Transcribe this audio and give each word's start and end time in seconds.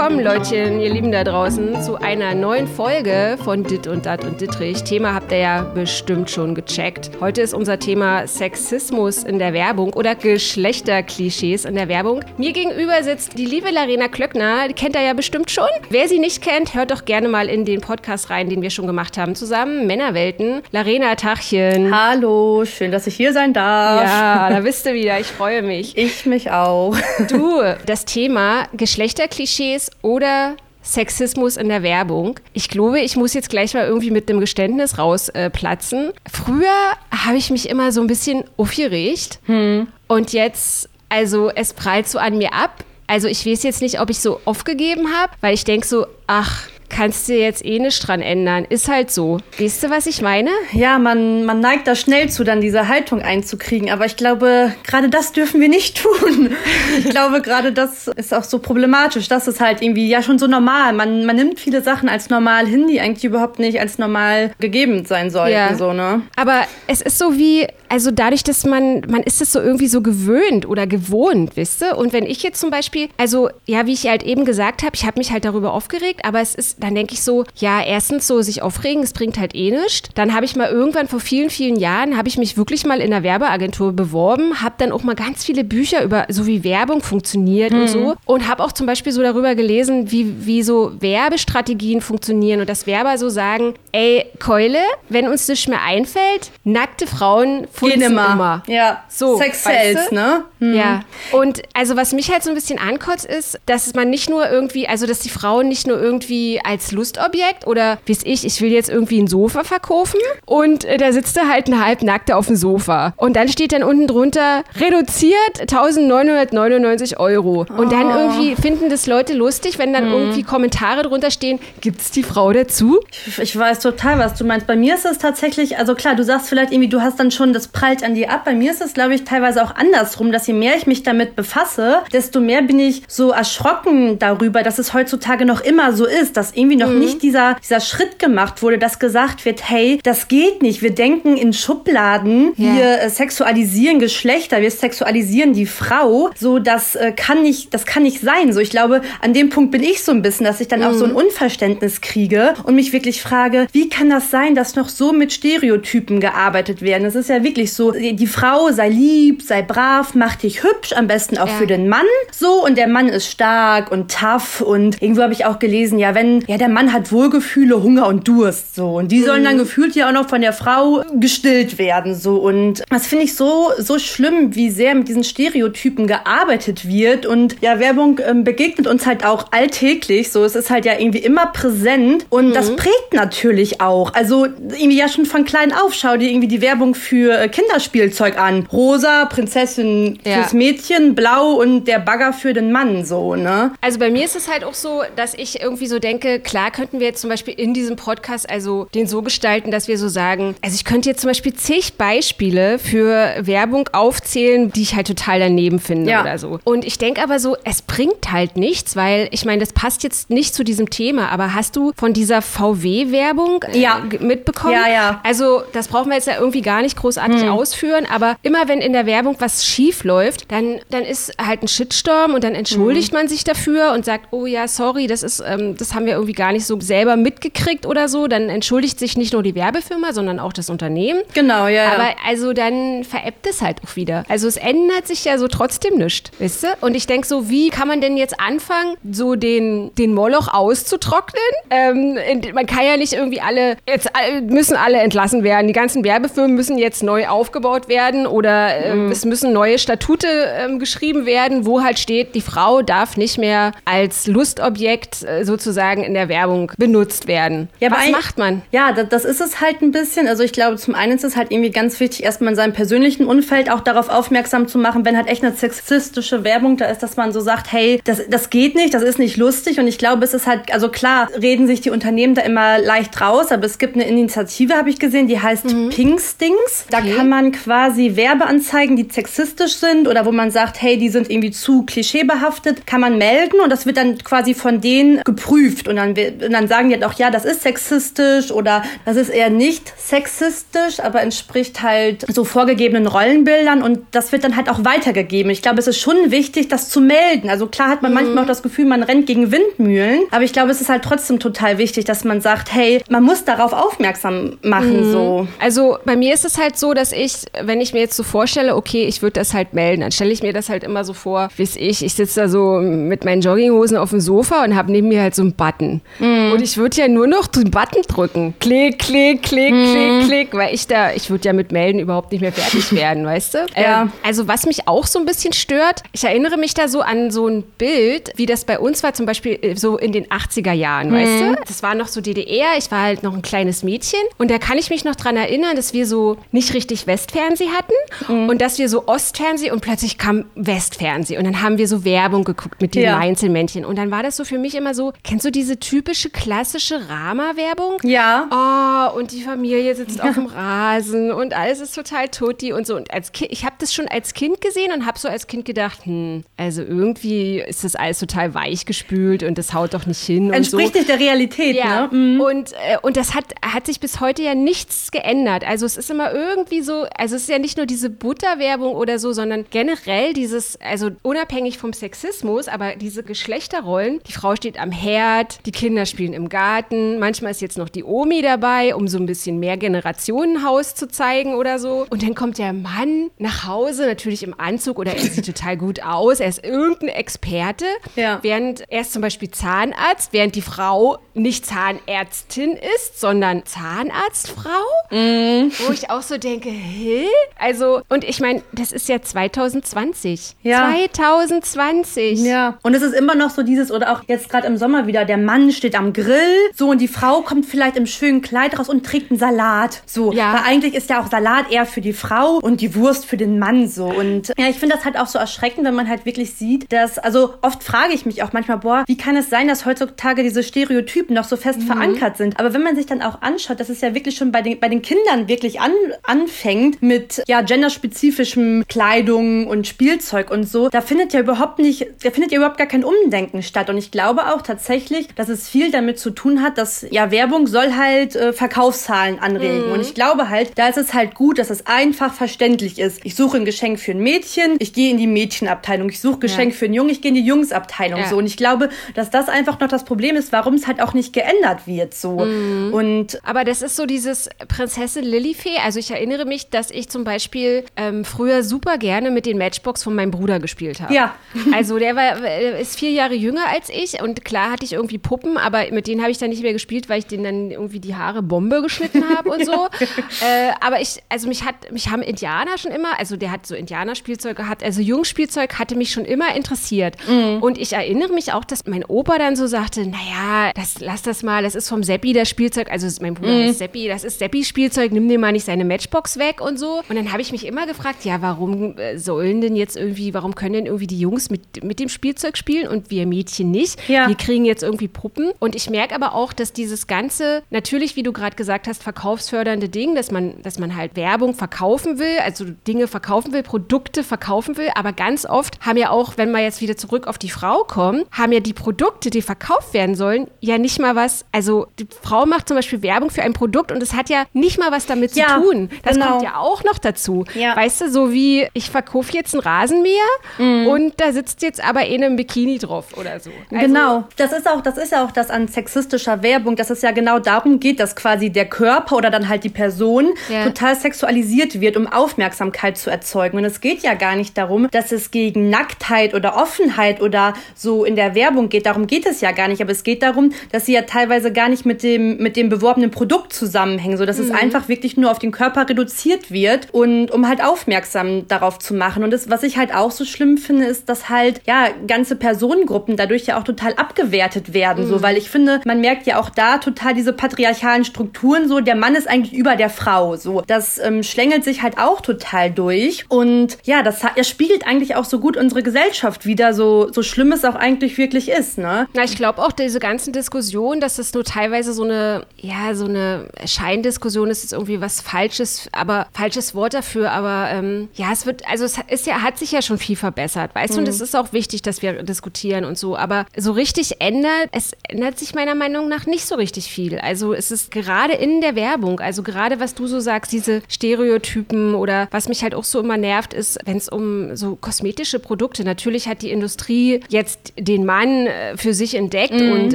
willkommen, 0.00 0.24
Leutchen, 0.24 0.80
ihr 0.80 0.88
Lieben 0.88 1.12
da 1.12 1.24
draußen, 1.24 1.82
zu 1.82 1.96
einer 1.96 2.34
neuen 2.34 2.66
Folge 2.66 3.36
von 3.44 3.64
Dit 3.64 3.86
und 3.86 4.06
Dat 4.06 4.24
und 4.24 4.40
Dittrich. 4.40 4.82
Thema 4.82 5.12
habt 5.12 5.30
ihr 5.30 5.36
ja 5.36 5.60
bestimmt 5.60 6.30
schon 6.30 6.54
gecheckt. 6.54 7.10
Heute 7.20 7.42
ist 7.42 7.52
unser 7.52 7.78
Thema 7.78 8.26
Sexismus 8.26 9.24
in 9.24 9.38
der 9.38 9.52
Werbung 9.52 9.92
oder 9.92 10.14
Geschlechterklischees 10.14 11.66
in 11.66 11.74
der 11.74 11.88
Werbung. 11.88 12.24
Mir 12.38 12.54
gegenüber 12.54 13.02
sitzt 13.02 13.36
die 13.36 13.44
liebe 13.44 13.70
Larena 13.70 14.08
Klöckner, 14.08 14.68
die 14.68 14.72
kennt 14.72 14.96
ihr 14.96 15.02
ja 15.02 15.12
bestimmt 15.12 15.50
schon. 15.50 15.68
Wer 15.90 16.08
sie 16.08 16.18
nicht 16.18 16.40
kennt, 16.40 16.72
hört 16.74 16.92
doch 16.92 17.04
gerne 17.04 17.28
mal 17.28 17.50
in 17.50 17.66
den 17.66 17.82
Podcast 17.82 18.30
rein, 18.30 18.48
den 18.48 18.62
wir 18.62 18.70
schon 18.70 18.86
gemacht 18.86 19.18
haben 19.18 19.34
zusammen. 19.34 19.86
Männerwelten. 19.86 20.62
Larena, 20.70 21.14
Tachchen. 21.14 21.94
Hallo, 21.94 22.64
schön, 22.64 22.90
dass 22.90 23.06
ich 23.06 23.16
hier 23.16 23.34
sein 23.34 23.52
darf. 23.52 24.02
Ja, 24.02 24.48
da 24.48 24.60
bist 24.60 24.86
du 24.86 24.94
wieder. 24.94 25.20
Ich 25.20 25.26
freue 25.26 25.60
mich. 25.60 25.98
Ich 25.98 26.24
mich 26.24 26.50
auch. 26.50 26.96
Du, 27.28 27.60
das 27.84 28.06
Thema 28.06 28.66
Geschlechterklischees 28.72 29.89
oder 30.02 30.56
Sexismus 30.82 31.56
in 31.56 31.68
der 31.68 31.82
Werbung. 31.82 32.40
Ich 32.52 32.68
glaube, 32.68 33.00
ich 33.00 33.16
muss 33.16 33.34
jetzt 33.34 33.50
gleich 33.50 33.74
mal 33.74 33.86
irgendwie 33.86 34.10
mit 34.10 34.28
dem 34.28 34.40
Geständnis 34.40 34.98
rausplatzen. 34.98 36.08
Äh, 36.08 36.30
Früher 36.30 36.96
habe 37.10 37.36
ich 37.36 37.50
mich 37.50 37.68
immer 37.68 37.92
so 37.92 38.00
ein 38.00 38.06
bisschen 38.06 38.44
aufgeregt 38.56 39.40
hm. 39.44 39.88
und 40.08 40.32
jetzt, 40.32 40.88
also 41.08 41.50
es 41.50 41.74
prallt 41.74 42.08
so 42.08 42.18
an 42.18 42.38
mir 42.38 42.54
ab. 42.54 42.84
Also 43.06 43.28
ich 43.28 43.44
weiß 43.44 43.62
jetzt 43.64 43.82
nicht, 43.82 44.00
ob 44.00 44.08
ich 44.08 44.20
so 44.20 44.40
aufgegeben 44.44 45.12
habe, 45.12 45.32
weil 45.40 45.54
ich 45.54 45.64
denke 45.64 45.86
so, 45.86 46.06
ach, 46.26 46.68
kannst 46.90 47.28
du 47.28 47.34
jetzt 47.34 47.64
eh 47.64 47.78
nicht 47.78 48.06
dran 48.06 48.20
ändern. 48.20 48.66
Ist 48.68 48.88
halt 48.88 49.10
so. 49.10 49.38
Weißt 49.58 49.82
du, 49.82 49.90
was 49.90 50.06
ich 50.06 50.20
meine? 50.20 50.50
Ja, 50.72 50.98
man, 50.98 51.44
man 51.44 51.60
neigt 51.60 51.86
da 51.86 51.94
schnell 51.94 52.28
zu, 52.28 52.44
dann 52.44 52.60
diese 52.60 52.88
Haltung 52.88 53.22
einzukriegen. 53.22 53.90
Aber 53.90 54.04
ich 54.04 54.16
glaube, 54.16 54.74
gerade 54.86 55.08
das 55.08 55.32
dürfen 55.32 55.60
wir 55.60 55.68
nicht 55.68 56.02
tun. 56.02 56.54
Ich 56.98 57.08
glaube, 57.08 57.40
gerade 57.40 57.72
das 57.72 58.08
ist 58.08 58.34
auch 58.34 58.44
so 58.44 58.58
problematisch. 58.58 59.28
Das 59.28 59.48
ist 59.48 59.60
halt 59.60 59.82
irgendwie 59.82 60.08
ja 60.08 60.22
schon 60.22 60.38
so 60.38 60.46
normal. 60.46 60.92
Man, 60.92 61.24
man 61.24 61.36
nimmt 61.36 61.58
viele 61.58 61.82
Sachen 61.82 62.08
als 62.08 62.28
normal 62.28 62.66
hin, 62.66 62.88
die 62.88 63.00
eigentlich 63.00 63.24
überhaupt 63.24 63.58
nicht 63.58 63.80
als 63.80 63.98
normal 63.98 64.52
gegeben 64.58 65.04
sein 65.06 65.30
sollten. 65.30 65.54
Ja. 65.54 65.74
So, 65.74 65.92
ne? 65.92 66.22
Aber 66.36 66.62
es 66.86 67.00
ist 67.00 67.18
so 67.18 67.38
wie, 67.38 67.66
also 67.90 68.12
dadurch, 68.12 68.44
dass 68.44 68.64
man, 68.64 69.02
man 69.08 69.22
ist 69.22 69.42
es 69.42 69.52
so 69.52 69.60
irgendwie 69.60 69.88
so 69.88 70.00
gewöhnt 70.00 70.66
oder 70.66 70.86
gewohnt, 70.86 71.56
wisst 71.56 71.82
ihr? 71.82 71.98
Und 71.98 72.12
wenn 72.12 72.24
ich 72.24 72.42
jetzt 72.42 72.60
zum 72.60 72.70
Beispiel, 72.70 73.08
also 73.16 73.50
ja, 73.66 73.84
wie 73.86 73.92
ich 73.92 74.06
halt 74.06 74.22
eben 74.22 74.44
gesagt 74.44 74.84
habe, 74.84 74.94
ich 74.94 75.04
habe 75.04 75.18
mich 75.18 75.32
halt 75.32 75.44
darüber 75.44 75.72
aufgeregt, 75.72 76.24
aber 76.24 76.40
es 76.40 76.54
ist 76.54 76.82
dann 76.82 76.94
denke 76.94 77.14
ich 77.14 77.22
so, 77.22 77.44
ja, 77.56 77.82
erstens 77.82 78.28
so 78.28 78.42
sich 78.42 78.62
aufregen, 78.62 79.02
es 79.02 79.12
bringt 79.12 79.38
halt 79.38 79.54
eh 79.56 79.72
nichts. 79.72 80.08
Dann 80.14 80.34
habe 80.34 80.44
ich 80.44 80.54
mal 80.54 80.70
irgendwann 80.70 81.08
vor 81.08 81.18
vielen, 81.18 81.50
vielen 81.50 81.76
Jahren, 81.76 82.16
habe 82.16 82.28
ich 82.28 82.38
mich 82.38 82.56
wirklich 82.56 82.86
mal 82.86 83.00
in 83.00 83.10
der 83.10 83.24
Werbeagentur 83.24 83.92
beworben, 83.92 84.62
habe 84.62 84.76
dann 84.78 84.92
auch 84.92 85.02
mal 85.02 85.16
ganz 85.16 85.44
viele 85.44 85.64
Bücher 85.64 86.04
über, 86.04 86.26
so 86.28 86.46
wie 86.46 86.62
Werbung 86.62 87.02
funktioniert 87.02 87.72
mhm. 87.72 87.80
und 87.80 87.88
so 87.88 88.16
und 88.24 88.46
habe 88.48 88.62
auch 88.62 88.72
zum 88.72 88.86
Beispiel 88.86 89.12
so 89.12 89.20
darüber 89.20 89.56
gelesen, 89.56 90.12
wie, 90.12 90.46
wie 90.46 90.62
so 90.62 90.92
Werbestrategien 91.00 92.00
funktionieren 92.00 92.60
und 92.60 92.68
dass 92.68 92.86
Werber 92.86 93.18
so 93.18 93.28
sagen, 93.28 93.74
ey, 93.90 94.26
Keule, 94.38 94.78
wenn 95.08 95.26
uns 95.26 95.46
das 95.46 95.66
mehr 95.66 95.82
einfällt, 95.82 96.52
nackte 96.62 97.08
Frauen 97.08 97.66
Gehen 97.80 98.00
immer. 98.00 98.32
immer. 98.32 98.62
Ja, 98.66 99.04
so. 99.08 99.36
Sex 99.38 99.64
sells, 99.64 100.10
ne? 100.10 100.44
Mhm. 100.58 100.74
Ja. 100.74 101.00
Und 101.32 101.62
also 101.74 101.96
was 101.96 102.12
mich 102.12 102.30
halt 102.30 102.42
so 102.42 102.50
ein 102.50 102.54
bisschen 102.54 102.78
ankotzt 102.78 103.26
ist, 103.26 103.58
dass 103.66 103.94
man 103.94 104.10
nicht 104.10 104.30
nur 104.30 104.48
irgendwie, 104.50 104.88
also 104.88 105.06
dass 105.06 105.20
die 105.20 105.28
Frauen 105.28 105.68
nicht 105.68 105.86
nur 105.86 106.00
irgendwie 106.00 106.60
als 106.64 106.92
Lustobjekt 106.92 107.66
oder 107.66 107.98
wie 108.06 108.12
es 108.12 108.24
ich, 108.24 108.44
ich 108.44 108.60
will 108.60 108.70
jetzt 108.72 108.88
irgendwie 108.88 109.20
ein 109.20 109.26
Sofa 109.26 109.64
verkaufen 109.64 110.20
und 110.46 110.84
äh, 110.84 110.96
da 110.96 111.12
sitzt 111.12 111.36
er 111.36 111.48
halt 111.48 111.68
ein 111.68 111.82
halbnackter 111.84 112.36
auf 112.36 112.46
dem 112.46 112.56
Sofa. 112.56 113.14
Und 113.16 113.36
dann 113.36 113.48
steht 113.48 113.72
dann 113.72 113.82
unten 113.82 114.06
drunter, 114.06 114.64
reduziert 114.78 115.60
1999 115.60 117.18
Euro. 117.18 117.66
Und 117.76 117.92
dann 117.92 118.06
oh. 118.06 118.18
irgendwie 118.18 118.56
finden 118.60 118.90
das 118.90 119.06
Leute 119.06 119.34
lustig, 119.34 119.78
wenn 119.78 119.92
dann 119.92 120.06
mhm. 120.06 120.14
irgendwie 120.14 120.42
Kommentare 120.42 121.02
drunter 121.02 121.30
stehen, 121.30 121.58
gibt 121.80 122.00
es 122.00 122.10
die 122.10 122.22
Frau 122.22 122.52
dazu? 122.52 123.00
Ich, 123.26 123.38
ich 123.38 123.58
weiß 123.58 123.80
total, 123.80 124.18
was 124.18 124.34
du 124.34 124.44
meinst. 124.44 124.66
Bei 124.66 124.76
mir 124.76 124.94
ist 124.94 125.04
es 125.04 125.18
tatsächlich, 125.18 125.78
also 125.78 125.94
klar, 125.94 126.14
du 126.14 126.24
sagst 126.24 126.48
vielleicht 126.48 126.72
irgendwie, 126.72 126.88
du 126.88 127.00
hast 127.00 127.18
dann 127.18 127.30
schon, 127.30 127.52
das 127.52 127.68
prallt 127.72 128.02
an 128.02 128.14
dir 128.14 128.30
ab. 128.30 128.44
Bei 128.44 128.54
mir 128.54 128.70
ist 128.70 128.80
es, 128.80 128.94
glaube 128.94 129.14
ich, 129.14 129.24
teilweise 129.24 129.62
auch 129.62 129.74
andersrum, 129.74 130.32
dass 130.32 130.46
je 130.46 130.54
mehr 130.54 130.76
ich 130.76 130.86
mich 130.86 131.02
damit 131.02 131.36
befasse, 131.36 132.00
desto 132.12 132.40
mehr 132.40 132.62
bin 132.62 132.78
ich 132.78 133.02
so 133.08 133.30
erschrocken 133.30 134.18
darüber, 134.18 134.62
dass 134.62 134.78
es 134.78 134.94
heutzutage 134.94 135.44
noch 135.44 135.60
immer 135.60 135.92
so 135.92 136.06
ist, 136.06 136.36
dass 136.36 136.52
irgendwie 136.52 136.76
noch 136.76 136.90
mhm. 136.90 136.98
nicht 136.98 137.22
dieser, 137.22 137.56
dieser 137.62 137.80
Schritt 137.80 138.18
gemacht 138.18 138.62
wurde, 138.62 138.78
dass 138.78 138.98
gesagt 138.98 139.44
wird, 139.44 139.68
hey, 139.68 139.98
das 140.02 140.28
geht 140.28 140.62
nicht. 140.62 140.82
Wir 140.82 140.94
denken 140.94 141.36
in 141.36 141.52
Schubladen, 141.52 142.52
ja. 142.56 142.76
wir 142.76 143.00
äh, 143.02 143.10
sexualisieren 143.10 143.98
Geschlechter, 143.98 144.60
wir 144.60 144.70
sexualisieren 144.70 145.52
die 145.52 145.66
Frau. 145.66 146.30
So, 146.38 146.58
das 146.58 146.96
äh, 146.96 147.12
kann 147.12 147.42
nicht, 147.42 147.74
das 147.74 147.86
kann 147.86 148.02
nicht 148.02 148.20
sein. 148.20 148.52
So, 148.52 148.60
ich 148.60 148.70
glaube, 148.70 149.02
an 149.20 149.32
dem 149.34 149.50
Punkt 149.50 149.70
bin 149.70 149.82
ich 149.82 150.02
so 150.02 150.12
ein 150.12 150.22
bisschen, 150.22 150.44
dass 150.46 150.60
ich 150.60 150.68
dann 150.68 150.80
mhm. 150.80 150.86
auch 150.86 150.94
so 150.94 151.04
ein 151.04 151.10
mhm. 151.10 151.16
Unverständnis 151.16 152.00
kriege 152.00 152.54
und 152.64 152.74
mich 152.74 152.92
wirklich 152.92 153.22
frage, 153.22 153.66
wie 153.72 153.88
kann 153.88 154.10
das 154.10 154.30
sein, 154.30 154.54
dass 154.54 154.76
noch 154.76 154.88
so 154.88 155.12
mit 155.12 155.32
Stereotypen 155.32 156.20
gearbeitet 156.20 156.82
werden? 156.82 157.06
Es 157.06 157.14
ist 157.14 157.28
ja 157.28 157.42
wirklich 157.44 157.59
so, 157.66 157.92
die 157.92 158.26
Frau 158.26 158.70
sei 158.72 158.88
lieb, 158.88 159.42
sei 159.42 159.62
brav, 159.62 160.14
mach 160.14 160.36
dich 160.36 160.62
hübsch, 160.62 160.92
am 160.92 161.06
besten 161.06 161.38
auch 161.38 161.48
ja. 161.48 161.54
für 161.54 161.66
den 161.66 161.88
Mann. 161.88 162.06
So, 162.32 162.64
und 162.64 162.78
der 162.78 162.88
Mann 162.88 163.08
ist 163.08 163.30
stark 163.30 163.92
und 163.92 164.10
tough 164.10 164.60
und 164.60 165.02
irgendwo 165.02 165.22
habe 165.22 165.32
ich 165.32 165.44
auch 165.44 165.58
gelesen, 165.58 165.98
ja, 165.98 166.14
wenn, 166.14 166.42
ja, 166.46 166.56
der 166.56 166.68
Mann 166.68 166.92
hat 166.92 167.12
Wohlgefühle, 167.12 167.82
Hunger 167.82 168.06
und 168.06 168.26
Durst, 168.26 168.74
so. 168.74 168.96
Und 168.96 169.12
die 169.12 169.22
sollen 169.22 169.44
dann 169.44 169.56
mhm. 169.56 169.60
gefühlt 169.60 169.94
ja 169.94 170.08
auch 170.08 170.12
noch 170.12 170.28
von 170.28 170.40
der 170.40 170.52
Frau 170.52 171.04
gestillt 171.14 171.78
werden, 171.78 172.14
so. 172.14 172.36
Und 172.36 172.82
das 172.88 173.06
finde 173.06 173.24
ich 173.24 173.34
so, 173.34 173.70
so 173.78 173.98
schlimm, 173.98 174.54
wie 174.54 174.70
sehr 174.70 174.94
mit 174.94 175.08
diesen 175.08 175.24
Stereotypen 175.24 176.06
gearbeitet 176.06 176.88
wird. 176.88 177.26
Und 177.26 177.56
ja, 177.60 177.78
Werbung 177.78 178.20
ähm, 178.26 178.44
begegnet 178.44 178.86
uns 178.86 179.06
halt 179.06 179.24
auch 179.24 179.46
alltäglich, 179.50 180.30
so. 180.30 180.44
Es 180.44 180.54
ist 180.54 180.70
halt 180.70 180.84
ja 180.84 180.98
irgendwie 180.98 181.18
immer 181.18 181.46
präsent 181.46 182.26
und 182.30 182.48
mhm. 182.48 182.52
das 182.54 182.74
prägt 182.76 183.12
natürlich 183.12 183.80
auch. 183.80 184.14
Also 184.14 184.44
irgendwie 184.44 184.98
ja 184.98 185.08
schon 185.08 185.26
von 185.26 185.44
klein 185.44 185.72
auf, 185.72 185.94
schau 185.94 186.16
dir 186.16 186.30
irgendwie 186.30 186.48
die 186.48 186.60
Werbung 186.60 186.94
für 186.94 187.38
äh, 187.38 187.48
Kinderspielzeug 187.50 188.38
an. 188.38 188.66
Rosa, 188.72 189.26
Prinzessin 189.26 190.18
ja. 190.24 190.34
fürs 190.34 190.52
Mädchen, 190.52 191.14
blau 191.14 191.52
und 191.52 191.84
der 191.84 191.98
Bagger 191.98 192.32
für 192.32 192.52
den 192.52 192.72
Mann, 192.72 193.04
so, 193.04 193.34
ne? 193.34 193.72
Also 193.80 193.98
bei 193.98 194.10
mir 194.10 194.24
ist 194.24 194.36
es 194.36 194.50
halt 194.50 194.64
auch 194.64 194.74
so, 194.74 195.02
dass 195.16 195.34
ich 195.34 195.60
irgendwie 195.60 195.86
so 195.86 195.98
denke, 195.98 196.40
klar 196.40 196.70
könnten 196.70 197.00
wir 197.00 197.08
jetzt 197.08 197.20
zum 197.20 197.30
Beispiel 197.30 197.54
in 197.54 197.74
diesem 197.74 197.96
Podcast 197.96 198.48
also 198.48 198.86
den 198.94 199.06
so 199.06 199.22
gestalten, 199.22 199.70
dass 199.70 199.88
wir 199.88 199.98
so 199.98 200.08
sagen, 200.08 200.54
also 200.62 200.74
ich 200.74 200.84
könnte 200.84 201.10
jetzt 201.10 201.20
zum 201.20 201.28
Beispiel 201.28 201.54
zig 201.54 201.94
Beispiele 201.94 202.78
für 202.78 203.34
Werbung 203.40 203.88
aufzählen, 203.92 204.70
die 204.72 204.82
ich 204.82 204.94
halt 204.94 205.06
total 205.06 205.40
daneben 205.40 205.80
finde 205.80 206.10
ja. 206.10 206.22
oder 206.22 206.38
so. 206.38 206.60
Und 206.64 206.84
ich 206.84 206.98
denke 206.98 207.22
aber 207.22 207.38
so, 207.38 207.56
es 207.64 207.82
bringt 207.82 208.30
halt 208.32 208.56
nichts, 208.56 208.96
weil 208.96 209.28
ich 209.30 209.44
meine, 209.44 209.60
das 209.60 209.72
passt 209.72 210.02
jetzt 210.02 210.30
nicht 210.30 210.54
zu 210.54 210.64
diesem 210.64 210.90
Thema, 210.90 211.30
aber 211.30 211.54
hast 211.54 211.76
du 211.76 211.92
von 211.96 212.12
dieser 212.12 212.42
VW-Werbung 212.42 213.64
äh, 213.72 213.78
ja. 213.78 214.02
mitbekommen? 214.20 214.74
Ja, 214.74 214.88
ja. 214.92 215.20
Also 215.24 215.62
das 215.72 215.88
brauchen 215.88 216.08
wir 216.08 216.16
jetzt 216.16 216.26
ja 216.26 216.38
irgendwie 216.38 216.62
gar 216.62 216.82
nicht 216.82 216.96
großartig 216.96 217.39
hm. 217.42 217.52
ausführen, 217.52 218.06
aber 218.10 218.36
immer 218.42 218.68
wenn 218.68 218.80
in 218.80 218.92
der 218.92 219.06
Werbung 219.06 219.36
was 219.38 219.64
schief 219.64 220.04
läuft, 220.04 220.50
dann, 220.50 220.80
dann 220.90 221.02
ist 221.02 221.32
halt 221.40 221.62
ein 221.62 221.68
Shitstorm 221.68 222.34
und 222.34 222.44
dann 222.44 222.54
entschuldigt 222.54 223.12
hm. 223.12 223.18
man 223.18 223.28
sich 223.28 223.44
dafür 223.44 223.92
und 223.92 224.04
sagt, 224.04 224.28
oh 224.30 224.46
ja, 224.46 224.68
sorry, 224.68 225.06
das 225.06 225.22
ist, 225.22 225.42
ähm, 225.46 225.76
das 225.76 225.94
haben 225.94 226.06
wir 226.06 226.14
irgendwie 226.14 226.32
gar 226.32 226.52
nicht 226.52 226.66
so 226.66 226.78
selber 226.80 227.16
mitgekriegt 227.16 227.86
oder 227.86 228.08
so, 228.08 228.26
dann 228.26 228.48
entschuldigt 228.48 228.98
sich 228.98 229.16
nicht 229.16 229.32
nur 229.32 229.42
die 229.42 229.54
Werbefirma, 229.54 230.12
sondern 230.12 230.38
auch 230.38 230.52
das 230.52 230.70
Unternehmen. 230.70 231.20
Genau, 231.34 231.66
ja. 231.66 231.92
Aber 231.92 232.14
also 232.26 232.52
dann 232.52 233.04
veräppt 233.04 233.46
es 233.46 233.62
halt 233.62 233.78
auch 233.84 233.96
wieder. 233.96 234.24
Also 234.28 234.48
es 234.48 234.56
ändert 234.56 235.06
sich 235.06 235.24
ja 235.24 235.38
so 235.38 235.48
trotzdem 235.48 235.96
nichts, 235.96 236.30
wisst 236.38 236.64
ihr? 236.64 236.74
Und 236.80 236.94
ich 236.94 237.06
denke 237.06 237.26
so, 237.26 237.48
wie 237.48 237.70
kann 237.70 237.88
man 237.88 238.00
denn 238.00 238.16
jetzt 238.16 238.38
anfangen, 238.40 238.96
so 239.10 239.34
den, 239.34 239.94
den 239.96 240.14
Moloch 240.14 240.48
auszutrocknen? 240.48 241.42
Ähm, 241.70 242.18
man 242.54 242.66
kann 242.66 242.84
ja 242.84 242.96
nicht 242.96 243.12
irgendwie 243.12 243.40
alle, 243.40 243.76
jetzt 243.88 244.10
müssen 244.48 244.76
alle 244.76 244.98
entlassen 244.98 245.42
werden. 245.42 245.66
Die 245.66 245.72
ganzen 245.72 246.04
Werbefirmen 246.04 246.54
müssen 246.54 246.78
jetzt 246.78 247.02
neu 247.02 247.19
aufgebaut 247.28 247.88
werden 247.88 248.26
oder 248.26 248.76
äh, 248.76 248.94
mhm. 248.94 249.10
es 249.10 249.24
müssen 249.24 249.52
neue 249.52 249.78
Statute 249.78 250.26
äh, 250.26 250.78
geschrieben 250.78 251.26
werden, 251.26 251.66
wo 251.66 251.82
halt 251.82 251.98
steht, 251.98 252.34
die 252.34 252.40
Frau 252.40 252.82
darf 252.82 253.16
nicht 253.16 253.38
mehr 253.38 253.72
als 253.84 254.26
Lustobjekt 254.26 255.22
äh, 255.22 255.44
sozusagen 255.44 256.02
in 256.02 256.14
der 256.14 256.28
Werbung 256.28 256.72
benutzt 256.76 257.26
werden. 257.26 257.68
Ja, 257.80 257.90
Was 257.90 258.10
macht 258.10 258.38
man? 258.38 258.62
Ja, 258.72 258.92
das, 258.92 259.08
das, 259.08 259.24
ist 259.24 259.40
es 259.40 259.60
halt 259.60 259.82
ein 259.82 259.92
bisschen. 259.92 260.26
Also 260.26 260.42
ich 260.42 260.52
glaube, 260.52 260.76
zum 260.76 260.94
einen 260.94 261.12
ist 261.12 261.24
es 261.24 261.36
halt 261.36 261.50
irgendwie 261.50 261.70
ganz 261.70 262.00
wichtig, 262.00 262.24
erstmal 262.24 262.50
in 262.50 262.56
seinem 262.56 262.72
persönlichen 262.72 263.26
Umfeld 263.26 263.70
auch 263.70 263.80
darauf 263.80 264.08
aufmerksam 264.08 264.68
zu 264.68 264.78
machen, 264.78 265.04
wenn 265.04 265.16
halt 265.16 265.28
echt 265.28 265.44
eine 265.44 265.54
sexistische 265.54 266.44
Werbung 266.44 266.76
da 266.76 266.86
ist, 266.86 267.02
dass 267.02 267.16
man 267.16 267.32
so 267.32 267.40
sagt, 267.40 267.72
hey, 267.72 268.00
das, 268.04 268.22
das 268.28 268.50
geht 268.50 268.74
nicht, 268.74 268.94
das 268.94 269.02
ist 269.02 269.18
nicht 269.18 269.36
lustig. 269.36 269.78
Und 269.78 269.86
ich 269.86 269.98
glaube, 269.98 270.24
es 270.24 270.34
ist 270.34 270.46
halt, 270.46 270.72
also 270.72 270.88
klar, 270.88 271.28
reden 271.40 271.66
sich 271.66 271.80
die 271.80 271.90
Unternehmen 271.90 272.34
da 272.34 272.42
immer 272.42 272.78
leicht 272.78 273.20
raus, 273.20 273.52
aber 273.52 273.66
es 273.66 273.78
gibt 273.78 273.94
eine 273.94 274.06
Initiative, 274.06 274.74
habe 274.74 274.90
ich 274.90 274.98
gesehen, 274.98 275.28
die 275.28 275.40
heißt 275.40 275.66
mhm. 275.66 275.90
Pinkstings. 275.90 276.86
Da. 276.90 277.00
Kann 277.16 277.28
man 277.28 277.52
quasi 277.52 278.16
Werbeanzeigen, 278.16 278.96
die 278.96 279.06
sexistisch 279.10 279.74
sind 279.74 280.08
oder 280.08 280.26
wo 280.26 280.32
man 280.32 280.50
sagt, 280.50 280.80
hey, 280.80 280.96
die 280.96 281.08
sind 281.08 281.30
irgendwie 281.30 281.50
zu 281.50 281.82
klischeebehaftet, 281.82 282.86
kann 282.86 283.00
man 283.00 283.18
melden 283.18 283.60
und 283.60 283.70
das 283.70 283.86
wird 283.86 283.96
dann 283.96 284.18
quasi 284.18 284.54
von 284.54 284.80
denen 284.80 285.22
geprüft 285.24 285.88
und 285.88 285.96
dann, 285.96 286.10
und 286.10 286.52
dann 286.52 286.68
sagen 286.68 286.88
die 286.88 286.94
halt 286.94 287.04
auch, 287.04 287.14
ja, 287.14 287.30
das 287.30 287.44
ist 287.44 287.62
sexistisch 287.62 288.50
oder 288.50 288.82
das 289.04 289.16
ist 289.16 289.28
eher 289.28 289.50
nicht 289.50 289.92
sexistisch, 289.98 291.00
aber 291.00 291.22
entspricht 291.22 291.82
halt 291.82 292.24
so 292.32 292.44
vorgegebenen 292.44 293.06
Rollenbildern 293.06 293.82
und 293.82 294.00
das 294.10 294.32
wird 294.32 294.44
dann 294.44 294.56
halt 294.56 294.68
auch 294.68 294.84
weitergegeben. 294.84 295.50
Ich 295.50 295.62
glaube, 295.62 295.78
es 295.78 295.86
ist 295.86 295.98
schon 295.98 296.30
wichtig, 296.30 296.68
das 296.68 296.88
zu 296.88 297.00
melden. 297.00 297.50
Also 297.50 297.66
klar 297.66 297.88
hat 297.88 298.02
man 298.02 298.12
mhm. 298.12 298.16
manchmal 298.16 298.44
auch 298.44 298.48
das 298.48 298.62
Gefühl, 298.62 298.86
man 298.86 299.02
rennt 299.02 299.26
gegen 299.26 299.52
Windmühlen, 299.52 300.22
aber 300.30 300.44
ich 300.44 300.52
glaube, 300.52 300.70
es 300.70 300.80
ist 300.80 300.88
halt 300.88 301.02
trotzdem 301.02 301.38
total 301.38 301.78
wichtig, 301.78 302.04
dass 302.04 302.24
man 302.24 302.40
sagt, 302.40 302.72
hey, 302.72 303.02
man 303.08 303.22
muss 303.22 303.44
darauf 303.44 303.72
aufmerksam 303.72 304.58
machen, 304.62 305.08
mhm. 305.08 305.12
so. 305.12 305.48
Also 305.58 305.98
bei 306.04 306.16
mir 306.16 306.34
ist 306.34 306.44
es 306.44 306.58
halt 306.58 306.78
so, 306.78 306.94
dass 307.00 307.12
ich, 307.12 307.46
wenn 307.62 307.80
ich 307.80 307.94
mir 307.94 308.00
jetzt 308.00 308.16
so 308.16 308.22
vorstelle, 308.22 308.76
okay, 308.76 309.04
ich 309.04 309.22
würde 309.22 309.40
das 309.40 309.54
halt 309.54 309.72
melden, 309.72 310.02
dann 310.02 310.12
stelle 310.12 310.30
ich 310.32 310.42
mir 310.42 310.52
das 310.52 310.68
halt 310.68 310.84
immer 310.84 311.02
so 311.02 311.14
vor, 311.14 311.48
wie 311.56 311.62
ich, 311.62 312.04
ich 312.04 312.14
sitze 312.14 312.40
da 312.40 312.48
so 312.48 312.78
mit 312.78 313.24
meinen 313.24 313.40
Jogginghosen 313.40 313.96
auf 313.96 314.10
dem 314.10 314.20
Sofa 314.20 314.64
und 314.64 314.76
habe 314.76 314.92
neben 314.92 315.08
mir 315.08 315.22
halt 315.22 315.34
so 315.34 315.40
einen 315.40 315.54
Button. 315.54 316.02
Mhm. 316.18 316.52
Und 316.52 316.62
ich 316.62 316.76
würde 316.76 316.98
ja 316.98 317.08
nur 317.08 317.26
noch 317.26 317.46
den 317.46 317.70
Button 317.70 318.02
drücken. 318.06 318.54
Klick, 318.60 318.98
klick, 318.98 319.42
klick, 319.42 319.72
mhm. 319.72 319.84
klick, 319.92 320.26
klick, 320.26 320.54
weil 320.54 320.74
ich 320.74 320.86
da, 320.86 321.12
ich 321.12 321.30
würde 321.30 321.46
ja 321.46 321.54
mit 321.54 321.72
Melden 321.72 322.00
überhaupt 322.00 322.32
nicht 322.32 322.42
mehr 322.42 322.52
fertig 322.52 322.92
werden, 322.94 323.24
weißt 323.24 323.54
du? 323.54 323.58
Ja. 323.76 324.02
Ähm, 324.02 324.12
also 324.22 324.46
was 324.46 324.66
mich 324.66 324.86
auch 324.86 325.06
so 325.06 325.18
ein 325.18 325.24
bisschen 325.24 325.54
stört, 325.54 326.02
ich 326.12 326.24
erinnere 326.24 326.58
mich 326.58 326.74
da 326.74 326.86
so 326.86 327.00
an 327.00 327.30
so 327.30 327.48
ein 327.48 327.62
Bild, 327.62 328.30
wie 328.36 328.44
das 328.44 328.66
bei 328.66 328.78
uns 328.78 329.02
war, 329.02 329.14
zum 329.14 329.24
Beispiel 329.24 329.58
äh, 329.62 329.74
so 329.74 329.96
in 329.96 330.12
den 330.12 330.26
80er 330.26 330.72
Jahren, 330.72 331.10
mhm. 331.10 331.14
weißt 331.14 331.40
du? 331.40 331.56
Das 331.66 331.82
war 331.82 331.94
noch 331.94 332.08
so 332.08 332.20
DDR, 332.20 332.76
ich 332.76 332.90
war 332.90 333.02
halt 333.02 333.22
noch 333.22 333.34
ein 333.34 333.42
kleines 333.42 333.82
Mädchen 333.82 334.20
und 334.36 334.50
da 334.50 334.58
kann 334.58 334.76
ich 334.76 334.90
mich 334.90 335.04
noch 335.04 335.16
dran 335.16 335.38
erinnern, 335.38 335.76
dass 335.76 335.94
wir 335.94 336.06
so 336.06 336.36
nicht 336.52 336.74
richtig 336.74 336.89
Westfernseh 337.06 337.68
hatten 337.68 338.32
mhm. 338.32 338.48
und 338.48 338.60
dass 338.60 338.78
wir 338.78 338.88
so 338.88 339.06
Ostfernseh 339.06 339.70
und 339.70 339.80
plötzlich 339.80 340.18
kam 340.18 340.46
Westfernseh 340.54 341.38
und 341.38 341.44
dann 341.44 341.62
haben 341.62 341.78
wir 341.78 341.88
so 341.88 342.04
Werbung 342.04 342.44
geguckt 342.44 342.80
mit 342.82 342.94
den 342.94 343.02
ja. 343.02 343.18
Einzelmännchen 343.18 343.84
und 343.84 343.96
dann 343.96 344.10
war 344.10 344.22
das 344.22 344.36
so 344.36 344.44
für 344.44 344.58
mich 344.58 344.74
immer 344.74 344.94
so, 344.94 345.12
kennst 345.24 345.44
du 345.44 345.50
diese 345.50 345.78
typische 345.78 346.30
klassische 346.30 347.08
Rama-Werbung? 347.08 347.98
Ja. 348.02 349.12
Oh, 349.14 349.18
und 349.18 349.32
die 349.32 349.42
Familie 349.42 349.94
sitzt 349.94 350.18
ja. 350.18 350.24
auf 350.24 350.34
dem 350.34 350.46
Rasen 350.46 351.32
und 351.32 351.54
alles 351.54 351.80
ist 351.80 351.94
total 351.94 352.28
tutti 352.28 352.72
und 352.72 352.86
so 352.86 352.96
und 352.96 353.12
als 353.12 353.32
kind, 353.32 353.52
ich 353.52 353.64
habe 353.64 353.76
das 353.78 353.94
schon 353.94 354.08
als 354.08 354.34
Kind 354.34 354.60
gesehen 354.60 354.92
und 354.92 355.06
habe 355.06 355.18
so 355.18 355.28
als 355.28 355.46
Kind 355.46 355.64
gedacht, 355.64 356.04
hm, 356.04 356.44
also 356.56 356.82
irgendwie 356.82 357.60
ist 357.60 357.84
das 357.84 357.96
alles 357.96 358.18
total 358.18 358.54
weich 358.54 358.86
gespült 358.86 359.42
und 359.42 359.58
das 359.58 359.74
haut 359.74 359.94
doch 359.94 360.06
nicht 360.06 360.20
hin 360.20 360.52
Entspricht 360.52 360.92
so. 360.92 360.98
nicht 360.98 361.08
der 361.08 361.18
Realität, 361.18 361.76
ja. 361.76 362.06
ne? 362.06 362.16
Mhm. 362.16 362.40
Und, 362.40 362.72
äh, 362.72 362.98
und 363.02 363.16
das 363.16 363.34
hat, 363.34 363.44
hat 363.62 363.86
sich 363.86 364.00
bis 364.00 364.20
heute 364.20 364.42
ja 364.42 364.54
nichts 364.54 365.10
geändert. 365.10 365.66
Also 365.66 365.86
es 365.86 365.96
ist 365.96 366.10
immer 366.10 366.32
irgendwie 366.32 366.79
so, 366.82 367.06
also 367.16 367.36
es 367.36 367.42
ist 367.42 367.48
ja 367.48 367.58
nicht 367.58 367.76
nur 367.76 367.86
diese 367.86 368.10
Butterwerbung 368.10 368.94
oder 368.94 369.18
so, 369.18 369.32
sondern 369.32 369.66
generell 369.70 370.32
dieses, 370.32 370.78
also 370.80 371.10
unabhängig 371.22 371.78
vom 371.78 371.92
Sexismus, 371.92 372.68
aber 372.68 372.96
diese 372.96 373.22
Geschlechterrollen. 373.22 374.20
Die 374.26 374.32
Frau 374.32 374.56
steht 374.56 374.78
am 374.78 374.90
Herd, 374.90 375.64
die 375.66 375.72
Kinder 375.72 376.06
spielen 376.06 376.32
im 376.32 376.48
Garten, 376.48 377.18
manchmal 377.18 377.52
ist 377.52 377.60
jetzt 377.60 377.78
noch 377.78 377.88
die 377.88 378.04
Omi 378.04 378.42
dabei, 378.42 378.94
um 378.94 379.08
so 379.08 379.18
ein 379.18 379.26
bisschen 379.26 379.58
mehr 379.58 379.76
Generationenhaus 379.76 380.94
zu 380.94 381.08
zeigen 381.08 381.54
oder 381.54 381.78
so. 381.78 382.06
Und 382.10 382.22
dann 382.22 382.34
kommt 382.34 382.58
der 382.58 382.72
Mann 382.72 383.30
nach 383.38 383.66
Hause, 383.66 384.06
natürlich 384.06 384.42
im 384.42 384.58
Anzug 384.58 384.98
oder 384.98 385.14
er 385.14 385.20
sieht 385.20 385.46
total 385.46 385.76
gut 385.76 386.02
aus, 386.02 386.40
er 386.40 386.48
ist 386.48 386.64
irgendein 386.64 387.08
Experte, 387.10 387.84
ja. 388.16 388.38
während 388.42 388.84
er 388.88 389.02
ist 389.02 389.12
zum 389.12 389.22
Beispiel 389.22 389.50
Zahnarzt, 389.50 390.32
während 390.32 390.54
die 390.54 390.62
Frau 390.62 391.18
nicht 391.34 391.66
Zahnärztin 391.66 392.78
ist, 392.96 393.20
sondern 393.20 393.64
Zahnarztfrau, 393.64 394.70
mm. 395.10 395.70
wo 395.86 395.92
ich 395.92 396.10
auch 396.10 396.22
so 396.22 396.38
denke, 396.38 396.69
hä? 396.70 397.26
Also, 397.58 398.02
und 398.08 398.24
ich 398.24 398.40
meine, 398.40 398.62
das 398.72 398.92
ist 398.92 399.08
ja 399.08 399.20
2020. 399.20 400.56
Ja. 400.62 400.90
2020. 400.90 402.40
Ja. 402.40 402.78
Und 402.82 402.94
es 402.94 403.02
ist 403.02 403.14
immer 403.14 403.34
noch 403.34 403.50
so 403.50 403.62
dieses, 403.62 403.90
oder 403.90 404.12
auch 404.12 404.22
jetzt 404.28 404.48
gerade 404.48 404.66
im 404.66 404.76
Sommer 404.76 405.06
wieder, 405.06 405.24
der 405.24 405.36
Mann 405.36 405.70
steht 405.72 405.94
am 405.94 406.12
Grill, 406.12 406.56
so, 406.74 406.90
und 406.90 407.00
die 407.00 407.08
Frau 407.08 407.42
kommt 407.42 407.66
vielleicht 407.66 407.96
im 407.96 408.06
schönen 408.06 408.40
Kleid 408.40 408.78
raus 408.78 408.88
und 408.88 409.04
trägt 409.04 409.30
einen 409.30 409.38
Salat. 409.38 410.02
So. 410.06 410.32
Ja. 410.32 410.54
Weil 410.54 410.72
eigentlich 410.72 410.94
ist 410.94 411.10
ja 411.10 411.20
auch 411.20 411.30
Salat 411.30 411.70
eher 411.70 411.86
für 411.86 412.00
die 412.00 412.12
Frau 412.12 412.58
und 412.58 412.80
die 412.80 412.94
Wurst 412.94 413.26
für 413.26 413.36
den 413.36 413.58
Mann 413.58 413.88
so. 413.88 414.06
Und 414.06 414.52
ja, 414.58 414.68
ich 414.68 414.78
finde 414.78 414.96
das 414.96 415.04
halt 415.04 415.18
auch 415.18 415.26
so 415.26 415.38
erschreckend, 415.38 415.86
wenn 415.86 415.94
man 415.94 416.08
halt 416.08 416.24
wirklich 416.24 416.54
sieht, 416.54 416.90
dass, 416.92 417.18
also 417.18 417.54
oft 417.62 417.82
frage 417.82 418.14
ich 418.14 418.24
mich 418.24 418.42
auch 418.42 418.52
manchmal, 418.52 418.78
boah, 418.78 419.04
wie 419.06 419.16
kann 419.16 419.36
es 419.36 419.50
sein, 419.50 419.68
dass 419.68 419.84
heutzutage 419.84 420.42
diese 420.42 420.62
Stereotypen 420.62 421.34
noch 421.34 421.44
so 421.44 421.56
fest 421.56 421.80
mhm. 421.80 421.86
verankert 421.86 422.36
sind? 422.36 422.58
Aber 422.58 422.72
wenn 422.72 422.82
man 422.82 422.96
sich 422.96 423.06
dann 423.06 423.22
auch 423.22 423.42
anschaut, 423.42 423.80
dass 423.80 423.88
es 423.88 424.00
ja 424.00 424.14
wirklich 424.14 424.36
schon 424.36 424.52
bei 424.52 424.62
den, 424.62 424.80
bei 424.80 424.88
den 424.88 425.02
Kindern 425.02 425.48
wirklich 425.48 425.80
an, 425.80 425.92
anfängt 426.22 426.59
mit, 427.00 427.42
ja, 427.48 427.62
genderspezifischem 427.62 428.84
Kleidung 428.88 429.66
und 429.66 429.86
Spielzeug 429.86 430.50
und 430.50 430.64
so, 430.64 430.88
da 430.88 431.00
findet 431.00 431.32
ja 431.32 431.40
überhaupt 431.40 431.78
nicht, 431.78 432.06
da 432.22 432.30
findet 432.30 432.52
ja 432.52 432.58
überhaupt 432.58 432.78
gar 432.78 432.86
kein 432.86 433.04
Umdenken 433.04 433.62
statt. 433.62 433.88
Und 433.90 433.96
ich 433.96 434.10
glaube 434.10 434.52
auch 434.52 434.62
tatsächlich, 434.62 435.28
dass 435.34 435.48
es 435.48 435.68
viel 435.68 435.90
damit 435.90 436.18
zu 436.18 436.30
tun 436.30 436.62
hat, 436.62 436.78
dass, 436.78 437.06
ja, 437.10 437.30
Werbung 437.30 437.66
soll 437.66 437.94
halt 437.94 438.36
äh, 438.36 438.52
Verkaufszahlen 438.52 439.38
anregen. 439.38 439.86
Mhm. 439.86 439.92
Und 439.92 440.00
ich 440.00 440.14
glaube 440.14 440.48
halt, 440.48 440.72
da 440.76 440.88
ist 440.88 440.98
es 440.98 441.14
halt 441.14 441.34
gut, 441.34 441.58
dass 441.58 441.70
es 441.70 441.86
einfach 441.86 442.34
verständlich 442.34 442.98
ist. 442.98 443.20
Ich 443.24 443.34
suche 443.34 443.56
ein 443.56 443.64
Geschenk 443.64 443.98
für 443.98 444.12
ein 444.12 444.20
Mädchen, 444.20 444.76
ich 444.78 444.92
gehe 444.92 445.10
in 445.10 445.16
die 445.16 445.26
Mädchenabteilung. 445.26 446.08
Ich 446.08 446.20
suche 446.20 446.38
Geschenk 446.40 446.72
ja. 446.72 446.78
für 446.78 446.84
einen 446.86 446.94
Jungen, 446.94 447.10
ich 447.10 447.22
gehe 447.22 447.30
in 447.30 447.34
die 447.34 447.44
Jungsabteilung. 447.44 448.20
Ja. 448.20 448.28
So. 448.28 448.36
Und 448.36 448.46
ich 448.46 448.56
glaube, 448.56 448.90
dass 449.14 449.30
das 449.30 449.48
einfach 449.48 449.80
noch 449.80 449.88
das 449.88 450.04
Problem 450.04 450.36
ist, 450.36 450.52
warum 450.52 450.74
es 450.74 450.86
halt 450.86 451.00
auch 451.00 451.14
nicht 451.14 451.32
geändert 451.32 451.86
wird. 451.86 452.14
So. 452.14 452.40
Mhm. 452.40 452.92
Und 452.92 453.40
Aber 453.44 453.64
das 453.64 453.82
ist 453.82 453.96
so 453.96 454.06
dieses 454.06 454.48
Prinzessin 454.68 455.24
Lilifee. 455.24 455.78
Also 455.84 455.98
ich 455.98 456.10
erinnere 456.10 456.44
mich, 456.44 456.49
dass 456.70 456.90
ich 456.90 457.08
zum 457.08 457.24
Beispiel 457.24 457.84
ähm, 457.96 458.24
früher 458.24 458.62
super 458.62 458.98
gerne 458.98 459.30
mit 459.30 459.46
den 459.46 459.58
Matchbox 459.58 460.02
von 460.02 460.14
meinem 460.14 460.30
Bruder 460.30 460.58
gespielt 460.60 461.00
habe. 461.00 461.14
Ja. 461.14 461.34
Also 461.72 461.98
der 461.98 462.16
war, 462.16 462.36
ist 462.80 462.98
vier 462.98 463.10
Jahre 463.10 463.34
jünger 463.34 463.66
als 463.68 463.90
ich 463.90 464.20
und 464.20 464.44
klar 464.44 464.72
hatte 464.72 464.84
ich 464.84 464.92
irgendwie 464.92 465.18
Puppen, 465.18 465.56
aber 465.56 465.90
mit 465.92 466.08
denen 466.08 466.20
habe 466.20 466.30
ich 466.30 466.38
dann 466.38 466.50
nicht 466.50 466.62
mehr 466.62 466.72
gespielt, 466.72 467.08
weil 467.08 467.20
ich 467.20 467.26
denen 467.26 467.44
dann 467.44 467.70
irgendwie 467.70 468.00
die 468.00 468.16
Haare 468.16 468.42
Bombe 468.42 468.82
geschnitten 468.82 469.24
habe 469.36 469.50
und 469.50 469.64
so. 469.64 469.72
äh, 470.44 470.72
aber 470.80 471.00
ich, 471.00 471.22
also 471.28 471.48
mich 471.48 471.64
hat, 471.64 471.92
mich 471.92 472.10
haben 472.10 472.22
Indianer 472.22 472.76
schon 472.76 472.90
immer, 472.90 473.18
also 473.18 473.36
der 473.36 473.52
hat 473.52 473.66
so 473.66 473.74
Indianerspielzeug 473.74 474.56
gehabt, 474.56 474.82
also 474.82 475.00
Jungspielzeug 475.00 475.78
hatte 475.78 475.96
mich 475.96 476.12
schon 476.12 476.24
immer 476.24 476.54
interessiert. 476.54 477.16
Mhm. 477.28 477.62
Und 477.62 477.78
ich 477.78 477.92
erinnere 477.92 478.32
mich 478.32 478.52
auch, 478.52 478.64
dass 478.64 478.86
mein 478.86 479.04
Opa 479.04 479.38
dann 479.38 479.56
so 479.56 479.66
sagte, 479.66 480.06
naja, 480.06 480.72
das, 480.74 481.00
lass 481.00 481.22
das 481.22 481.42
mal, 481.42 481.62
das 481.62 481.74
ist 481.74 481.88
vom 481.88 482.02
Seppi 482.02 482.32
das 482.32 482.48
Spielzeug, 482.48 482.90
also 482.90 483.06
mein 483.22 483.34
Bruder 483.34 483.52
mhm. 483.52 483.68
heißt 483.68 483.78
Seppi, 483.78 484.08
das 484.08 484.24
ist 484.24 484.38
Seppis 484.38 484.68
Spielzeug, 484.68 485.12
nimm 485.12 485.28
dir 485.28 485.38
mal 485.38 485.52
nicht 485.52 485.64
seine 485.64 485.84
Matchbox 485.84 486.29
weg 486.36 486.60
und 486.60 486.78
so. 486.78 487.02
Und 487.08 487.16
dann 487.16 487.32
habe 487.32 487.42
ich 487.42 487.52
mich 487.52 487.66
immer 487.66 487.86
gefragt, 487.86 488.24
ja, 488.24 488.42
warum 488.42 488.98
äh, 488.98 489.18
sollen 489.18 489.60
denn 489.60 489.76
jetzt 489.76 489.96
irgendwie, 489.96 490.34
warum 490.34 490.54
können 490.54 490.74
denn 490.74 490.86
irgendwie 490.86 491.06
die 491.06 491.18
Jungs 491.18 491.50
mit, 491.50 491.82
mit 491.84 492.00
dem 492.00 492.08
Spielzeug 492.08 492.56
spielen 492.56 492.88
und 492.88 493.10
wir 493.10 493.26
Mädchen 493.26 493.70
nicht? 493.70 494.08
Ja. 494.08 494.28
Wir 494.28 494.36
kriegen 494.36 494.64
jetzt 494.64 494.82
irgendwie 494.82 495.08
Puppen. 495.08 495.52
Und 495.58 495.74
ich 495.74 495.90
merke 495.90 496.14
aber 496.14 496.34
auch, 496.34 496.52
dass 496.52 496.72
dieses 496.72 497.06
ganze, 497.06 497.62
natürlich, 497.70 498.16
wie 498.16 498.22
du 498.22 498.32
gerade 498.32 498.56
gesagt 498.56 498.86
hast, 498.86 499.02
verkaufsfördernde 499.02 499.88
Ding, 499.88 500.14
dass 500.14 500.30
man, 500.30 500.62
dass 500.62 500.78
man 500.78 500.96
halt 500.96 501.16
Werbung 501.16 501.54
verkaufen 501.54 502.18
will, 502.18 502.38
also 502.44 502.64
Dinge 502.86 503.08
verkaufen 503.08 503.52
will, 503.52 503.62
Produkte 503.62 504.24
verkaufen 504.24 504.76
will, 504.76 504.90
aber 504.94 505.12
ganz 505.12 505.46
oft 505.46 505.80
haben 505.80 505.96
ja 505.96 506.10
auch, 506.10 506.36
wenn 506.36 506.50
wir 506.50 506.60
jetzt 506.60 506.80
wieder 506.80 506.96
zurück 506.96 507.26
auf 507.26 507.38
die 507.38 507.50
Frau 507.50 507.84
kommen, 507.84 508.24
haben 508.30 508.52
ja 508.52 508.60
die 508.60 508.72
Produkte, 508.72 509.30
die 509.30 509.42
verkauft 509.42 509.94
werden 509.94 510.14
sollen, 510.14 510.48
ja 510.60 510.78
nicht 510.78 511.00
mal 511.00 511.16
was, 511.16 511.44
also 511.52 511.86
die 511.98 512.06
Frau 512.22 512.46
macht 512.46 512.68
zum 512.68 512.76
Beispiel 512.76 513.02
Werbung 513.02 513.30
für 513.30 513.42
ein 513.42 513.52
Produkt 513.52 513.92
und 513.92 514.02
es 514.02 514.14
hat 514.14 514.30
ja 514.30 514.44
nicht 514.52 514.78
mal 514.78 514.90
was 514.90 515.06
damit 515.06 515.34
ja, 515.34 515.46
zu 515.46 515.62
tun. 515.62 515.90
Das 516.02 516.16
genau. 516.20 516.32
kommt 516.32 516.42
ja 516.44 516.56
auch 516.56 516.84
noch 516.84 516.98
dazu. 516.98 517.44
Ja. 517.54 517.76
Weißt 517.76 518.02
du, 518.02 518.10
so 518.10 518.32
wie 518.32 518.68
ich 518.74 518.90
verkaufe 518.90 519.32
jetzt 519.32 519.54
ein 519.54 519.60
Rasenmäher 519.60 520.14
mhm. 520.58 520.86
und 520.86 521.20
da 521.20 521.32
sitzt 521.32 521.62
jetzt 521.62 521.82
aber 521.82 522.06
eh 522.06 522.22
ein 522.22 522.36
Bikini 522.36 522.78
drauf 522.78 523.16
oder 523.16 523.40
so. 523.40 523.50
Also 523.70 523.86
genau, 523.86 524.24
das 524.36 524.52
ist 524.52 524.68
auch, 524.68 524.80
das 524.80 524.96
ist 524.98 525.12
ja 525.12 525.24
auch 525.24 525.30
das 525.30 525.50
an 525.50 525.68
sexistischer 525.68 526.42
Werbung, 526.42 526.76
dass 526.76 526.90
es 526.90 527.02
ja 527.02 527.10
genau 527.10 527.38
darum 527.38 527.80
geht, 527.80 528.00
dass 528.00 528.16
quasi 528.16 528.50
der 528.50 528.66
Körper 528.66 529.16
oder 529.16 529.30
dann 529.30 529.48
halt 529.48 529.64
die 529.64 529.70
Person 529.70 530.28
ja. 530.48 530.64
total 530.64 530.96
sexualisiert 530.96 531.80
wird, 531.80 531.96
um 531.96 532.06
Aufmerksamkeit 532.06 532.98
zu 532.98 533.10
erzeugen. 533.10 533.58
Und 533.58 533.64
es 533.64 533.80
geht 533.80 534.02
ja 534.02 534.14
gar 534.14 534.36
nicht 534.36 534.56
darum, 534.56 534.88
dass 534.90 535.12
es 535.12 535.30
gegen 535.30 535.70
Nacktheit 535.70 536.34
oder 536.34 536.56
Offenheit 536.56 537.20
oder 537.20 537.54
so 537.74 538.04
in 538.04 538.16
der 538.16 538.34
Werbung 538.34 538.68
geht. 538.68 538.86
Darum 538.86 539.06
geht 539.06 539.26
es 539.26 539.40
ja 539.40 539.52
gar 539.52 539.68
nicht. 539.68 539.80
Aber 539.80 539.92
es 539.92 540.04
geht 540.04 540.22
darum, 540.22 540.52
dass 540.72 540.86
sie 540.86 540.92
ja 540.92 541.02
teilweise 541.02 541.52
gar 541.52 541.68
nicht 541.68 541.86
mit 541.86 542.02
dem, 542.02 542.36
mit 542.38 542.56
dem 542.56 542.68
beworbenen 542.68 543.10
Produkt 543.10 543.52
zusammenhängen, 543.52 544.16
so 544.16 544.26
dass 544.26 544.38
mhm. 544.38 544.44
es 544.44 544.50
einfach 544.50 544.88
wirklich 544.88 545.16
nur 545.16 545.30
auf 545.30 545.38
den 545.38 545.52
Körper 545.52 545.88
reduziert 545.88 546.09
wird 546.50 546.88
und 546.92 547.30
um 547.30 547.48
halt 547.48 547.62
aufmerksam 547.62 548.46
darauf 548.48 548.78
zu 548.78 548.94
machen. 548.94 549.24
Und 549.24 549.32
das, 549.32 549.50
was 549.50 549.62
ich 549.62 549.76
halt 549.76 549.94
auch 549.94 550.10
so 550.10 550.24
schlimm 550.24 550.58
finde, 550.58 550.86
ist, 550.86 551.08
dass 551.08 551.28
halt, 551.28 551.62
ja, 551.66 551.88
ganze 552.06 552.36
Personengruppen 552.36 553.16
dadurch 553.16 553.46
ja 553.46 553.58
auch 553.58 553.64
total 553.64 553.94
abgewertet 553.94 554.72
werden, 554.72 555.04
mhm. 555.04 555.08
so, 555.08 555.22
weil 555.22 555.36
ich 555.36 555.50
finde, 555.50 555.80
man 555.84 556.00
merkt 556.00 556.26
ja 556.26 556.38
auch 556.38 556.50
da 556.50 556.78
total 556.78 557.14
diese 557.14 557.32
patriarchalen 557.32 558.04
Strukturen, 558.04 558.68
so, 558.68 558.80
der 558.80 558.96
Mann 558.96 559.14
ist 559.14 559.28
eigentlich 559.28 559.54
über 559.54 559.76
der 559.76 559.90
Frau, 559.90 560.36
so. 560.36 560.62
Das 560.66 560.98
ähm, 560.98 561.22
schlängelt 561.22 561.64
sich 561.64 561.82
halt 561.82 561.98
auch 561.98 562.20
total 562.20 562.70
durch. 562.70 563.24
Und 563.28 563.78
ja, 563.84 564.02
das, 564.02 564.20
das 564.36 564.48
spiegelt 564.48 564.86
eigentlich 564.86 565.16
auch 565.16 565.24
so 565.24 565.38
gut 565.40 565.56
unsere 565.56 565.82
Gesellschaft 565.82 566.46
wieder, 566.46 566.74
so, 566.74 567.10
so 567.12 567.22
schlimm 567.22 567.52
es 567.52 567.64
auch 567.64 567.74
eigentlich 567.74 568.18
wirklich 568.18 568.50
ist, 568.50 568.78
ne? 568.78 569.08
Na, 569.14 569.24
ich 569.24 569.36
glaube 569.36 569.62
auch, 569.62 569.72
diese 569.72 570.00
ganzen 570.00 570.32
Diskussionen, 570.32 571.00
dass 571.00 571.18
es 571.18 571.32
nur 571.34 571.44
teilweise 571.44 571.92
so 571.92 572.04
eine, 572.04 572.46
ja, 572.56 572.94
so 572.94 573.06
eine 573.06 573.48
Scheindiskussion 573.64 574.50
ist, 574.50 574.64
ist 574.64 574.72
irgendwie 574.72 575.00
was 575.00 575.20
Falsches 575.20 575.88
aber 576.00 576.26
falsches 576.32 576.74
Wort 576.74 576.94
dafür, 576.94 577.30
aber 577.32 577.68
ähm, 577.70 578.08
ja, 578.14 578.32
es 578.32 578.46
wird, 578.46 578.66
also 578.68 578.84
es 578.84 578.98
ist 579.08 579.26
ja, 579.26 579.42
hat 579.42 579.58
sich 579.58 579.72
ja 579.72 579.82
schon 579.82 579.98
viel 579.98 580.16
verbessert, 580.16 580.74
weißt 580.74 580.92
mhm. 580.92 580.96
du, 580.96 581.00
und 581.02 581.08
es 581.08 581.20
ist 581.20 581.36
auch 581.36 581.52
wichtig, 581.52 581.82
dass 581.82 582.02
wir 582.02 582.22
diskutieren 582.22 582.84
und 582.84 582.98
so, 582.98 583.16
aber 583.16 583.46
so 583.56 583.72
richtig 583.72 584.20
ändert, 584.20 584.68
es 584.72 584.92
ändert 585.08 585.38
sich 585.38 585.54
meiner 585.54 585.74
Meinung 585.74 586.08
nach 586.08 586.26
nicht 586.26 586.46
so 586.46 586.54
richtig 586.54 586.90
viel. 586.90 587.18
Also 587.18 587.52
es 587.52 587.70
ist 587.70 587.90
gerade 587.90 588.32
in 588.32 588.60
der 588.60 588.74
Werbung, 588.74 589.20
also 589.20 589.42
gerade 589.42 589.78
was 589.78 589.94
du 589.94 590.06
so 590.06 590.20
sagst, 590.20 590.52
diese 590.52 590.82
Stereotypen 590.88 591.94
oder 591.94 592.28
was 592.30 592.48
mich 592.48 592.62
halt 592.62 592.74
auch 592.74 592.84
so 592.84 593.00
immer 593.00 593.16
nervt, 593.16 593.52
ist, 593.52 593.78
wenn 593.84 593.98
es 593.98 594.08
um 594.08 594.56
so 594.56 594.76
kosmetische 594.76 595.38
Produkte, 595.38 595.84
natürlich 595.84 596.28
hat 596.28 596.42
die 596.42 596.50
Industrie 596.50 597.20
jetzt 597.28 597.74
den 597.78 598.06
Mann 598.06 598.46
äh, 598.46 598.76
für 598.76 598.94
sich 598.94 599.14
entdeckt 599.14 599.52
mhm. 599.52 599.72
und 599.72 599.94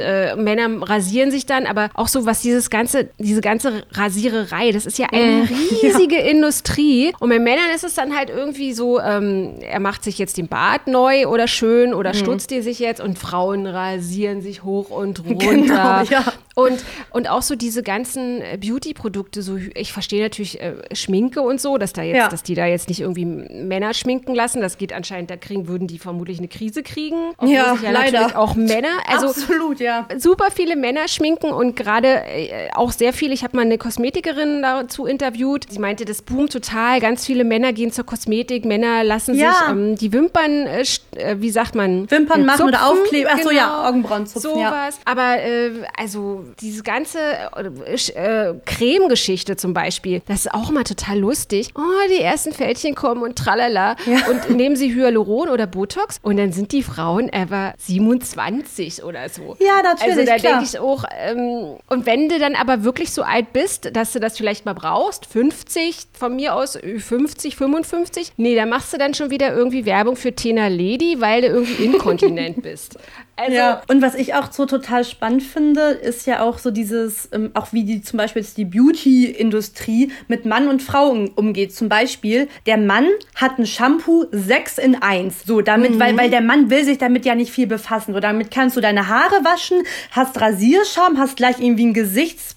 äh, 0.00 0.36
Männer 0.36 0.88
rasieren 0.88 1.30
sich 1.30 1.46
dann, 1.46 1.66
aber 1.66 1.90
auch 1.94 2.08
so 2.08 2.26
was 2.26 2.42
dieses 2.42 2.70
ganze, 2.70 3.08
diese 3.18 3.40
ganze 3.40 3.82
Rasiererei, 3.92 4.70
das 4.70 4.86
ist 4.86 4.98
ja 4.98 5.08
eine 5.10 5.42
mhm. 5.42 5.48
riesige 5.82 5.95
ja. 5.98 6.20
Industrie 6.20 7.12
und 7.18 7.28
bei 7.28 7.38
Männern 7.38 7.70
ist 7.74 7.84
es 7.84 7.94
dann 7.94 8.16
halt 8.16 8.30
irgendwie 8.30 8.72
so, 8.72 9.00
ähm, 9.00 9.54
er 9.60 9.80
macht 9.80 10.04
sich 10.04 10.18
jetzt 10.18 10.36
den 10.36 10.48
Bart 10.48 10.86
neu 10.86 11.26
oder 11.26 11.48
schön 11.48 11.94
oder 11.94 12.10
mhm. 12.10 12.18
stutzt 12.18 12.50
die 12.50 12.62
sich 12.62 12.78
jetzt 12.78 13.00
und 13.00 13.18
Frauen 13.18 13.66
rasieren 13.66 14.42
sich 14.42 14.62
hoch 14.62 14.90
und 14.90 15.24
runter. 15.28 16.04
Genau, 16.08 16.20
ja. 16.20 16.32
Und, 16.58 16.86
und 17.10 17.28
auch 17.28 17.42
so 17.42 17.54
diese 17.54 17.82
ganzen 17.82 18.40
äh, 18.40 18.56
Beauty-Produkte, 18.58 19.42
so 19.42 19.58
ich 19.74 19.92
verstehe 19.92 20.22
natürlich 20.22 20.58
äh, 20.58 20.72
Schminke 20.94 21.42
und 21.42 21.60
so, 21.60 21.76
dass 21.76 21.92
da 21.92 22.00
jetzt, 22.00 22.16
ja. 22.16 22.28
dass 22.28 22.42
die 22.42 22.54
da 22.54 22.64
jetzt 22.64 22.88
nicht 22.88 23.00
irgendwie 23.00 23.26
Männer 23.26 23.92
schminken 23.92 24.34
lassen. 24.34 24.62
Das 24.62 24.78
geht 24.78 24.94
anscheinend, 24.94 25.28
da 25.28 25.36
kriegen, 25.36 25.68
würden 25.68 25.86
die 25.86 25.98
vermutlich 25.98 26.38
eine 26.38 26.48
Krise 26.48 26.82
kriegen. 26.82 27.34
Ja, 27.42 27.76
ja, 27.82 27.90
leider. 27.90 28.38
Auch 28.38 28.54
Männer. 28.54 28.88
Also 29.06 29.26
Absolut, 29.26 29.80
ja. 29.80 30.08
Super 30.16 30.46
viele 30.50 30.76
Männer 30.76 31.08
schminken 31.08 31.50
und 31.50 31.76
gerade 31.76 32.22
äh, 32.24 32.70
auch 32.72 32.90
sehr 32.90 33.12
viele, 33.12 33.34
ich 33.34 33.44
habe 33.44 33.54
mal 33.54 33.66
eine 33.66 33.76
Kosmetikerin 33.76 34.62
dazu 34.62 35.04
interviewt. 35.04 35.66
Sie 35.68 35.78
meinte, 35.78 36.06
das 36.06 36.22
boomt 36.22 36.52
total. 36.52 37.00
Ganz 37.00 37.26
viele 37.26 37.44
Männer 37.44 37.74
gehen 37.74 37.92
zur 37.92 38.06
Kosmetik, 38.06 38.64
Männer 38.64 39.04
lassen 39.04 39.34
ja. 39.34 39.52
sich 39.52 39.68
ähm, 39.68 39.96
die 39.96 40.10
Wimpern, 40.10 40.66
äh, 40.66 40.84
äh 41.16 41.36
wie 41.38 41.50
sagt 41.50 41.74
man? 41.74 42.10
Wimpern 42.10 42.46
machen 42.46 42.60
zupfen. 42.60 42.74
oder 42.74 42.86
aufkleben. 42.88 43.30
Achso, 43.30 43.50
genau. 43.50 43.60
ja, 43.60 43.88
Augenbrauen 43.90 44.26
zupfen. 44.26 44.52
Sowas. 44.52 44.94
Ja. 44.96 45.02
Aber 45.04 45.38
äh, 45.42 45.70
also 45.98 46.45
diese 46.60 46.82
ganze 46.82 47.18
äh, 47.18 48.54
Creme-Geschichte 48.64 49.56
zum 49.56 49.74
Beispiel, 49.74 50.22
das 50.26 50.46
ist 50.46 50.54
auch 50.54 50.70
mal 50.70 50.84
total 50.84 51.18
lustig. 51.18 51.70
Oh, 51.76 52.08
die 52.10 52.20
ersten 52.20 52.52
Fältchen 52.52 52.94
kommen 52.94 53.22
und 53.22 53.36
tralala. 53.36 53.96
Ja. 54.06 54.28
Und 54.28 54.50
nehmen 54.50 54.76
sie 54.76 54.94
Hyaluron 54.94 55.48
oder 55.48 55.66
Botox 55.66 56.18
und 56.22 56.36
dann 56.36 56.52
sind 56.52 56.72
die 56.72 56.82
Frauen 56.82 57.32
ever 57.32 57.74
27 57.78 59.02
oder 59.02 59.28
so. 59.28 59.56
Ja, 59.60 59.82
natürlich. 59.82 60.18
Also 60.18 60.24
da 60.24 60.38
denke 60.38 60.64
ich 60.64 60.78
auch, 60.78 61.04
ähm, 61.18 61.76
und 61.88 62.06
wenn 62.06 62.28
du 62.28 62.38
dann 62.38 62.54
aber 62.54 62.84
wirklich 62.84 63.12
so 63.12 63.22
alt 63.22 63.52
bist, 63.52 63.94
dass 63.94 64.12
du 64.12 64.20
das 64.20 64.36
vielleicht 64.36 64.64
mal 64.64 64.74
brauchst, 64.74 65.26
50, 65.26 66.06
von 66.12 66.36
mir 66.36 66.54
aus 66.54 66.76
50, 66.76 67.56
55, 67.56 68.32
nee, 68.36 68.54
da 68.54 68.66
machst 68.66 68.92
du 68.92 68.98
dann 68.98 69.14
schon 69.14 69.30
wieder 69.30 69.54
irgendwie 69.54 69.86
Werbung 69.86 70.16
für 70.16 70.34
Tena 70.34 70.68
Lady, 70.68 71.20
weil 71.20 71.42
du 71.42 71.48
irgendwie 71.48 71.84
inkontinent 71.84 72.62
bist. 72.62 72.98
Also, 73.36 73.54
ja. 73.54 73.82
Und 73.88 74.00
was 74.00 74.14
ich 74.14 74.34
auch 74.34 74.50
so 74.50 74.64
total 74.64 75.04
spannend 75.04 75.42
finde, 75.42 75.90
ist 75.90 76.26
ja 76.26 76.40
auch 76.40 76.58
so 76.58 76.70
dieses, 76.70 77.28
ähm, 77.32 77.50
auch 77.52 77.72
wie 77.72 77.84
die 77.84 78.00
zum 78.00 78.16
Beispiel 78.16 78.40
jetzt 78.42 78.56
die 78.56 78.64
Beauty-Industrie 78.64 80.10
mit 80.26 80.46
Mann 80.46 80.68
und 80.68 80.82
Frau 80.82 81.10
umgeht. 81.34 81.74
Zum 81.74 81.90
Beispiel, 81.90 82.48
der 82.64 82.78
Mann 82.78 83.06
hat 83.34 83.58
ein 83.58 83.66
Shampoo 83.66 84.24
6 84.32 84.78
in 84.78 85.02
1. 85.02 85.44
So, 85.44 85.60
damit, 85.60 85.92
mhm. 85.92 86.00
weil, 86.00 86.16
weil 86.16 86.30
der 86.30 86.40
Mann 86.40 86.70
will 86.70 86.84
sich 86.84 86.96
damit 86.96 87.26
ja 87.26 87.34
nicht 87.34 87.52
viel 87.52 87.66
befassen. 87.66 88.14
So, 88.14 88.20
damit 88.20 88.50
kannst 88.50 88.76
du 88.76 88.80
deine 88.80 89.08
Haare 89.08 89.44
waschen, 89.44 89.82
hast 90.12 90.40
Rasierschaum, 90.40 91.18
hast 91.18 91.36
gleich 91.36 91.60
irgendwie 91.60 91.86
ein 91.86 91.94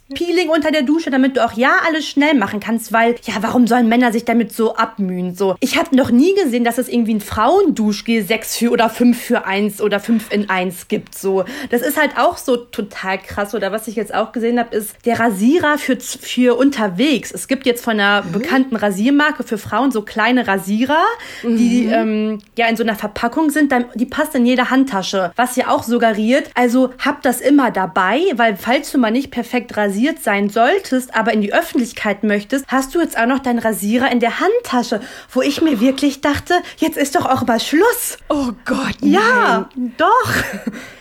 Gesichtspeeling 0.09 0.49
unter 0.49 0.71
der 0.71 0.83
Dusche, 0.83 1.09
damit 1.09 1.37
du 1.37 1.45
auch 1.45 1.53
ja 1.53 1.71
alles 1.87 2.07
schnell 2.07 2.35
machen 2.35 2.59
kannst, 2.59 2.93
weil, 2.93 3.15
ja, 3.23 3.35
warum 3.41 3.67
sollen 3.67 3.89
Männer 3.89 4.11
sich 4.11 4.25
damit 4.25 4.53
so 4.53 4.75
abmühen? 4.75 5.35
So, 5.35 5.55
ich 5.59 5.77
habe 5.77 5.95
noch 5.95 6.11
nie 6.11 6.35
gesehen, 6.35 6.63
dass 6.63 6.77
es 6.77 6.87
irgendwie 6.87 7.15
ein 7.15 7.21
Frauenduschgel 7.21 8.23
6 8.23 8.57
für 8.57 8.71
oder 8.71 8.89
5 8.89 9.19
für 9.19 9.45
1 9.45 9.81
oder 9.81 9.99
5 9.99 10.31
in 10.31 10.49
1 10.49 10.59
eins 10.59 10.87
gibt. 10.87 11.17
So, 11.17 11.45
das 11.69 11.81
ist 11.81 11.99
halt 11.99 12.17
auch 12.17 12.37
so 12.37 12.57
total 12.57 13.17
krass. 13.17 13.55
Oder 13.55 13.71
was 13.71 13.87
ich 13.87 13.95
jetzt 13.95 14.13
auch 14.13 14.31
gesehen 14.31 14.59
habe, 14.59 14.75
ist 14.75 14.95
der 15.05 15.19
Rasierer 15.19 15.77
für, 15.77 15.97
für 15.99 16.57
unterwegs. 16.57 17.31
Es 17.31 17.47
gibt 17.47 17.65
jetzt 17.65 17.83
von 17.83 17.93
einer 17.93 18.23
mhm. 18.23 18.31
bekannten 18.33 18.75
Rasiermarke 18.75 19.43
für 19.43 19.57
Frauen 19.57 19.91
so 19.91 20.01
kleine 20.01 20.47
Rasierer, 20.47 21.03
mhm. 21.43 21.57
die 21.57 21.85
ähm, 21.85 22.39
ja 22.57 22.67
in 22.67 22.75
so 22.75 22.83
einer 22.83 22.95
Verpackung 22.95 23.49
sind. 23.49 23.73
Die 23.95 24.05
passt 24.05 24.35
in 24.35 24.45
jede 24.45 24.69
Handtasche. 24.69 25.31
Was 25.35 25.55
ja 25.55 25.69
auch 25.69 25.83
suggeriert, 25.83 26.49
also 26.55 26.91
hab 27.03 27.21
das 27.21 27.41
immer 27.41 27.71
dabei, 27.71 28.21
weil 28.35 28.57
falls 28.57 28.91
du 28.91 28.97
mal 28.97 29.11
nicht 29.11 29.31
perfekt 29.31 29.77
rasiert 29.99 30.23
sein 30.23 30.49
solltest, 30.49 31.13
aber 31.13 31.33
in 31.33 31.41
die 31.41 31.53
Öffentlichkeit 31.53 32.23
möchtest, 32.23 32.65
hast 32.69 32.95
du 32.95 33.01
jetzt 33.01 33.17
auch 33.17 33.25
noch 33.25 33.39
deinen 33.39 33.59
Rasierer 33.59 34.09
in 34.11 34.21
der 34.21 34.39
Handtasche, 34.39 35.01
wo 35.31 35.41
ich 35.41 35.61
mir 35.61 35.81
wirklich 35.81 36.21
dachte, 36.21 36.53
jetzt 36.77 36.97
ist 36.97 37.15
doch 37.15 37.25
auch 37.25 37.45
mal 37.45 37.59
Schluss. 37.59 38.17
Oh 38.29 38.51
Gott. 38.63 38.95
Ja, 39.01 39.67
nein. 39.75 39.93
doch. 39.97 40.33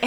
Äh. 0.01 0.07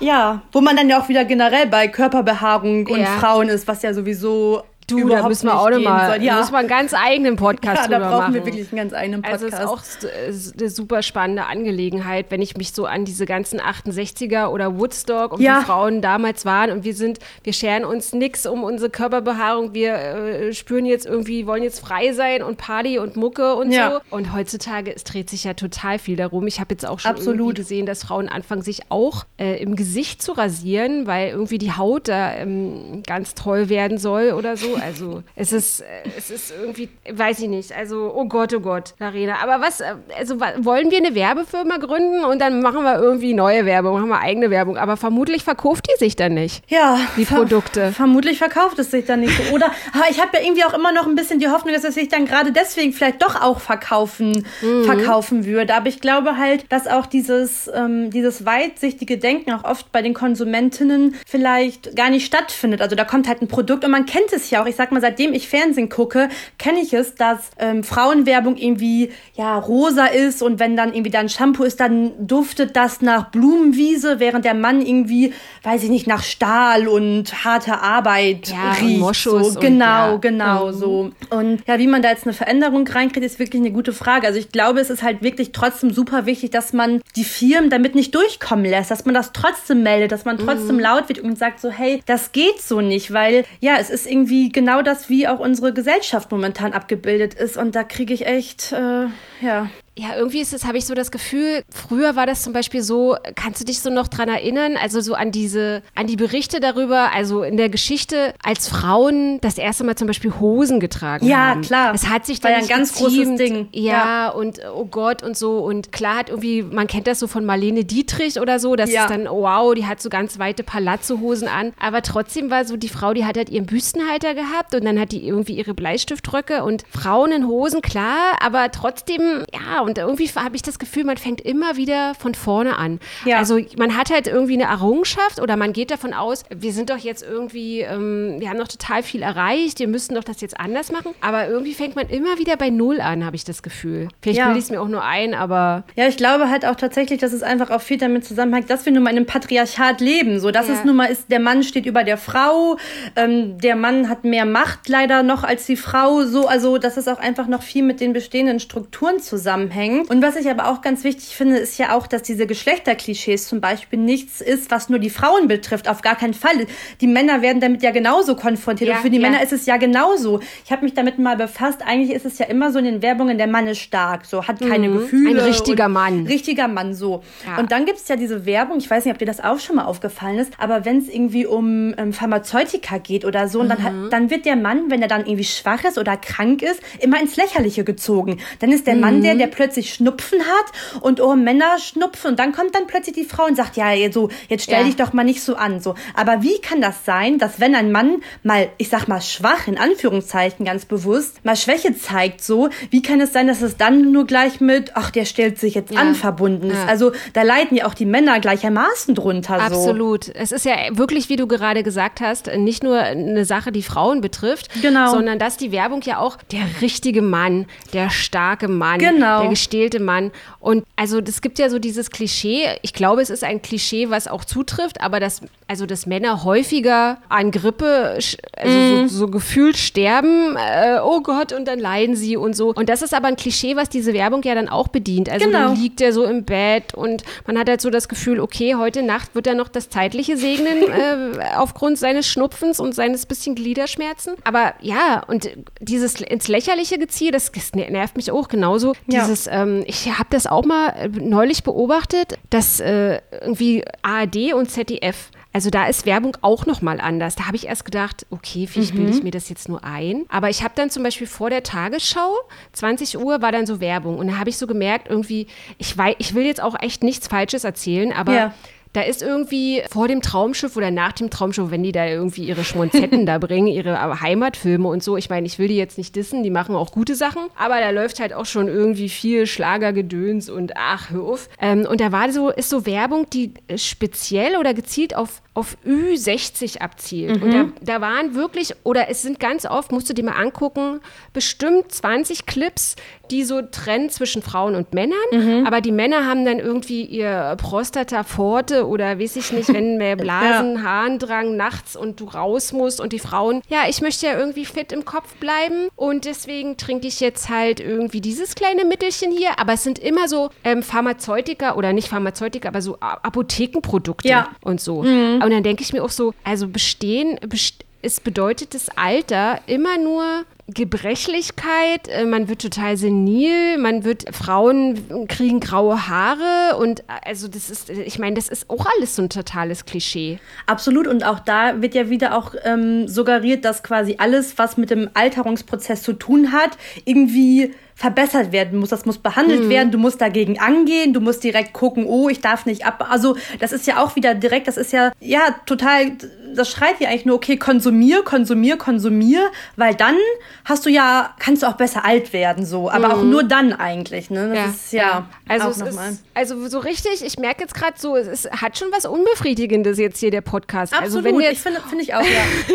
Ja, 0.00 0.42
wo 0.52 0.60
man 0.60 0.76
dann 0.76 0.90
ja 0.90 1.00
auch 1.00 1.08
wieder 1.08 1.24
generell 1.24 1.66
bei 1.66 1.88
Körperbehaarung 1.88 2.86
und 2.88 3.00
ja. 3.00 3.06
Frauen 3.18 3.48
ist, 3.48 3.66
was 3.68 3.80
ja 3.82 3.94
sowieso 3.94 4.62
Du, 4.86 5.08
da 5.08 5.26
müssen 5.28 5.46
wir 5.46 5.58
auch 5.58 5.70
nochmal, 5.70 6.22
ja. 6.22 6.38
muss 6.38 6.50
man 6.50 6.60
einen 6.60 6.68
ganz 6.68 6.94
eigenen 6.94 7.36
Podcast 7.36 7.90
ja, 7.90 7.98
da 7.98 7.98
brauchen 7.98 8.18
machen. 8.18 8.34
wir 8.34 8.44
wirklich 8.44 8.68
einen 8.70 8.76
ganz 8.76 8.92
eigenen 8.92 9.22
Podcast. 9.22 9.54
Also 9.54 9.74
ist 9.74 10.06
auch 10.06 10.60
eine 10.60 10.70
super 10.70 11.02
spannende 11.02 11.46
Angelegenheit, 11.46 12.26
wenn 12.30 12.42
ich 12.42 12.56
mich 12.56 12.72
so 12.72 12.86
an 12.86 13.04
diese 13.04 13.26
ganzen 13.26 13.60
68er 13.60 14.48
oder 14.48 14.78
Woodstock 14.78 15.32
und 15.34 15.40
ja. 15.40 15.60
wie 15.60 15.64
Frauen 15.64 16.02
damals 16.02 16.44
waren 16.44 16.70
und 16.70 16.84
wir 16.84 16.94
sind, 16.94 17.18
wir 17.42 17.52
scheren 17.52 17.84
uns 17.84 18.12
nichts 18.12 18.46
um 18.46 18.62
unsere 18.62 18.90
Körperbehaarung, 18.90 19.74
wir 19.74 19.94
äh, 19.94 20.52
spüren 20.52 20.86
jetzt 20.86 21.06
irgendwie, 21.06 21.46
wollen 21.46 21.62
jetzt 21.62 21.80
frei 21.80 22.12
sein 22.12 22.42
und 22.42 22.58
Party 22.58 22.98
und 22.98 23.16
Mucke 23.16 23.54
und 23.54 23.72
ja. 23.72 23.90
so. 24.10 24.16
Und 24.16 24.32
heutzutage, 24.32 24.94
es 24.94 25.04
dreht 25.04 25.30
sich 25.30 25.44
ja 25.44 25.54
total 25.54 25.98
viel 25.98 26.16
darum. 26.16 26.46
Ich 26.46 26.60
habe 26.60 26.74
jetzt 26.74 26.86
auch 26.86 27.00
schon 27.00 27.10
Absolut. 27.10 27.54
gesehen, 27.56 27.86
dass 27.86 28.04
Frauen 28.04 28.28
anfangen, 28.28 28.62
sich 28.62 28.82
auch 28.90 29.24
äh, 29.38 29.62
im 29.62 29.76
Gesicht 29.76 30.22
zu 30.22 30.32
rasieren, 30.32 31.06
weil 31.06 31.30
irgendwie 31.30 31.58
die 31.58 31.72
Haut 31.72 32.08
da 32.08 32.34
ähm, 32.34 33.02
ganz 33.06 33.34
toll 33.34 33.68
werden 33.68 33.98
soll 33.98 34.32
oder 34.32 34.56
so. 34.56 34.73
Also 34.80 35.22
es 35.36 35.52
ist, 35.52 35.84
es 36.16 36.30
ist 36.30 36.52
irgendwie, 36.58 36.88
weiß 37.10 37.40
ich 37.40 37.48
nicht. 37.48 37.72
Also, 37.72 38.12
oh 38.14 38.26
Gott, 38.26 38.52
oh 38.54 38.60
Gott, 38.60 38.94
Arena. 38.98 39.36
Aber 39.42 39.64
was, 39.64 39.82
also 40.18 40.40
wollen 40.40 40.90
wir 40.90 40.98
eine 40.98 41.14
Werbefirma 41.14 41.78
gründen 41.78 42.24
und 42.24 42.40
dann 42.40 42.62
machen 42.62 42.82
wir 42.82 42.98
irgendwie 42.98 43.34
neue 43.34 43.66
Werbung, 43.66 43.94
machen 43.94 44.08
wir 44.08 44.20
eigene 44.20 44.50
Werbung. 44.50 44.76
Aber 44.76 44.96
vermutlich 44.96 45.44
verkauft 45.44 45.86
die 45.90 45.98
sich 45.98 46.16
dann 46.16 46.34
nicht. 46.34 46.64
Ja. 46.70 46.98
Die 47.16 47.24
ver 47.24 47.36
Produkte. 47.36 47.92
Vermutlich 47.92 48.38
verkauft 48.38 48.78
es 48.78 48.90
sich 48.90 49.04
dann 49.04 49.20
nicht 49.20 49.36
so. 49.36 49.54
Oder, 49.54 49.66
aber 49.92 50.10
ich 50.10 50.20
habe 50.20 50.30
ja 50.34 50.42
irgendwie 50.42 50.64
auch 50.64 50.74
immer 50.74 50.92
noch 50.92 51.06
ein 51.06 51.14
bisschen 51.14 51.38
die 51.38 51.48
Hoffnung, 51.48 51.74
dass 51.74 51.84
es 51.84 51.94
sich 51.94 52.08
dann 52.08 52.26
gerade 52.26 52.52
deswegen 52.52 52.92
vielleicht 52.92 53.22
doch 53.22 53.40
auch 53.40 53.60
verkaufen, 53.60 54.46
mhm. 54.62 54.84
verkaufen 54.84 55.44
würde. 55.44 55.74
Aber 55.74 55.88
ich 55.88 56.00
glaube 56.00 56.36
halt, 56.36 56.64
dass 56.70 56.86
auch 56.86 57.06
dieses, 57.06 57.70
ähm, 57.74 58.10
dieses 58.10 58.44
weitsichtige 58.44 59.18
Denken 59.18 59.52
auch 59.52 59.64
oft 59.64 59.92
bei 59.92 60.02
den 60.02 60.14
Konsumentinnen 60.14 61.14
vielleicht 61.26 61.96
gar 61.96 62.10
nicht 62.10 62.26
stattfindet. 62.26 62.80
Also 62.80 62.96
da 62.96 63.04
kommt 63.04 63.28
halt 63.28 63.42
ein 63.42 63.48
Produkt 63.48 63.84
und 63.84 63.90
man 63.90 64.06
kennt 64.06 64.32
es 64.32 64.50
ja 64.50 64.62
auch. 64.64 64.68
Ich 64.68 64.76
sag 64.76 64.92
mal, 64.92 65.00
seitdem 65.00 65.32
ich 65.32 65.48
Fernsehen 65.48 65.88
gucke, 65.88 66.28
kenne 66.58 66.80
ich 66.80 66.92
es, 66.92 67.14
dass 67.14 67.50
ähm, 67.58 67.84
Frauenwerbung 67.84 68.56
irgendwie 68.56 69.10
ja 69.34 69.58
rosa 69.58 70.06
ist 70.06 70.42
und 70.42 70.58
wenn 70.58 70.76
dann 70.76 70.92
irgendwie 70.92 71.10
dann 71.10 71.28
Shampoo 71.28 71.64
ist, 71.64 71.80
dann 71.80 72.12
duftet 72.26 72.76
das 72.76 73.00
nach 73.00 73.30
Blumenwiese, 73.30 74.20
während 74.20 74.44
der 74.44 74.54
Mann 74.54 74.84
irgendwie, 74.84 75.32
weiß 75.62 75.84
ich 75.84 75.90
nicht, 75.90 76.06
nach 76.06 76.22
Stahl 76.22 76.88
und 76.88 77.44
harter 77.44 77.82
Arbeit 77.82 78.48
ja, 78.48 78.72
riecht. 78.72 79.00
Moschus 79.00 79.54
so. 79.54 79.60
Genau, 79.60 80.12
ja. 80.12 80.16
genau 80.16 80.66
mhm. 80.66 80.72
so. 80.72 81.10
Und 81.30 81.62
ja, 81.66 81.78
wie 81.78 81.86
man 81.86 82.02
da 82.02 82.10
jetzt 82.10 82.24
eine 82.24 82.32
Veränderung 82.32 82.86
reinkriegt, 82.86 83.24
ist 83.24 83.38
wirklich 83.38 83.60
eine 83.60 83.72
gute 83.72 83.92
Frage. 83.92 84.26
Also 84.26 84.38
ich 84.38 84.50
glaube, 84.50 84.80
es 84.80 84.90
ist 84.90 85.02
halt 85.02 85.22
wirklich 85.22 85.52
trotzdem 85.52 85.92
super 85.92 86.26
wichtig, 86.26 86.50
dass 86.50 86.72
man 86.72 87.00
die 87.16 87.24
Firmen 87.24 87.70
damit 87.70 87.94
nicht 87.94 88.14
durchkommen 88.14 88.64
lässt, 88.64 88.90
dass 88.90 89.04
man 89.04 89.14
das 89.14 89.32
trotzdem 89.32 89.82
meldet, 89.82 90.12
dass 90.12 90.24
man 90.24 90.38
trotzdem 90.38 90.76
mhm. 90.76 90.82
laut 90.82 91.08
wird 91.08 91.20
und 91.20 91.38
sagt 91.38 91.60
so, 91.60 91.70
hey, 91.70 92.02
das 92.06 92.32
geht 92.32 92.60
so 92.60 92.80
nicht, 92.80 93.12
weil 93.12 93.44
ja, 93.60 93.76
es 93.78 93.90
ist 93.90 94.06
irgendwie 94.06 94.50
genau 94.54 94.80
das, 94.80 95.10
wie 95.10 95.28
auch 95.28 95.40
unsere 95.40 95.74
Gesellschaft 95.74 96.30
momentan 96.32 96.72
abgebildet 96.72 97.34
ist. 97.34 97.58
Und 97.58 97.74
da 97.76 97.84
kriege 97.84 98.14
ich 98.14 98.26
echt, 98.26 98.72
äh, 98.72 99.06
ja, 99.40 99.68
ja, 99.96 100.16
irgendwie 100.16 100.40
ist 100.40 100.52
es, 100.52 100.64
habe 100.64 100.76
ich 100.76 100.86
so 100.86 100.94
das 100.94 101.12
Gefühl, 101.12 101.62
früher 101.70 102.16
war 102.16 102.26
das 102.26 102.42
zum 102.42 102.52
Beispiel 102.52 102.82
so, 102.82 103.16
kannst 103.36 103.60
du 103.60 103.64
dich 103.64 103.80
so 103.80 103.90
noch 103.90 104.08
dran 104.08 104.28
erinnern, 104.28 104.76
also 104.76 105.00
so 105.00 105.14
an 105.14 105.30
diese, 105.30 105.82
an 105.94 106.08
die 106.08 106.16
Berichte 106.16 106.58
darüber, 106.58 107.12
also 107.12 107.44
in 107.44 107.56
der 107.56 107.68
Geschichte, 107.68 108.34
als 108.42 108.66
Frauen 108.66 109.40
das 109.40 109.56
erste 109.56 109.84
Mal 109.84 109.94
zum 109.94 110.08
Beispiel 110.08 110.32
Hosen 110.40 110.80
getragen 110.80 111.26
ja, 111.26 111.36
haben. 111.36 111.62
Ja, 111.62 111.68
klar. 111.68 111.94
Es 111.94 112.08
hat 112.08 112.26
sich 112.26 112.40
dann 112.40 112.52
ja 112.52 112.58
ein 112.58 112.66
ganz 112.66 112.94
großes 112.94 113.36
Ding. 113.36 113.68
Ja, 113.70 113.92
ja, 113.92 114.28
und 114.30 114.60
oh 114.74 114.86
Gott 114.86 115.22
und 115.22 115.36
so. 115.36 115.58
Und 115.58 115.92
klar 115.92 116.16
hat 116.16 116.28
irgendwie, 116.28 116.62
man 116.62 116.88
kennt 116.88 117.06
das 117.06 117.20
so 117.20 117.28
von 117.28 117.44
Marlene 117.44 117.84
Dietrich 117.84 118.40
oder 118.40 118.58
so, 118.58 118.74
das 118.74 118.90
ja. 118.90 119.02
ist 119.04 119.10
dann, 119.10 119.28
oh 119.28 119.42
wow, 119.42 119.74
die 119.74 119.86
hat 119.86 120.02
so 120.02 120.08
ganz 120.08 120.40
weite 120.40 120.64
Palazzo-Hosen 120.64 121.46
an. 121.46 121.72
Aber 121.78 122.02
trotzdem 122.02 122.50
war 122.50 122.64
so 122.64 122.76
die 122.76 122.88
Frau, 122.88 123.14
die 123.14 123.24
hat 123.24 123.36
halt 123.36 123.48
ihren 123.48 123.66
Büstenhalter 123.66 124.34
gehabt 124.34 124.74
und 124.74 124.84
dann 124.84 124.98
hat 124.98 125.12
die 125.12 125.24
irgendwie 125.24 125.52
ihre 125.52 125.74
Bleistiftröcke 125.74 126.64
und 126.64 126.84
Frauen 126.90 127.30
in 127.30 127.46
Hosen, 127.46 127.80
klar, 127.80 128.38
aber 128.40 128.72
trotzdem, 128.72 129.44
ja, 129.52 129.83
und 129.84 129.98
irgendwie 129.98 130.28
habe 130.34 130.56
ich 130.56 130.62
das 130.62 130.78
Gefühl, 130.78 131.04
man 131.04 131.16
fängt 131.16 131.40
immer 131.40 131.76
wieder 131.76 132.14
von 132.14 132.34
vorne 132.34 132.76
an. 132.76 133.00
Ja. 133.24 133.38
Also 133.38 133.58
man 133.78 133.96
hat 133.96 134.10
halt 134.10 134.26
irgendwie 134.26 134.54
eine 134.54 134.64
Errungenschaft 134.64 135.40
oder 135.40 135.56
man 135.56 135.72
geht 135.72 135.90
davon 135.90 136.12
aus, 136.14 136.42
wir 136.54 136.72
sind 136.72 136.90
doch 136.90 136.98
jetzt 136.98 137.22
irgendwie, 137.22 137.80
ähm, 137.80 138.36
wir 138.38 138.48
haben 138.50 138.58
doch 138.58 138.68
total 138.68 139.02
viel 139.02 139.22
erreicht, 139.22 139.78
wir 139.78 139.88
müssten 139.88 140.14
doch 140.14 140.24
das 140.24 140.40
jetzt 140.40 140.58
anders 140.58 140.90
machen. 140.90 141.12
Aber 141.20 141.48
irgendwie 141.48 141.74
fängt 141.74 141.96
man 141.96 142.08
immer 142.08 142.38
wieder 142.38 142.56
bei 142.56 142.70
Null 142.70 143.00
an, 143.00 143.24
habe 143.24 143.36
ich 143.36 143.44
das 143.44 143.62
Gefühl. 143.62 144.08
Vielleicht 144.22 144.38
Ja. 144.38 144.46
bilde 144.46 144.58
ich 144.58 144.64
es 144.64 144.70
mir 144.70 144.80
auch 144.80 144.88
nur 144.88 145.04
ein, 145.04 145.34
aber 145.34 145.84
Ja, 145.96 146.06
ich 146.08 146.16
glaube 146.16 146.48
halt 146.50 146.64
auch 146.66 146.76
tatsächlich, 146.76 147.20
dass 147.20 147.32
es 147.32 147.42
einfach 147.42 147.70
auch 147.70 147.80
viel 147.80 147.98
damit 147.98 148.24
zusammenhängt, 148.24 148.70
dass 148.70 148.84
wir 148.86 148.92
nun 148.92 149.02
mal 149.02 149.10
in 149.10 149.16
einem 149.18 149.26
Patriarchat 149.26 150.00
leben. 150.00 150.40
So, 150.40 150.50
dass 150.50 150.68
Ja. 150.68 150.74
es 150.74 150.84
nun 150.84 150.96
mal 150.96 151.06
ist, 151.06 151.30
der 151.30 151.40
Mann 151.40 151.62
steht 151.62 151.86
über 151.86 152.04
der 152.04 152.16
Frau, 152.18 152.76
ähm, 153.16 153.58
der 153.58 153.76
Mann 153.76 154.08
hat 154.08 154.24
mehr 154.24 154.44
Macht 154.46 154.88
leider 154.88 155.22
noch 155.22 155.44
als 155.44 155.66
die 155.66 155.76
Frau. 155.76 156.22
So, 156.24 156.46
also 156.48 156.78
dass 156.78 156.96
es 156.96 157.08
auch 157.08 157.18
einfach 157.18 157.46
noch 157.46 157.62
viel 157.62 157.82
mit 157.82 158.00
den 158.00 158.12
bestehenden 158.12 158.60
Strukturen 158.60 159.20
zusammenhängt. 159.20 159.73
Und 160.08 160.22
was 160.22 160.36
ich 160.36 160.48
aber 160.48 160.68
auch 160.68 160.80
ganz 160.82 161.04
wichtig 161.04 161.34
finde, 161.36 161.56
ist 161.56 161.78
ja 161.78 161.94
auch, 161.96 162.06
dass 162.06 162.22
diese 162.22 162.46
Geschlechterklischees 162.46 163.48
zum 163.48 163.60
Beispiel 163.60 163.98
nichts 163.98 164.40
ist, 164.40 164.70
was 164.70 164.88
nur 164.88 164.98
die 164.98 165.10
Frauen 165.10 165.48
betrifft. 165.48 165.88
Auf 165.88 166.02
gar 166.02 166.16
keinen 166.16 166.34
Fall. 166.34 166.66
Die 167.00 167.06
Männer 167.06 167.42
werden 167.42 167.60
damit 167.60 167.82
ja 167.82 167.90
genauso 167.90 168.36
konfrontiert. 168.36 168.90
Ja, 168.90 168.96
und 168.96 169.02
für 169.02 169.10
die 169.10 169.16
ja. 169.18 169.22
Männer 169.28 169.42
ist 169.42 169.52
es 169.52 169.66
ja 169.66 169.76
genauso. 169.76 170.40
Ich 170.64 170.72
habe 170.72 170.84
mich 170.84 170.94
damit 170.94 171.18
mal 171.18 171.36
befasst. 171.36 171.80
Eigentlich 171.86 172.14
ist 172.14 172.24
es 172.26 172.38
ja 172.38 172.46
immer 172.46 172.70
so 172.72 172.78
in 172.78 172.84
den 172.84 173.02
Werbungen, 173.02 173.38
der 173.38 173.46
Mann 173.46 173.66
ist 173.66 173.78
stark, 173.78 174.24
so 174.26 174.46
hat 174.46 174.60
keine 174.60 174.90
Gefühle. 174.90 175.30
Mhm. 175.34 175.38
Ein 175.38 175.44
richtiger 175.44 175.88
Mann. 175.88 176.26
Richtiger 176.26 176.68
Mann, 176.68 176.94
so. 176.94 177.22
Ja. 177.46 177.58
Und 177.58 177.72
dann 177.72 177.84
gibt's 177.86 178.08
ja 178.08 178.16
diese 178.16 178.46
Werbung, 178.46 178.78
ich 178.78 178.90
weiß 178.90 179.04
nicht, 179.04 179.12
ob 179.12 179.18
dir 179.18 179.26
das 179.26 179.40
auch 179.42 179.58
schon 179.58 179.76
mal 179.76 179.84
aufgefallen 179.84 180.38
ist, 180.38 180.52
aber 180.58 180.84
wenn 180.84 180.98
es 180.98 181.08
irgendwie 181.08 181.46
um 181.46 181.94
ähm, 181.98 182.12
Pharmazeutika 182.12 182.98
geht 182.98 183.24
oder 183.24 183.48
so, 183.48 183.60
und 183.60 183.68
dann, 183.68 183.78
Mhm. 183.78 183.84
hat, 184.04 184.12
dann 184.12 184.30
wird 184.30 184.44
der 184.46 184.56
Mann, 184.56 184.90
wenn 184.90 185.02
er 185.02 185.08
dann 185.08 185.22
irgendwie 185.26 185.44
schwach 185.44 185.84
ist 185.84 185.98
oder 185.98 186.16
krank 186.16 186.62
ist, 186.62 186.80
immer 187.00 187.20
ins 187.20 187.36
Lächerliche 187.36 187.84
gezogen. 187.84 188.38
Dann 188.60 188.70
ist 188.72 188.86
der 188.86 188.96
Mann 188.96 189.18
Mhm. 189.18 189.22
der, 189.22 189.34
der 189.36 189.46
plötzlich 189.48 189.63
Schnupfen 189.72 190.40
hat 190.40 191.00
und 191.02 191.20
oh, 191.20 191.34
Männer 191.34 191.78
schnupfen 191.78 192.30
und 192.32 192.38
dann 192.38 192.52
kommt 192.52 192.74
dann 192.74 192.86
plötzlich 192.86 193.14
die 193.14 193.24
Frau 193.24 193.44
und 193.46 193.56
sagt, 193.56 193.76
ja, 193.76 193.86
so, 194.12 194.28
jetzt 194.48 194.64
stell 194.64 194.80
Ja. 194.80 194.84
dich 194.84 194.96
doch 194.96 195.12
mal 195.12 195.24
nicht 195.24 195.42
so 195.42 195.56
an, 195.56 195.80
so. 195.80 195.94
Aber 196.14 196.42
wie 196.42 196.60
kann 196.60 196.80
das 196.80 197.04
sein, 197.04 197.38
dass 197.38 197.60
wenn 197.60 197.74
ein 197.74 197.92
Mann 197.92 198.22
mal, 198.42 198.68
ich 198.78 198.88
sag 198.88 199.08
mal, 199.08 199.20
schwach, 199.20 199.66
in 199.66 199.78
Anführungszeichen 199.78 200.64
ganz 200.64 200.84
bewusst, 200.84 201.44
mal 201.44 201.56
Schwäche 201.56 201.96
zeigt, 201.96 202.42
so, 202.42 202.68
wie 202.90 203.02
kann 203.02 203.20
es 203.20 203.32
sein, 203.32 203.46
dass 203.46 203.62
es 203.62 203.76
dann 203.76 204.12
nur 204.12 204.26
gleich 204.26 204.60
mit, 204.60 204.92
ach, 204.94 205.10
der 205.10 205.24
stellt 205.24 205.58
sich 205.58 205.74
jetzt 205.74 205.92
Ja. 205.92 206.00
an, 206.00 206.14
verbunden 206.14 206.70
ist? 206.70 206.76
Ja. 206.78 206.86
Also 206.86 207.12
da 207.32 207.42
leiden 207.42 207.76
ja 207.76 207.86
auch 207.86 207.94
die 207.94 208.06
Männer 208.06 208.40
gleichermaßen 208.40 209.14
drunter. 209.14 209.56
So. 209.58 209.62
Absolut. 209.64 210.28
Es 210.34 210.52
ist 210.52 210.64
ja 210.64 210.76
wirklich, 210.92 211.28
wie 211.28 211.36
du 211.36 211.46
gerade 211.46 211.82
gesagt 211.82 212.20
hast, 212.20 212.46
nicht 212.56 212.82
nur 212.82 212.98
eine 212.98 213.44
Sache, 213.44 213.72
die 213.72 213.82
Frauen 213.82 214.20
betrifft, 214.20 214.68
Genau. 214.82 215.10
sondern 215.12 215.38
dass 215.38 215.56
die 215.56 215.72
Werbung 215.72 216.02
ja 216.02 216.18
auch 216.18 216.36
der 216.52 216.62
richtige 216.80 217.22
Mann, 217.22 217.66
der 217.92 218.10
starke 218.10 218.68
Mann, 218.68 218.98
Genau. 218.98 219.42
der 219.42 219.50
gestählte 219.54 220.00
Mann. 220.00 220.30
Und 220.60 220.84
also 220.96 221.20
es 221.20 221.40
gibt 221.40 221.58
ja 221.58 221.70
so 221.70 221.78
dieses 221.78 222.10
Klischee, 222.10 222.66
ich 222.82 222.92
glaube, 222.92 223.22
es 223.22 223.30
ist 223.30 223.44
ein 223.44 223.62
Klischee, 223.62 224.10
was 224.10 224.28
auch 224.28 224.44
zutrifft, 224.44 225.00
aber 225.00 225.20
dass, 225.20 225.40
also 225.68 225.86
dass 225.86 226.06
Männer 226.06 226.44
häufiger 226.44 227.18
an 227.28 227.50
Grippe, 227.50 228.18
also 228.56 228.78
Mhm. 228.78 229.08
so, 229.08 229.16
so 229.18 229.26
gefühlt 229.28 229.76
sterben, 229.76 230.56
äh, 230.56 230.98
oh 231.02 231.20
Gott, 231.20 231.52
und 231.52 231.66
dann 231.66 231.78
leiden 231.78 232.16
sie 232.16 232.36
und 232.36 232.54
so. 232.54 232.72
Und 232.74 232.88
das 232.88 233.02
ist 233.02 233.14
aber 233.14 233.28
ein 233.28 233.36
Klischee, 233.36 233.76
was 233.76 233.88
diese 233.88 234.12
Werbung 234.12 234.42
ja 234.42 234.54
dann 234.54 234.68
auch 234.68 234.88
bedient. 234.88 235.28
Also 235.30 235.46
Genau. 235.46 235.68
dann 235.68 235.76
liegt 235.80 236.00
er 236.00 236.12
so 236.12 236.24
im 236.24 236.44
Bett 236.44 236.94
und 236.94 237.22
man 237.46 237.58
hat 237.58 237.68
halt 237.68 237.80
so 237.80 237.90
das 237.90 238.08
Gefühl, 238.08 238.40
okay, 238.40 238.74
heute 238.74 239.02
Nacht 239.02 239.34
wird 239.34 239.46
er 239.46 239.54
noch 239.54 239.68
das 239.68 239.88
Zeitliche 239.88 240.36
segnen 240.36 240.82
äh, 241.40 241.44
aufgrund 241.56 241.98
seines 241.98 242.26
Schnupfens 242.26 242.80
und 242.80 242.94
seines 242.94 243.26
bisschen 243.26 243.54
Gliederschmerzen. 243.54 244.34
Aber 244.44 244.74
ja, 244.80 245.22
und 245.26 245.48
dieses 245.80 246.20
ins 246.20 246.48
Lächerliche 246.48 246.98
Geziel, 246.98 247.30
das, 247.30 247.50
das 247.52 247.72
nervt 247.74 248.16
mich 248.16 248.30
auch 248.30 248.48
genauso. 248.48 248.94
Ja. 249.06 249.20
Dieses, 249.20 249.43
ähm, 249.50 249.84
ich 249.86 250.06
habe 250.18 250.28
das 250.30 250.46
auch 250.46 250.64
mal 250.64 250.90
äh, 250.90 251.08
neulich 251.08 251.62
beobachtet, 251.62 252.38
dass 252.50 252.80
äh, 252.80 253.20
irgendwie 253.40 253.84
ARD 254.02 254.54
und 254.54 254.70
ZDF 254.70 255.30
also 255.54 255.70
da 255.70 255.86
ist 255.86 256.04
Werbung 256.04 256.36
auch 256.40 256.66
noch 256.66 256.82
mal 256.82 257.00
anders. 257.00 257.36
Da 257.36 257.46
habe 257.46 257.54
ich 257.54 257.68
erst 257.68 257.84
gedacht, 257.84 258.26
okay, 258.30 258.66
vielleicht 258.66 258.96
bilde 258.96 259.12
ich 259.12 259.22
mir 259.22 259.30
das 259.30 259.48
jetzt 259.48 259.68
nur 259.68 259.84
ein. 259.84 260.24
Aber 260.28 260.50
ich 260.50 260.64
habe 260.64 260.74
dann 260.74 260.90
zum 260.90 261.04
Beispiel 261.04 261.28
vor 261.28 261.48
der 261.48 261.62
Tagesschau, 261.62 262.34
20 262.72 263.16
Uhr, 263.20 263.40
war 263.40 263.52
dann 263.52 263.64
so 263.64 263.78
Werbung. 263.78 264.18
Und 264.18 264.26
da 264.26 264.38
habe 264.38 264.50
ich 264.50 264.58
so 264.58 264.66
gemerkt, 264.66 265.08
irgendwie, 265.08 265.46
ich, 265.78 265.96
wei 265.96 266.16
ich 266.18 266.34
will 266.34 266.44
jetzt 266.44 266.60
auch 266.60 266.74
echt 266.82 267.04
nichts 267.04 267.28
Falsches 267.28 267.62
erzählen, 267.62 268.12
aber 268.12 268.34
Ja. 268.34 268.54
Da 268.94 269.02
ist 269.02 269.22
irgendwie 269.22 269.82
vor 269.90 270.08
dem 270.08 270.22
Traumschiff 270.22 270.76
oder 270.76 270.90
nach 270.90 271.12
dem 271.12 271.28
Traumschiff, 271.28 271.70
wenn 271.70 271.82
die 271.82 271.92
da 271.92 272.06
irgendwie 272.06 272.44
ihre 272.44 272.64
Schmonzetten 272.64 273.26
da 273.26 273.38
bringen, 273.38 273.66
ihre 273.66 274.20
Heimatfilme 274.20 274.88
und 274.88 275.02
so. 275.02 275.16
Ich 275.16 275.28
meine, 275.28 275.46
ich 275.46 275.58
will 275.58 275.68
die 275.68 275.76
jetzt 275.76 275.98
nicht 275.98 276.16
dissen, 276.16 276.42
die 276.42 276.50
machen 276.50 276.76
auch 276.76 276.92
gute 276.92 277.16
Sachen, 277.16 277.42
aber 277.56 277.80
da 277.80 277.90
läuft 277.90 278.20
halt 278.20 278.32
auch 278.32 278.46
schon 278.46 278.68
irgendwie 278.68 279.08
viel 279.08 279.46
Schlagergedöns 279.46 280.48
und 280.48 280.76
ach, 280.76 281.10
hör 281.10 281.24
auf. 281.24 281.48
Ähm, 281.60 281.86
und 281.88 282.00
da 282.00 282.12
war 282.12 282.30
so, 282.30 282.50
ist 282.50 282.70
so 282.70 282.86
Werbung, 282.86 283.28
die 283.30 283.54
äh, 283.66 283.78
speziell 283.78 284.56
oder 284.56 284.74
gezielt 284.74 285.16
auf, 285.16 285.42
auf 285.54 285.76
Ü60 285.84 286.78
abzielt. 286.78 287.42
Und 287.42 287.52
da, 287.52 287.66
da 287.82 288.00
waren 288.00 288.36
wirklich, 288.36 288.74
oder 288.84 289.08
es 289.08 289.22
sind 289.22 289.40
ganz 289.40 289.66
oft, 289.66 289.90
musst 289.90 290.08
du 290.08 290.14
dir 290.14 290.24
mal 290.24 290.40
angucken, 290.40 291.00
bestimmt 291.32 291.90
20 291.90 292.46
Clips, 292.46 292.94
die 293.30 293.44
so 293.44 293.62
trennen 293.62 294.10
zwischen 294.10 294.42
Frauen 294.42 294.74
und 294.74 294.92
Männern. 294.94 295.64
Aber 295.66 295.80
die 295.80 295.92
Männer 295.92 296.26
haben 296.26 296.44
dann 296.44 296.58
irgendwie 296.58 297.02
ihr 297.04 297.56
Prostata-Forte 297.60 298.86
oder 298.86 299.18
weiß 299.18 299.36
ich 299.36 299.52
nicht, 299.52 299.72
wenn 299.72 299.96
mehr 299.96 300.16
Blasen, 300.24 300.82
Harndrang 300.82 301.56
nachts 301.56 301.96
und 301.96 302.20
du 302.20 302.26
raus 302.26 302.72
musst 302.72 303.00
und 303.00 303.12
die 303.12 303.18
Frauen, 303.18 303.62
ja, 303.68 303.84
ich 303.88 304.00
möchte 304.00 304.26
ja 304.26 304.38
irgendwie 304.38 304.64
fit 304.64 304.92
im 304.92 305.04
Kopf 305.04 305.34
bleiben 305.36 305.88
und 305.96 306.24
deswegen 306.24 306.76
trinke 306.76 307.06
ich 307.08 307.20
jetzt 307.20 307.48
halt 307.48 307.80
irgendwie 307.80 308.20
dieses 308.20 308.54
kleine 308.54 308.84
Mittelchen 308.84 309.32
hier. 309.32 309.58
Aber 309.58 309.74
es 309.74 309.82
sind 309.84 309.98
immer 309.98 310.28
so 310.28 310.50
ähm, 310.64 310.82
Pharmazeutika 310.82 311.74
oder 311.74 311.92
nicht 311.92 312.08
Pharmazeutika, 312.08 312.68
aber 312.68 312.82
so 312.82 312.98
Apothekenprodukte 313.00 314.28
Ja. 314.28 314.48
und 314.62 314.80
so. 314.80 314.98
Und 314.98 315.40
dann 315.50 315.62
denke 315.62 315.82
ich 315.82 315.92
mir 315.92 316.02
auch 316.02 316.10
so, 316.10 316.32
also 316.44 316.68
bestehen, 316.68 317.38
best 317.48 317.84
es 318.06 318.20
bedeutet 318.20 318.74
das 318.74 318.90
Alter 318.96 319.60
immer 319.66 319.96
nur 319.96 320.44
Gebrechlichkeit, 320.66 322.08
äh, 322.08 322.24
man 322.24 322.48
wird 322.48 322.62
total 322.62 322.96
senil, 322.96 323.76
man 323.76 324.02
wird, 324.04 324.34
Frauen 324.34 325.26
kriegen 325.28 325.60
graue 325.60 326.08
Haare 326.08 326.78
und 326.78 327.00
äh, 327.00 327.04
also 327.26 327.48
das 327.48 327.68
ist, 327.68 327.90
ich 327.90 328.18
meine, 328.18 328.36
das 328.36 328.48
ist 328.48 328.70
auch 328.70 328.86
alles 328.96 329.14
so 329.14 329.22
ein 329.22 329.28
totales 329.28 329.84
Klischee. 329.84 330.38
Absolut. 330.66 331.06
Und 331.06 331.22
auch 331.24 331.38
da 331.40 331.82
wird 331.82 331.94
ja 331.94 332.08
wieder 332.08 332.34
auch 332.34 332.54
ähm, 332.64 333.08
suggeriert, 333.08 333.66
dass 333.66 333.82
quasi 333.82 334.16
alles, 334.18 334.56
was 334.56 334.78
mit 334.78 334.88
dem 334.88 335.10
Alterungsprozess 335.12 336.02
zu 336.02 336.14
tun 336.14 336.52
hat, 336.52 336.78
irgendwie 337.04 337.74
verbessert 337.94 338.52
werden 338.52 338.78
muss. 338.78 338.88
Das 338.88 339.06
muss 339.06 339.18
behandelt 339.18 339.68
werden. 339.68 339.90
Du 339.90 339.98
musst 339.98 340.20
dagegen 340.20 340.58
angehen. 340.58 341.12
Du 341.12 341.20
musst 341.20 341.44
direkt 341.44 341.72
gucken, 341.72 342.06
oh, 342.06 342.28
ich 342.28 342.40
darf 342.40 342.66
nicht 342.66 342.84
ab. 342.84 343.06
Also 343.08 343.36
das 343.60 343.72
ist 343.72 343.86
ja 343.86 344.02
auch 344.02 344.16
wieder 344.16 344.34
direkt, 344.34 344.66
das 344.68 344.76
ist 344.76 344.92
ja, 344.92 345.12
ja, 345.20 345.54
total, 345.66 346.12
das 346.54 346.70
schreit 346.70 347.00
ja 347.00 347.08
eigentlich 347.08 347.24
nur, 347.24 347.36
okay, 347.36 347.56
konsumier, 347.56 348.22
konsumier, 348.22 348.76
konsumier, 348.76 349.50
weil 349.76 349.94
dann 349.94 350.16
hast 350.64 350.84
du 350.86 350.90
ja, 350.90 351.34
kannst 351.38 351.62
du 351.62 351.66
auch 351.68 351.74
besser 351.74 352.04
alt 352.04 352.32
werden, 352.32 352.66
so. 352.66 352.90
Aber 352.90 353.14
auch 353.14 353.22
nur 353.22 353.44
dann 353.44 353.72
eigentlich, 353.72 354.30
ne? 354.30 354.52
Das 354.54 354.74
ist 354.74 354.92
ja, 354.92 355.28
Also 355.48 355.66
auch 355.66 355.70
es 355.70 355.80
ist, 355.80 355.94
mal. 355.94 356.16
also 356.34 356.66
so 356.68 356.80
richtig, 356.80 357.24
ich 357.24 357.38
merke 357.38 357.62
jetzt 357.62 357.74
gerade 357.74 357.94
so, 357.98 358.16
es 358.16 358.26
ist, 358.26 358.50
hat 358.50 358.76
schon 358.76 358.88
was 358.90 359.06
Unbefriedigendes 359.06 359.98
jetzt 359.98 360.18
hier 360.18 360.30
der 360.30 360.40
Podcast. 360.40 360.92
Absolut, 360.92 361.14
Also 361.14 361.24
wenn 361.24 361.38
wir 361.38 361.50
ich 361.50 361.56
jetzt 361.56 361.62
finde 361.62 361.80
finde 361.88 362.04
ich 362.04 362.14
auch, 362.14 362.22
ja. 362.22 362.74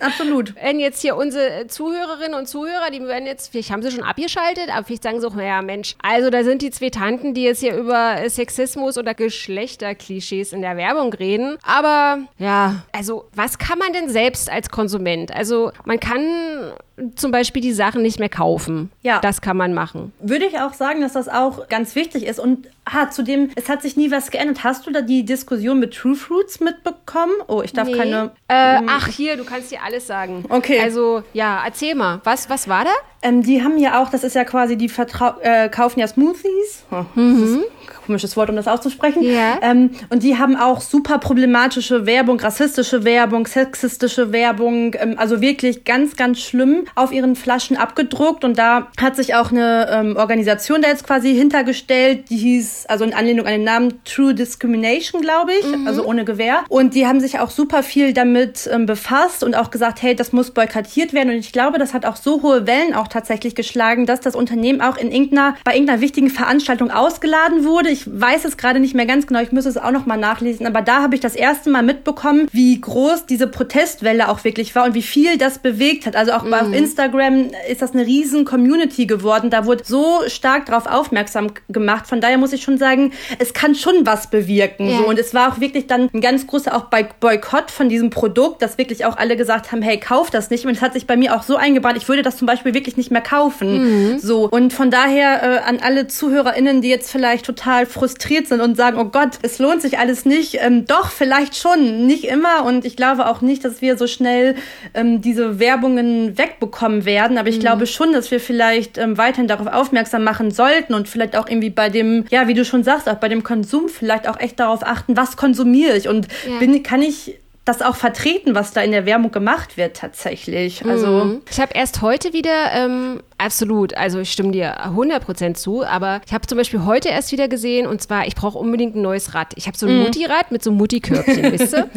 Absolut. 0.00 0.54
wenn 0.56 0.80
jetzt 0.80 1.00
hier 1.00 1.16
unsere 1.16 1.66
Zuhörerinnen 1.68 2.34
und 2.34 2.46
Zuhörer, 2.46 2.90
die 2.90 3.00
werden 3.02 3.26
jetzt, 3.26 3.52
vielleicht 3.52 3.70
haben 3.70 3.82
sie 3.82 3.90
schon 3.90 4.02
abgeschaltet, 4.02 4.51
aber 4.58 4.84
vielleicht 4.84 5.02
sagen 5.02 5.24
auch, 5.24 5.34
naja, 5.34 5.62
Mensch, 5.62 5.94
also 6.02 6.30
da 6.30 6.44
sind 6.44 6.62
die 6.62 6.70
zwei 6.70 6.90
Tanten, 6.90 7.34
die 7.34 7.44
jetzt 7.44 7.60
hier 7.60 7.76
über 7.76 8.18
Sexismus 8.28 8.98
oder 8.98 9.14
Geschlechterklischees 9.14 10.52
in 10.52 10.62
der 10.62 10.76
Werbung 10.76 11.12
reden. 11.12 11.56
Aber 11.62 12.20
ja, 12.38 12.82
also 12.92 13.24
was 13.34 13.58
kann 13.58 13.78
man 13.78 13.92
denn 13.92 14.08
selbst 14.08 14.50
als 14.50 14.70
Konsument? 14.70 15.34
Also 15.34 15.72
man 15.84 16.00
kann 16.00 16.72
zum 17.16 17.30
Beispiel 17.30 17.62
die 17.62 17.72
Sachen 17.72 18.02
nicht 18.02 18.18
mehr 18.18 18.28
kaufen. 18.28 18.90
Ja. 19.02 19.20
Das 19.20 19.40
kann 19.40 19.56
man 19.56 19.72
machen. 19.74 20.12
Würde 20.20 20.44
ich 20.44 20.58
auch 20.60 20.72
sagen, 20.74 21.00
dass 21.00 21.14
das 21.14 21.28
auch 21.28 21.68
ganz 21.68 21.94
wichtig 21.94 22.26
ist. 22.26 22.38
Und 22.38 22.68
ah, 22.84 23.10
zudem, 23.10 23.50
es 23.56 23.68
hat 23.68 23.82
sich 23.82 23.96
nie 23.96 24.10
was 24.10 24.30
geändert. 24.30 24.62
Hast 24.64 24.86
du 24.86 24.90
da 24.92 25.00
die 25.00 25.24
Diskussion 25.24 25.78
mit 25.80 25.94
True 25.94 26.14
Fruits 26.14 26.60
mitbekommen? 26.60 27.32
Oh, 27.48 27.62
ich 27.62 27.72
darf 27.72 27.88
Nee. 27.88 27.96
keine. 27.96 28.30
Äh, 28.48 28.80
ach, 28.86 29.08
hier, 29.08 29.36
du 29.36 29.44
kannst 29.44 29.70
dir 29.70 29.82
alles 29.82 30.06
sagen. 30.06 30.44
Okay. 30.48 30.80
Also, 30.80 31.22
ja, 31.32 31.62
erzähl 31.64 31.94
mal. 31.94 32.20
Was, 32.24 32.50
was 32.50 32.68
war 32.68 32.84
da? 32.84 32.90
Ähm, 33.22 33.42
die 33.42 33.62
haben 33.62 33.78
ja 33.78 34.02
auch, 34.02 34.10
das 34.10 34.24
ist 34.24 34.34
ja 34.34 34.44
quasi, 34.44 34.76
die 34.76 34.88
vertrau 34.88 35.34
äh, 35.40 35.68
kaufen 35.68 36.00
ja 36.00 36.08
Smoothies. 36.08 36.61
Oh, 36.90 37.04
das 37.14 37.40
ist 37.40 37.58
komisches 38.04 38.36
Wort, 38.36 38.50
um 38.50 38.56
das 38.56 38.68
auszusprechen. 38.68 39.22
Ja. 39.22 39.58
Ähm, 39.62 39.90
und 40.10 40.22
die 40.22 40.38
haben 40.38 40.56
auch 40.56 40.80
super 40.80 41.18
problematische 41.18 42.06
Werbung, 42.06 42.40
rassistische 42.40 43.04
Werbung, 43.04 43.46
sexistische 43.46 44.32
Werbung, 44.32 44.94
ähm, 44.98 45.14
also 45.16 45.40
wirklich 45.40 45.84
ganz, 45.84 46.16
ganz 46.16 46.40
schlimm 46.40 46.84
auf 46.94 47.12
ihren 47.12 47.36
Flaschen 47.36 47.76
abgedruckt. 47.76 48.44
Und 48.44 48.58
da 48.58 48.88
hat 49.00 49.16
sich 49.16 49.34
auch 49.34 49.50
eine 49.50 49.88
ähm, 49.90 50.16
Organisation 50.16 50.82
da 50.82 50.88
jetzt 50.88 51.06
quasi 51.06 51.34
hintergestellt, 51.34 52.30
die 52.30 52.36
hieß, 52.36 52.86
also 52.88 53.04
in 53.04 53.14
Anlehnung 53.14 53.46
an 53.46 53.52
den 53.52 53.64
Namen 53.64 54.04
True 54.04 54.34
Discrimination, 54.34 55.22
glaube 55.22 55.52
ich, 55.52 55.66
mhm. 55.66 55.86
also 55.86 56.04
ohne 56.04 56.24
Gewehr. 56.24 56.60
Und 56.68 56.94
die 56.94 57.06
haben 57.06 57.20
sich 57.20 57.38
auch 57.38 57.50
super 57.50 57.82
viel 57.82 58.12
damit 58.12 58.68
ähm, 58.72 58.86
befasst 58.86 59.44
und 59.44 59.54
auch 59.54 59.70
gesagt, 59.70 60.02
hey, 60.02 60.14
das 60.14 60.32
muss 60.32 60.50
boykottiert 60.50 61.12
werden. 61.12 61.30
Und 61.30 61.36
ich 61.36 61.52
glaube, 61.52 61.78
das 61.78 61.94
hat 61.94 62.04
auch 62.04 62.16
so 62.16 62.42
hohe 62.42 62.66
Wellen 62.66 62.94
auch 62.94 63.08
tatsächlich 63.08 63.54
geschlagen, 63.54 64.06
dass 64.06 64.20
das 64.20 64.34
Unternehmen 64.34 64.80
auch 64.80 64.96
in 64.96 65.12
irgendeiner, 65.12 65.54
bei 65.64 65.74
irgendeiner 65.74 66.00
wichtigen 66.00 66.30
Veranstaltung 66.30 66.61
ausgeladen 66.70 67.64
wurde. 67.64 67.90
Ich 67.90 68.04
weiß 68.06 68.44
es 68.44 68.56
gerade 68.56 68.80
nicht 68.80 68.94
mehr 68.94 69.06
ganz 69.06 69.26
genau, 69.26 69.40
ich 69.40 69.52
müsste 69.52 69.70
es 69.70 69.76
auch 69.76 69.90
noch 69.90 70.06
mal 70.06 70.16
nachlesen, 70.16 70.66
aber 70.66 70.82
da 70.82 71.02
habe 71.02 71.14
ich 71.14 71.20
das 71.20 71.34
erste 71.34 71.70
Mal 71.70 71.82
mitbekommen, 71.82 72.48
wie 72.52 72.80
groß 72.80 73.26
diese 73.26 73.46
Protestwelle 73.46 74.28
auch 74.28 74.44
wirklich 74.44 74.74
war 74.74 74.84
und 74.84 74.94
wie 74.94 75.02
viel 75.02 75.38
das 75.38 75.58
bewegt 75.58 76.06
hat. 76.06 76.16
Also 76.16 76.32
auch 76.32 76.44
mhm. 76.44 76.54
auf 76.54 76.72
Instagram 76.72 77.50
ist 77.68 77.82
das 77.82 77.92
eine 77.92 78.06
riesen 78.06 78.44
Community 78.44 79.06
geworden. 79.06 79.50
Da 79.50 79.66
wurde 79.66 79.84
so 79.84 80.20
stark 80.26 80.66
darauf 80.66 80.86
aufmerksam 80.86 81.48
gemacht. 81.68 82.06
Von 82.06 82.20
daher 82.20 82.38
muss 82.38 82.52
ich 82.52 82.62
schon 82.62 82.78
sagen, 82.78 83.12
es 83.38 83.52
kann 83.52 83.74
schon 83.74 84.06
was 84.06 84.28
bewirken. 84.28 84.88
Ja. 84.88 84.98
So. 84.98 85.08
Und 85.08 85.18
es 85.18 85.34
war 85.34 85.52
auch 85.52 85.60
wirklich 85.60 85.86
dann 85.86 86.08
ein 86.12 86.20
ganz 86.20 86.46
großer 86.46 86.74
auch 86.74 86.86
Boykott 87.20 87.70
von 87.70 87.88
diesem 87.88 88.10
Produkt, 88.10 88.62
dass 88.62 88.78
wirklich 88.78 89.04
auch 89.04 89.16
alle 89.16 89.36
gesagt 89.36 89.72
haben, 89.72 89.82
hey, 89.82 89.98
kauf 89.98 90.30
das 90.30 90.50
nicht. 90.50 90.66
Und 90.66 90.72
es 90.72 90.82
hat 90.82 90.92
sich 90.92 91.06
bei 91.06 91.16
mir 91.16 91.36
auch 91.36 91.42
so 91.42 91.56
eingebrannt, 91.56 91.96
ich 91.96 92.08
würde 92.08 92.22
das 92.22 92.36
zum 92.36 92.46
Beispiel 92.46 92.74
wirklich 92.74 92.96
nicht 92.96 93.10
mehr 93.10 93.20
kaufen. 93.20 94.12
Mhm. 94.12 94.18
So. 94.18 94.48
Und 94.48 94.72
von 94.72 94.90
daher 94.90 95.42
äh, 95.42 95.58
an 95.68 95.78
alle 95.82 96.06
ZuhörerInnen, 96.42 96.82
die 96.82 96.88
jetzt 96.88 97.10
vielleicht 97.10 97.46
total 97.46 97.86
frustriert 97.86 98.48
sind 98.48 98.60
und 98.60 98.76
sagen, 98.76 98.98
oh 98.98 99.04
Gott, 99.04 99.38
es 99.42 99.58
lohnt 99.58 99.82
sich 99.82 99.98
alles 99.98 100.24
nicht. 100.24 100.58
Ähm, 100.60 100.86
doch, 100.86 101.10
vielleicht 101.10 101.56
schon. 101.56 102.06
Nicht 102.06 102.24
immer. 102.24 102.64
Und 102.64 102.84
ich 102.84 102.96
glaube 102.96 103.26
auch 103.26 103.40
nicht, 103.40 103.64
dass 103.64 103.80
wir 103.80 103.96
so 103.96 104.06
schnell 104.06 104.56
ähm, 104.94 105.20
diese 105.20 105.58
Werbungen 105.58 106.36
wegbekommen 106.36 107.04
werden. 107.04 107.38
Aber 107.38 107.48
ich 107.48 107.56
mhm. 107.56 107.60
glaube 107.60 107.86
schon, 107.86 108.12
dass 108.12 108.30
wir 108.30 108.40
vielleicht 108.40 108.98
ähm, 108.98 109.18
weiterhin 109.18 109.48
darauf 109.48 109.66
aufmerksam 109.68 110.24
machen 110.24 110.50
sollten 110.50 110.94
und 110.94 111.08
vielleicht 111.08 111.36
auch 111.36 111.48
irgendwie 111.48 111.70
bei 111.70 111.88
dem, 111.88 112.24
ja, 112.30 112.48
wie 112.48 112.54
du 112.54 112.64
schon 112.64 112.84
sagst, 112.84 113.08
auch 113.08 113.16
bei 113.16 113.28
dem 113.28 113.42
Konsum 113.42 113.88
vielleicht 113.88 114.28
auch 114.28 114.38
echt 114.40 114.58
darauf 114.58 114.82
achten, 114.82 115.16
was 115.16 115.36
konsumiere 115.36 115.96
ich 115.96 116.08
und 116.08 116.28
ja. 116.48 116.58
bin, 116.58 116.82
kann 116.82 117.02
ich 117.02 117.38
das 117.64 117.80
auch 117.80 117.94
vertreten, 117.94 118.56
was 118.56 118.72
da 118.72 118.82
in 118.82 118.90
der 118.90 119.06
Werbung 119.06 119.30
gemacht 119.30 119.76
wird 119.76 119.96
tatsächlich. 119.96 120.84
Also 120.84 121.24
mhm. 121.24 121.42
ich 121.48 121.60
habe 121.60 121.72
erst 121.74 122.02
heute 122.02 122.32
wieder 122.32 122.72
ähm, 122.74 123.22
absolut, 123.42 123.94
also 123.94 124.20
ich 124.20 124.32
stimme 124.32 124.52
dir 124.52 124.86
100% 124.86 125.54
zu, 125.54 125.84
aber 125.84 126.20
ich 126.26 126.32
habe 126.32 126.46
zum 126.46 126.58
Beispiel 126.58 126.84
heute 126.84 127.08
erst 127.08 127.32
wieder 127.32 127.48
gesehen 127.48 127.86
und 127.86 128.00
zwar, 128.00 128.26
ich 128.26 128.34
brauche 128.34 128.58
unbedingt 128.58 128.94
ein 128.94 129.02
neues 129.02 129.34
Rad. 129.34 129.52
Ich 129.56 129.66
habe 129.66 129.76
so 129.76 129.86
ein 129.86 129.96
mhm. 129.96 130.02
Mutti-Rad 130.04 130.52
mit 130.52 130.62
so 130.62 130.70
einem 130.70 130.78
Mutti-Körbchen, 130.78 131.52
wisst 131.52 131.74
ihr? 131.74 131.88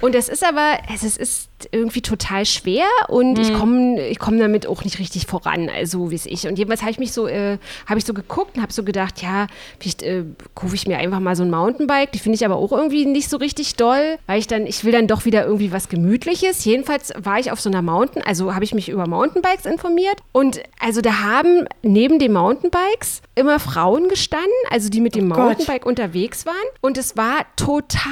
Und 0.00 0.14
das 0.14 0.28
ist 0.28 0.44
aber, 0.44 0.78
es 0.92 1.02
ist 1.02 1.48
irgendwie 1.72 2.02
total 2.02 2.46
schwer 2.46 2.86
und 3.08 3.36
mhm. 3.36 3.42
ich 3.42 3.52
komme 3.52 4.08
ich 4.08 4.18
komm 4.18 4.38
damit 4.38 4.66
auch 4.66 4.84
nicht 4.84 4.98
richtig 4.98 5.26
voran, 5.26 5.68
also 5.68 6.10
wie 6.10 6.14
es 6.14 6.26
ich. 6.26 6.46
Und 6.46 6.58
jedenfalls 6.58 6.82
habe 6.82 6.90
ich 6.90 6.98
mich 6.98 7.12
so, 7.12 7.26
äh, 7.26 7.58
habe 7.86 7.98
ich 7.98 8.04
so 8.04 8.14
geguckt 8.14 8.56
und 8.56 8.62
habe 8.62 8.72
so 8.72 8.84
gedacht, 8.84 9.22
ja, 9.22 9.48
vielleicht 9.78 10.02
äh, 10.02 10.24
kaufe 10.54 10.74
ich 10.74 10.86
mir 10.86 10.98
einfach 10.98 11.20
mal 11.20 11.34
so 11.34 11.42
ein 11.42 11.50
Mountainbike. 11.50 12.12
Die 12.12 12.18
finde 12.18 12.36
ich 12.36 12.44
aber 12.44 12.56
auch 12.56 12.72
irgendwie 12.72 13.06
nicht 13.06 13.28
so 13.28 13.36
richtig 13.38 13.76
doll, 13.76 14.18
weil 14.26 14.38
ich 14.38 14.46
dann, 14.46 14.66
ich 14.66 14.84
will 14.84 14.92
dann 14.92 15.06
doch 15.06 15.24
wieder 15.24 15.44
irgendwie 15.44 15.72
was 15.72 15.88
Gemütliches. 15.88 16.64
Jedenfalls 16.64 17.12
war 17.18 17.38
ich 17.38 17.50
auf 17.50 17.60
so 17.60 17.70
einer 17.70 17.82
Mountain, 17.82 18.22
also 18.22 18.54
habe 18.54 18.64
ich 18.64 18.74
mich 18.74 18.88
über 18.88 19.06
Mountainbikes 19.06 19.66
informiert 19.66 20.18
und 20.32 20.60
also 20.78 20.87
da 21.02 21.20
haben 21.20 21.66
neben 21.82 22.18
den 22.18 22.32
Mountainbikes 22.32 23.22
immer 23.34 23.60
Frauen 23.60 24.08
gestanden, 24.08 24.48
also 24.70 24.88
die 24.88 25.00
mit 25.00 25.14
dem 25.14 25.30
oh 25.30 25.34
Mountainbike 25.34 25.84
unterwegs 25.84 26.46
waren. 26.46 26.54
Und 26.80 26.96
es 26.96 27.16
war 27.16 27.44
total 27.56 28.10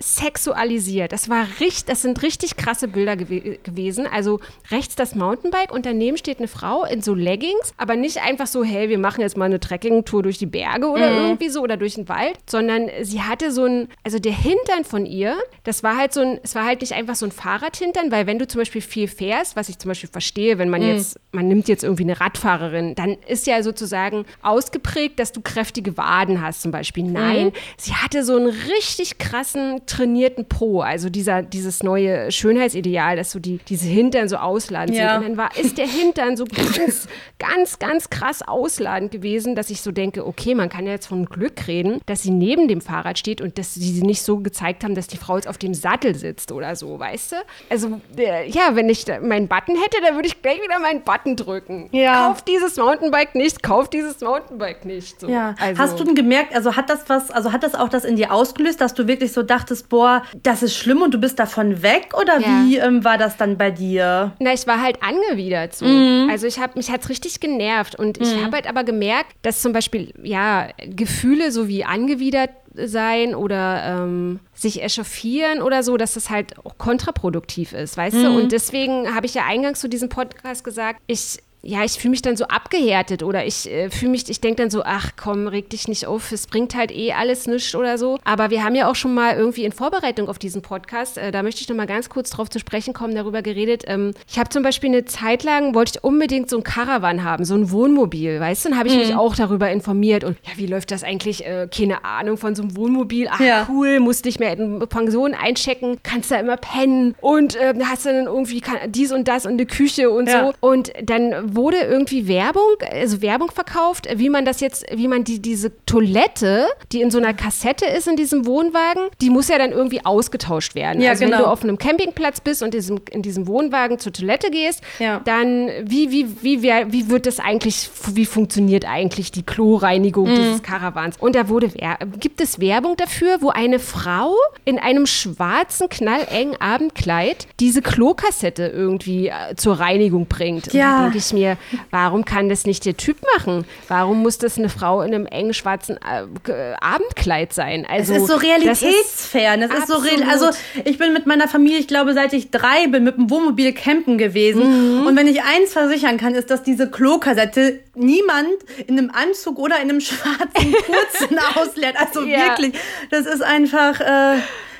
sexualisiert. 0.00 1.12
Das 1.12 1.28
war 1.28 1.46
richtig, 1.58 1.86
das 1.86 2.02
sind 2.02 2.22
richtig 2.22 2.56
krasse 2.56 2.86
Bilder 2.86 3.16
gew 3.16 3.58
gewesen. 3.64 4.06
Also 4.06 4.40
rechts 4.70 4.94
das 4.94 5.14
Mountainbike 5.14 5.72
und 5.72 5.86
daneben 5.86 6.16
steht 6.16 6.38
eine 6.38 6.46
Frau 6.46 6.84
in 6.84 7.02
so 7.02 7.14
Leggings, 7.14 7.74
aber 7.76 7.96
nicht 7.96 8.22
einfach 8.22 8.46
so, 8.46 8.62
hey, 8.62 8.88
wir 8.88 8.98
machen 8.98 9.22
jetzt 9.22 9.36
mal 9.36 9.46
eine 9.46 9.58
Trekkingtour 9.58 10.22
durch 10.22 10.38
die 10.38 10.46
Berge 10.46 10.86
oder 10.88 11.10
mhm. 11.10 11.16
irgendwie 11.16 11.48
so 11.48 11.62
oder 11.62 11.76
durch 11.76 11.94
den 11.94 12.08
Wald, 12.08 12.38
sondern 12.48 12.88
sie 13.02 13.22
hatte 13.22 13.50
so 13.50 13.64
ein, 13.64 13.88
also 14.04 14.20
der 14.20 14.32
Hintern 14.32 14.84
von 14.84 15.04
ihr, 15.04 15.36
das 15.64 15.82
war 15.82 15.96
halt 15.96 16.12
so 16.12 16.20
ein, 16.20 16.38
es 16.44 16.54
war 16.54 16.64
halt 16.64 16.80
nicht 16.80 16.92
einfach 16.92 17.16
so 17.16 17.26
ein 17.26 17.32
Fahrradhintern, 17.32 18.12
weil 18.12 18.26
wenn 18.28 18.38
du 18.38 18.46
zum 18.46 18.60
Beispiel 18.60 18.82
viel 18.82 19.08
fährst, 19.08 19.56
was 19.56 19.68
ich 19.68 19.78
zum 19.78 19.88
Beispiel 19.88 20.10
verstehe, 20.10 20.58
wenn 20.58 20.70
man 20.70 20.80
mhm. 20.80 20.94
jetzt, 20.94 21.18
man 21.32 21.48
nimmt 21.48 21.66
jetzt 21.66 21.82
irgendwie 21.82 22.04
eine 22.04 22.20
Radfahrerin, 22.20 22.94
dann 22.94 23.16
ist 23.26 23.48
ja 23.48 23.64
sozusagen 23.64 24.26
ausgeprägt, 24.42 25.18
dass 25.18 25.32
du 25.32 25.40
kräftige 25.40 25.96
Waden 25.96 26.40
hast 26.40 26.62
zum 26.62 26.70
Beispiel. 26.70 27.02
Nein, 27.02 27.46
mhm. 27.46 27.52
sie 27.76 27.94
hatte 27.94 28.22
so 28.22 28.36
einen 28.36 28.46
richtig 28.46 29.18
krassen 29.18 29.80
trainierten 29.88 30.44
Po, 30.44 30.80
also 30.80 31.08
dieser, 31.08 31.42
dieses 31.42 31.82
neue 31.82 32.30
Schönheitsideal, 32.30 33.16
dass 33.16 33.32
so 33.32 33.38
die, 33.38 33.58
diese 33.68 33.88
Hintern 33.88 34.28
so 34.28 34.36
ausladend 34.36 34.96
ja. 34.96 35.14
sind. 35.14 35.18
Und 35.18 35.28
dann 35.30 35.36
war, 35.36 35.56
ist 35.56 35.78
der 35.78 35.88
Hintern 35.88 36.36
so 36.36 36.44
ganz, 36.44 37.08
ganz, 37.38 37.78
ganz 37.78 38.10
krass 38.10 38.42
ausladend 38.46 39.10
gewesen, 39.10 39.56
dass 39.56 39.70
ich 39.70 39.80
so 39.80 39.90
denke, 39.90 40.26
okay, 40.26 40.54
man 40.54 40.68
kann 40.68 40.86
ja 40.86 40.92
jetzt 40.92 41.06
von 41.06 41.24
Glück 41.24 41.66
reden, 41.66 42.00
dass 42.06 42.22
sie 42.22 42.30
neben 42.30 42.68
dem 42.68 42.80
Fahrrad 42.80 43.18
steht 43.18 43.40
und 43.40 43.58
dass 43.58 43.74
sie 43.74 44.02
nicht 44.02 44.22
so 44.22 44.38
gezeigt 44.38 44.84
haben, 44.84 44.94
dass 44.94 45.08
die 45.08 45.16
Frau 45.16 45.36
jetzt 45.36 45.48
auf 45.48 45.58
dem 45.58 45.74
Sattel 45.74 46.14
sitzt 46.14 46.52
oder 46.52 46.76
so, 46.76 46.98
weißt 46.98 47.32
du? 47.32 47.36
Also, 47.70 48.00
äh, 48.16 48.48
ja, 48.48 48.74
wenn 48.74 48.88
ich 48.88 49.06
meinen 49.22 49.48
Button 49.48 49.76
hätte, 49.76 50.00
dann 50.02 50.14
würde 50.14 50.28
ich 50.28 50.42
gleich 50.42 50.62
wieder 50.62 50.78
meinen 50.78 51.02
Button 51.02 51.36
drücken. 51.36 51.88
Ja. 51.92 52.28
Kauf 52.28 52.42
dieses 52.42 52.76
Mountainbike 52.76 53.34
nicht, 53.34 53.62
kauf 53.62 53.88
dieses 53.88 54.20
Mountainbike 54.20 54.84
nicht. 54.84 55.20
So. 55.20 55.28
Ja. 55.28 55.54
Also. 55.58 55.80
Hast 55.80 55.98
du 55.98 56.04
denn 56.04 56.14
gemerkt, 56.14 56.54
also 56.54 56.76
hat 56.76 56.90
das 56.90 57.08
was, 57.08 57.30
also 57.30 57.52
hat 57.52 57.62
das 57.62 57.74
auch 57.74 57.88
das 57.88 58.04
in 58.04 58.16
dir 58.16 58.32
ausgelöst, 58.32 58.80
dass 58.80 58.94
du 58.94 59.06
wirklich 59.06 59.32
so 59.32 59.42
dachtest, 59.42 59.77
dachtest, 59.78 59.88
boah, 59.88 60.22
das 60.42 60.62
ist 60.62 60.76
schlimm 60.76 61.02
und 61.02 61.14
du 61.14 61.18
bist 61.18 61.38
davon 61.38 61.82
weg? 61.82 62.14
Oder 62.20 62.40
ja. 62.40 62.46
wie 62.64 62.76
ähm, 62.78 63.04
war 63.04 63.18
das 63.18 63.36
dann 63.36 63.56
bei 63.56 63.70
dir? 63.70 64.32
Na, 64.38 64.52
ich 64.52 64.66
war 64.66 64.80
halt 64.80 65.02
angewidert 65.02 65.74
so. 65.74 65.86
Mhm. 65.86 66.28
Also 66.30 66.46
ich 66.46 66.58
habe 66.58 66.72
mich 66.76 66.90
hat's 66.90 67.08
richtig 67.08 67.40
genervt 67.40 67.94
und 67.94 68.20
ich 68.20 68.34
mhm. 68.34 68.44
habe 68.44 68.56
halt 68.56 68.68
aber 68.68 68.84
gemerkt, 68.84 69.32
dass 69.42 69.62
zum 69.62 69.72
Beispiel 69.72 70.12
ja 70.22 70.68
Gefühle 70.84 71.52
so 71.52 71.68
wie 71.68 71.84
angewidert 71.84 72.50
sein 72.74 73.34
oder 73.34 73.82
ähm, 73.84 74.40
sich 74.54 74.82
echauffieren 74.82 75.62
oder 75.62 75.82
so, 75.82 75.96
dass 75.96 76.14
das 76.14 76.30
halt 76.30 76.58
auch 76.64 76.78
kontraproduktiv 76.78 77.72
ist, 77.72 77.96
weißt 77.96 78.16
mhm. 78.16 78.22
du? 78.22 78.36
Und 78.36 78.52
deswegen 78.52 79.14
habe 79.14 79.26
ich 79.26 79.34
ja 79.34 79.44
eingangs 79.46 79.80
zu 79.80 79.88
diesem 79.88 80.08
Podcast 80.08 80.62
gesagt, 80.62 81.00
ich 81.06 81.38
ja, 81.62 81.84
ich 81.84 81.92
fühle 81.92 82.10
mich 82.10 82.22
dann 82.22 82.36
so 82.36 82.44
abgehärtet 82.44 83.22
oder 83.22 83.44
ich 83.44 83.68
äh, 83.70 83.90
fühle 83.90 84.12
mich, 84.12 84.28
ich 84.28 84.40
denke 84.40 84.62
dann 84.62 84.70
so, 84.70 84.82
ach 84.84 85.10
komm, 85.20 85.48
reg 85.48 85.68
dich 85.70 85.88
nicht 85.88 86.06
auf, 86.06 86.30
es 86.30 86.46
bringt 86.46 86.76
halt 86.76 86.92
eh 86.92 87.12
alles 87.12 87.46
nichts 87.46 87.74
oder 87.74 87.98
so. 87.98 88.18
Aber 88.24 88.50
wir 88.50 88.62
haben 88.62 88.76
ja 88.76 88.88
auch 88.88 88.94
schon 88.94 89.12
mal 89.12 89.36
irgendwie 89.36 89.64
in 89.64 89.72
Vorbereitung 89.72 90.28
auf 90.28 90.38
diesen 90.38 90.62
Podcast, 90.62 91.18
äh, 91.18 91.32
da 91.32 91.42
möchte 91.42 91.60
ich 91.60 91.68
noch 91.68 91.76
mal 91.76 91.86
ganz 91.86 92.08
kurz 92.08 92.30
drauf 92.30 92.48
zu 92.48 92.60
sprechen 92.60 92.94
kommen, 92.94 93.14
darüber 93.14 93.42
geredet. 93.42 93.82
Ähm, 93.86 94.12
ich 94.28 94.38
habe 94.38 94.50
zum 94.50 94.62
Beispiel 94.62 94.90
eine 94.90 95.04
Zeit 95.04 95.42
lang, 95.42 95.74
wollte 95.74 95.92
ich 95.96 96.04
unbedingt 96.04 96.48
so 96.48 96.58
ein 96.58 96.62
Caravan 96.62 97.24
haben, 97.24 97.44
so 97.44 97.54
ein 97.54 97.72
Wohnmobil, 97.72 98.38
weißt 98.38 98.64
du? 98.64 98.68
Dann 98.70 98.78
habe 98.78 98.88
ich 98.88 98.94
mhm. 98.94 99.00
mich 99.00 99.14
auch 99.16 99.34
darüber 99.34 99.68
informiert 99.70 100.22
und 100.22 100.38
ja, 100.44 100.52
wie 100.56 100.66
läuft 100.66 100.92
das 100.92 101.02
eigentlich? 101.02 101.44
Äh, 101.44 101.68
keine 101.74 102.04
Ahnung 102.04 102.36
von 102.36 102.54
so 102.54 102.62
einem 102.62 102.76
Wohnmobil. 102.76 103.28
Ach 103.30 103.40
ja. 103.40 103.66
cool, 103.68 103.98
musst 103.98 104.24
nicht 104.24 104.38
mehr 104.38 104.56
in 104.56 104.78
Pension 104.88 105.34
einchecken, 105.34 105.98
kannst 106.04 106.30
da 106.30 106.36
immer 106.36 106.56
pennen 106.56 107.16
und 107.20 107.56
äh, 107.56 107.74
hast 107.84 108.06
dann 108.06 108.26
irgendwie 108.26 108.62
dies 108.86 109.10
und 109.10 109.26
das 109.26 109.44
und 109.44 109.52
eine 109.52 109.66
Küche 109.66 110.10
und 110.10 110.28
ja. 110.28 110.46
so. 110.46 110.54
Und 110.60 110.92
dann 111.02 111.47
wurde 111.54 111.78
irgendwie 111.78 112.28
Werbung, 112.28 112.76
also 112.90 113.22
Werbung 113.22 113.50
verkauft, 113.50 114.08
wie 114.14 114.28
man 114.28 114.44
das 114.44 114.60
jetzt, 114.60 114.84
wie 114.92 115.08
man 115.08 115.24
die, 115.24 115.40
diese 115.40 115.72
Toilette, 115.86 116.66
die 116.92 117.00
in 117.00 117.10
so 117.10 117.18
einer 117.18 117.34
Kassette 117.34 117.86
ist 117.86 118.08
in 118.08 118.16
diesem 118.16 118.46
Wohnwagen, 118.46 119.08
die 119.20 119.30
muss 119.30 119.48
ja 119.48 119.58
dann 119.58 119.72
irgendwie 119.72 120.04
ausgetauscht 120.04 120.74
werden. 120.74 121.02
Ja, 121.02 121.10
also 121.10 121.24
genau. 121.24 121.36
wenn 121.36 121.44
du 121.44 121.50
auf 121.50 121.62
einem 121.62 121.78
Campingplatz 121.78 122.40
bist 122.40 122.62
und 122.62 122.74
diesem, 122.74 123.00
in 123.10 123.22
diesem 123.22 123.46
Wohnwagen 123.46 123.98
zur 123.98 124.12
Toilette 124.12 124.50
gehst, 124.50 124.82
ja. 124.98 125.20
dann 125.24 125.68
wie, 125.84 126.10
wie, 126.10 126.26
wie, 126.42 126.62
wie, 126.62 126.70
wie 126.88 127.08
wird 127.10 127.26
das 127.26 127.40
eigentlich, 127.40 127.90
wie 128.12 128.26
funktioniert 128.26 128.84
eigentlich 128.86 129.30
die 129.30 129.42
Kloreinigung 129.42 130.30
mhm. 130.30 130.36
dieses 130.36 130.62
Karawans? 130.62 131.16
Und 131.18 131.34
da 131.34 131.48
wurde, 131.48 131.70
gibt 132.18 132.40
es 132.40 132.60
Werbung 132.60 132.96
dafür, 132.96 133.38
wo 133.40 133.50
eine 133.50 133.78
Frau 133.78 134.34
in 134.64 134.78
einem 134.78 135.06
schwarzen, 135.06 135.88
knallengen 135.88 136.60
Abendkleid 136.60 137.46
diese 137.60 137.82
Klokassette 137.82 138.66
irgendwie 138.66 139.28
äh, 139.28 139.54
zur 139.56 139.78
Reinigung 139.80 140.26
bringt. 140.26 140.72
Ja. 140.72 140.90
Und 140.90 140.96
da 140.96 141.02
denke 141.04 141.18
ich 141.18 141.32
mir, 141.38 141.56
warum 141.90 142.24
kann 142.24 142.48
das 142.48 142.66
nicht 142.66 142.84
der 142.84 142.96
Typ 142.96 143.16
machen? 143.36 143.64
Warum 143.88 144.22
muss 144.22 144.38
das 144.38 144.58
eine 144.58 144.68
Frau 144.68 145.02
in 145.02 145.14
einem 145.14 145.26
engen 145.26 145.54
schwarzen 145.54 145.96
äh, 145.96 146.74
Abendkleid 146.80 147.52
sein? 147.52 147.86
Also, 147.88 148.14
es 148.14 148.22
ist 148.22 148.28
so 148.28 148.36
realitätsfern. 148.36 149.60
Das 149.60 149.70
ist, 149.70 149.76
das 149.76 149.88
ist 149.88 149.88
so 149.88 150.02
real. 150.02 150.28
Also 150.28 150.50
ich 150.84 150.98
bin 150.98 151.12
mit 151.12 151.26
meiner 151.26 151.48
Familie, 151.48 151.78
ich 151.78 151.88
glaube, 151.88 152.14
seit 152.14 152.32
ich 152.32 152.50
drei 152.50 152.86
bin, 152.88 153.04
mit 153.04 153.16
dem 153.16 153.30
Wohnmobil 153.30 153.72
campen 153.72 154.18
gewesen. 154.18 155.00
Mhm. 155.00 155.06
Und 155.06 155.16
wenn 155.16 155.28
ich 155.28 155.42
eins 155.42 155.72
versichern 155.72 156.18
kann, 156.18 156.34
ist, 156.34 156.50
dass 156.50 156.62
diese 156.62 156.90
Klokassette 156.90 157.80
niemand 157.94 158.48
in 158.86 158.98
einem 158.98 159.10
Anzug 159.10 159.58
oder 159.58 159.76
in 159.76 159.90
einem 159.90 160.00
schwarzen 160.00 160.74
kurzen 160.86 161.38
ausleert. 161.54 161.96
Also 161.98 162.22
ja. 162.22 162.48
wirklich, 162.48 162.74
das 163.10 163.26
ist 163.26 163.42
einfach. 163.42 164.00
Äh, 164.00 164.38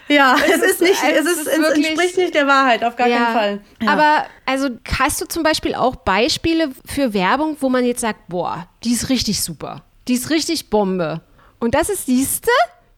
ja, 0.08 0.36
es, 0.36 0.56
es 0.56 0.62
ist, 0.72 0.80
nicht, 0.80 1.02
es, 1.02 1.26
ist, 1.26 1.46
es 1.46 1.46
entspricht 1.46 2.16
nicht 2.16 2.34
der 2.34 2.46
Wahrheit, 2.46 2.84
auf 2.84 2.96
gar 2.96 3.06
ja, 3.06 3.16
keinen 3.16 3.34
Fall. 3.34 3.60
Ja. 3.82 3.92
Aber 3.92 4.26
also 4.46 4.68
hast 4.98 5.20
du 5.20 5.26
zum 5.26 5.42
Beispiel 5.42 5.74
auch 5.74 5.96
Beispiele 5.96 6.70
für 6.84 7.14
Werbung, 7.14 7.56
wo 7.60 7.68
man 7.68 7.84
jetzt 7.84 8.00
sagt, 8.00 8.28
boah, 8.28 8.68
die 8.84 8.92
ist 8.92 9.08
richtig 9.08 9.42
super, 9.42 9.82
die 10.08 10.14
ist 10.14 10.30
richtig 10.30 10.70
Bombe. 10.70 11.20
Und 11.60 11.74
das 11.74 11.88
ist, 11.88 12.06
siehste, 12.06 12.50